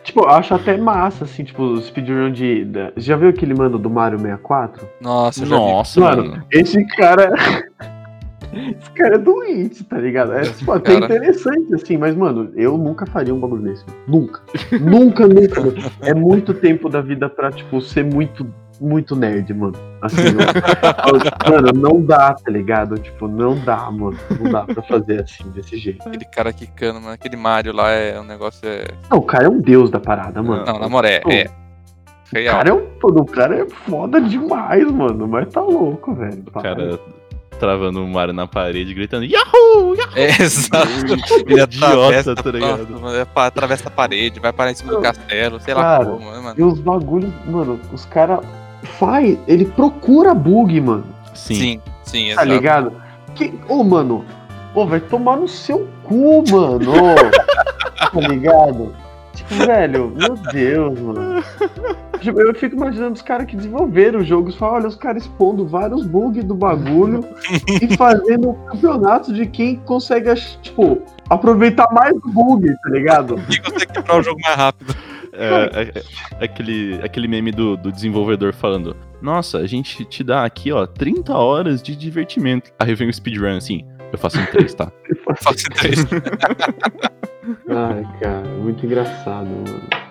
[0.04, 2.64] Tipo, eu acho até massa, assim, tipo, o speedrun de.
[2.66, 4.88] da- Já viu aquele mano do Mario 64?
[5.02, 5.62] Nossa, eu já vi.
[5.62, 6.44] Nossa, Mano, mano.
[6.52, 7.32] esse cara.
[8.56, 10.34] Esse cara é doente, tá ligado?
[10.34, 11.06] É tipo, até Cara.
[11.06, 13.84] interessante, assim, mas, mano, eu nunca faria um bagulho desse.
[14.08, 14.42] Nunca.
[14.80, 15.62] nunca, nunca.
[16.02, 18.48] É muito tempo da vida pra, tipo, ser muito,
[18.80, 19.74] muito nerd, mano.
[20.02, 22.98] Assim, eu- mano, não dá, tá ligado?
[22.98, 24.18] Tipo, não dá, mano.
[24.40, 26.08] Não dá pra fazer assim, desse jeito.
[26.08, 27.14] Aquele cara quicando, mano.
[27.14, 28.68] Aquele Mario lá é um negócio.
[28.68, 28.86] É...
[29.12, 30.64] Não, o cara é um deus da parada, mano.
[30.66, 31.20] Não, na moral, é.
[31.20, 31.46] Pô, é.
[32.34, 35.28] O cara é, um, o cara é foda demais, mano.
[35.28, 36.44] Mas tá louco, velho.
[36.48, 37.00] O cara
[37.56, 39.96] travando o Mario na parede, gritando Yahoo!
[39.96, 40.14] Yahoo!
[40.16, 40.88] É, exato.
[41.48, 43.16] Ele atravessa, Idiota, tá ligado?
[43.16, 46.40] é atravessa a parede, vai parar em cima do castelo, sei lá Cara, como, né,
[46.40, 46.56] mano.
[46.58, 48.40] E os bagulhos, mano, os caras
[49.00, 51.06] faz, ele procura bug, mano.
[51.34, 51.56] Sim.
[51.56, 52.48] Sim, sim, Tá exato.
[52.48, 52.94] ligado?
[53.36, 54.24] Que, ô, mano,
[54.74, 56.92] ô, vai tomar no seu cu, mano.
[58.14, 58.96] tá ligado?
[59.36, 61.44] Tipo, velho, meu Deus, mano.
[62.20, 65.68] Tipo, eu fico imaginando os caras que desenvolveram os jogos, falam, olha, os caras expondo
[65.68, 67.24] vários bugs do bagulho
[67.82, 73.36] e fazendo um campeonato de quem consegue, tipo, aproveitar mais o bug, tá ligado?
[73.50, 74.96] Quem consegue quebrar o jogo mais rápido?
[75.38, 76.04] É, é-
[76.40, 80.88] é aquele, aquele meme do, do desenvolvedor falando: Nossa, a gente te dá aqui, ó,
[80.88, 82.72] 30 horas de divertimento.
[82.80, 83.86] Aí vem o speedrun assim.
[84.14, 84.90] Eu faço em 3, tá?
[85.36, 86.06] Fase 3.
[87.70, 90.06] Ai, cara, muito engraçado, mano.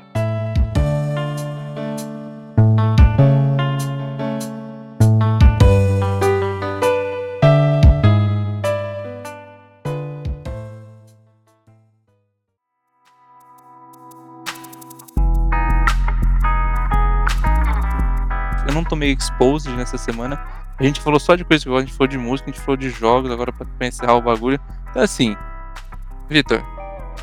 [18.67, 20.41] Eu não tomei exposed nessa semana,
[20.79, 22.77] A gente falou só de coisa que a gente falou de música, a gente falou
[22.77, 24.61] de jogos, agora pra, pra encerrar o bagulho.
[24.91, 25.37] Então assim,
[26.29, 26.65] Vitor,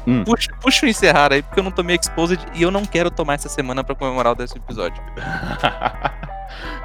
[0.08, 0.24] Hum.
[0.24, 3.36] puxa, puxa o encerrar aí, porque eu não tomei exposed e eu não quero tomar
[3.36, 5.02] essa semana pra comemorar o décimo episódio.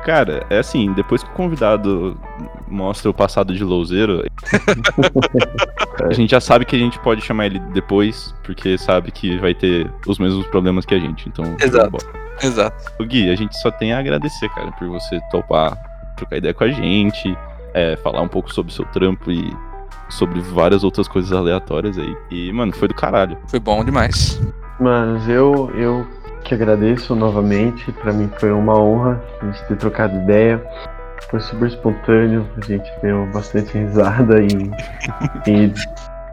[0.04, 2.18] Cara, é assim, depois que o convidado
[2.68, 4.24] mostra o passado de louzeiro,
[6.08, 9.52] a gente já sabe que a gente pode chamar ele depois, porque sabe que vai
[9.52, 11.28] ter os mesmos problemas que a gente.
[11.28, 11.96] Então, Exato.
[12.40, 12.92] Exato.
[13.00, 15.76] O Gui, a gente só tem a agradecer, cara, por você topar,
[16.16, 17.36] trocar ideia com a gente,
[17.74, 19.52] é, falar um pouco sobre o seu trampo e
[20.08, 22.16] sobre várias outras coisas aleatórias aí.
[22.30, 23.36] E, mano, foi do caralho.
[23.48, 24.40] Foi bom demais.
[24.78, 26.06] Mas eu, eu
[26.44, 27.90] que agradeço novamente.
[27.92, 30.62] Pra mim foi uma honra a gente ter trocado ideia.
[31.30, 34.70] Foi super espontâneo, a gente deu bastante risada e,
[35.50, 35.72] e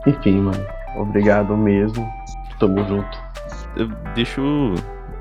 [0.07, 0.65] enfim, mano.
[0.95, 2.07] Obrigado mesmo.
[2.59, 3.17] Tamo junto.
[3.75, 4.41] Eu deixo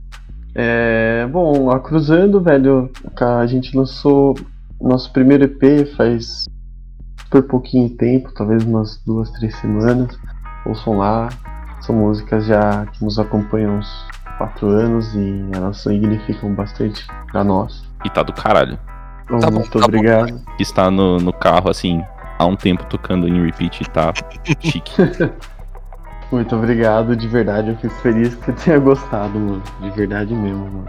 [0.55, 2.91] É, bom, a Cruzando, velho,
[3.21, 4.35] a gente lançou
[4.81, 6.45] nosso primeiro EP faz
[7.25, 10.19] super pouquinho tempo, talvez umas duas, três semanas.
[10.67, 11.29] Ouçam lá.
[11.81, 14.07] São músicas já que nos acompanham há uns
[14.39, 17.83] quatro anos e elas significam bastante pra nós.
[18.05, 18.79] E tá do caralho.
[19.25, 19.85] Então, Tá bom, muito tá bom.
[19.87, 20.41] obrigado.
[20.57, 22.03] Que está no, no carro, assim,
[22.43, 24.13] há um tempo tocando em repeat e tá
[24.61, 24.93] chique.
[26.31, 27.71] Muito obrigado, de verdade.
[27.71, 29.63] Eu fico feliz que você tenha gostado, mano.
[29.81, 30.89] De verdade mesmo, mano.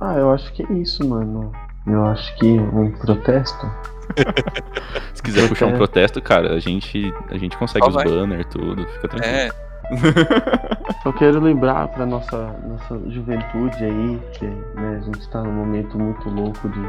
[0.00, 1.52] Ah, eu acho que é isso, mano.
[1.86, 3.70] Eu acho que um protesto.
[5.14, 8.86] Se quiser puxar um protesto, cara, a gente, a gente consegue Só os banners, tudo,
[8.86, 9.34] fica tranquilo.
[9.34, 9.50] É,
[11.02, 15.98] Só quero lembrar pra nossa, nossa juventude aí que né, a gente tá num momento
[15.98, 16.80] muito louco de,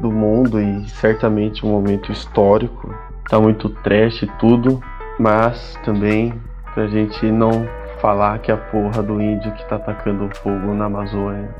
[0.00, 2.94] do mundo e certamente um momento histórico.
[3.28, 4.80] Tá muito trash e tudo,
[5.18, 6.32] mas também
[6.74, 7.66] pra gente não
[8.00, 11.54] falar que a porra do índio que tá atacando fogo na Amazônia,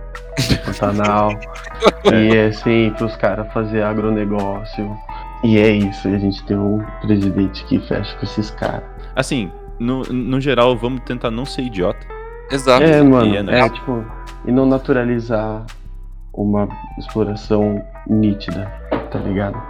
[0.51, 1.31] no Pantanal,
[2.13, 4.97] e é assim, pros caras fazer agronegócio.
[5.43, 8.85] E é isso, e a gente tem um presidente que fecha com esses caras.
[9.15, 12.07] Assim, no, no geral, vamos tentar não ser idiota.
[12.51, 12.85] exato.
[12.85, 14.05] É, mano, E é é, tipo,
[14.47, 15.65] e não naturalizar
[16.33, 16.69] uma
[16.99, 18.71] exploração nítida,
[19.11, 19.61] tá ligado?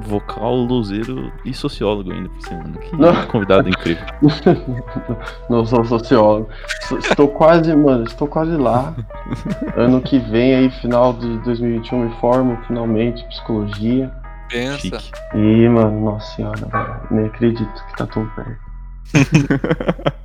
[0.00, 2.64] Vocal, luzeiro e sociólogo ainda por cima.
[2.64, 2.78] né?
[2.78, 3.26] Que Não.
[3.28, 4.04] convidado incrível.
[5.48, 6.48] não sou sociólogo.
[6.82, 8.94] So- Estou quase, mano, estou quase lá.
[9.76, 14.12] Ano que vem, aí, final de 2021, me formo finalmente em psicologia.
[14.48, 14.78] Pensa.
[14.78, 15.00] Chique.
[15.34, 18.66] E, mano, nossa senhora, velho, nem acredito que tá tão perto.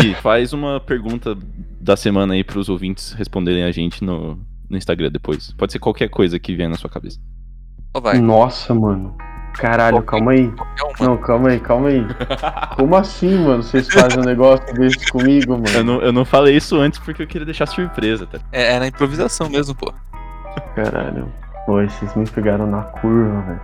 [0.00, 1.36] Gui, faz uma pergunta
[1.80, 4.38] da semana aí pros ouvintes responderem a gente no,
[4.68, 5.52] no Instagram depois.
[5.52, 7.20] Pode ser qualquer coisa que vier na sua cabeça.
[7.94, 8.18] Só vai.
[8.18, 9.16] Nossa, mano.
[9.54, 10.52] Caralho, calma aí.
[10.98, 12.04] Não, calma aí, calma aí.
[12.76, 13.62] Como assim, mano?
[13.62, 15.68] Vocês fazem um negócio desse comigo, mano?
[15.72, 18.40] Eu não, eu não falei isso antes porque eu queria deixar surpresa, tá?
[18.50, 19.92] É, é na improvisação mesmo, pô.
[20.74, 21.32] Caralho.
[21.66, 23.60] Pô, vocês me pegaram na curva, velho.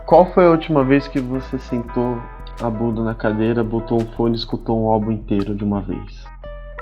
[0.06, 2.20] Qual foi a última vez que você sentou
[2.62, 6.24] a bunda na cadeira, botou um fone e escutou um álbum inteiro de uma vez?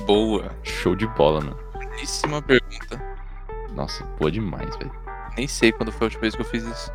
[0.06, 0.44] Boa.
[0.62, 1.56] Show de bola, mano.
[1.76, 3.07] Belíssima pergunta.
[3.78, 4.90] Nossa, boa demais, velho.
[5.36, 6.92] Nem sei quando foi a última vez que eu fiz isso.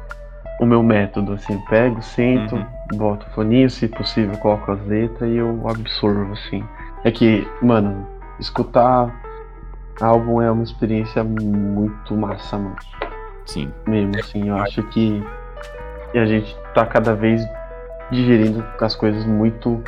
[0.60, 2.66] O meu método, assim, pego, sento, Uhum.
[2.98, 6.62] boto o foninho, se possível, coloco as letras e eu absorvo, assim.
[7.06, 8.06] É que, mano,
[8.38, 9.10] escutar
[10.02, 12.76] álbum é uma experiência muito massa, mano.
[13.46, 13.72] Sim.
[13.88, 15.24] mesmo, assim, eu acho que
[16.14, 17.42] a gente tá cada vez
[18.12, 19.82] digerindo as coisas muito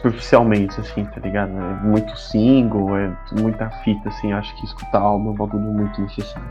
[0.00, 1.50] superficialmente, assim, tá ligado?
[1.50, 6.00] É muito single, é muita fita, assim, acho que escutar álbum é um bagulho muito
[6.00, 6.48] necessário.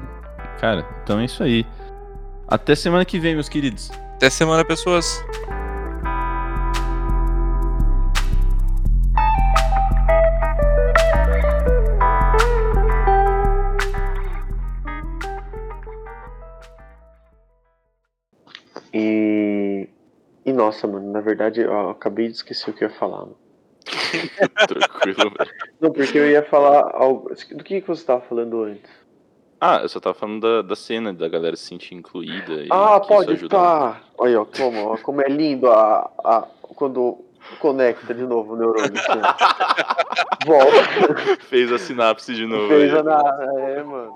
[0.59, 1.65] Cara, então é isso aí.
[2.47, 3.91] Até semana que vem, meus queridos.
[4.15, 5.23] Até semana, pessoas.
[18.93, 19.87] E.
[20.45, 23.19] E nossa, mano, na verdade eu acabei de esquecer o que eu ia falar.
[23.19, 23.38] Mano.
[24.67, 25.51] Tranquilo, velho.
[25.79, 27.31] Não, porque eu ia falar algo.
[27.51, 28.89] Do que, que você tava falando antes?
[29.61, 32.65] Ah, eu só tava falando da, da cena, da galera se sentir incluída.
[32.69, 33.57] Ah, pode ajuda.
[33.57, 34.01] tá.
[34.17, 37.25] Olha, como, como é lindo a, a, quando
[37.59, 38.93] conecta de novo o neurônio.
[38.97, 39.19] Assim.
[40.45, 41.37] Volta.
[41.41, 42.69] Fez a sinapse de novo.
[42.69, 42.99] Fez aí.
[42.99, 43.49] a.
[43.59, 44.15] É, mano.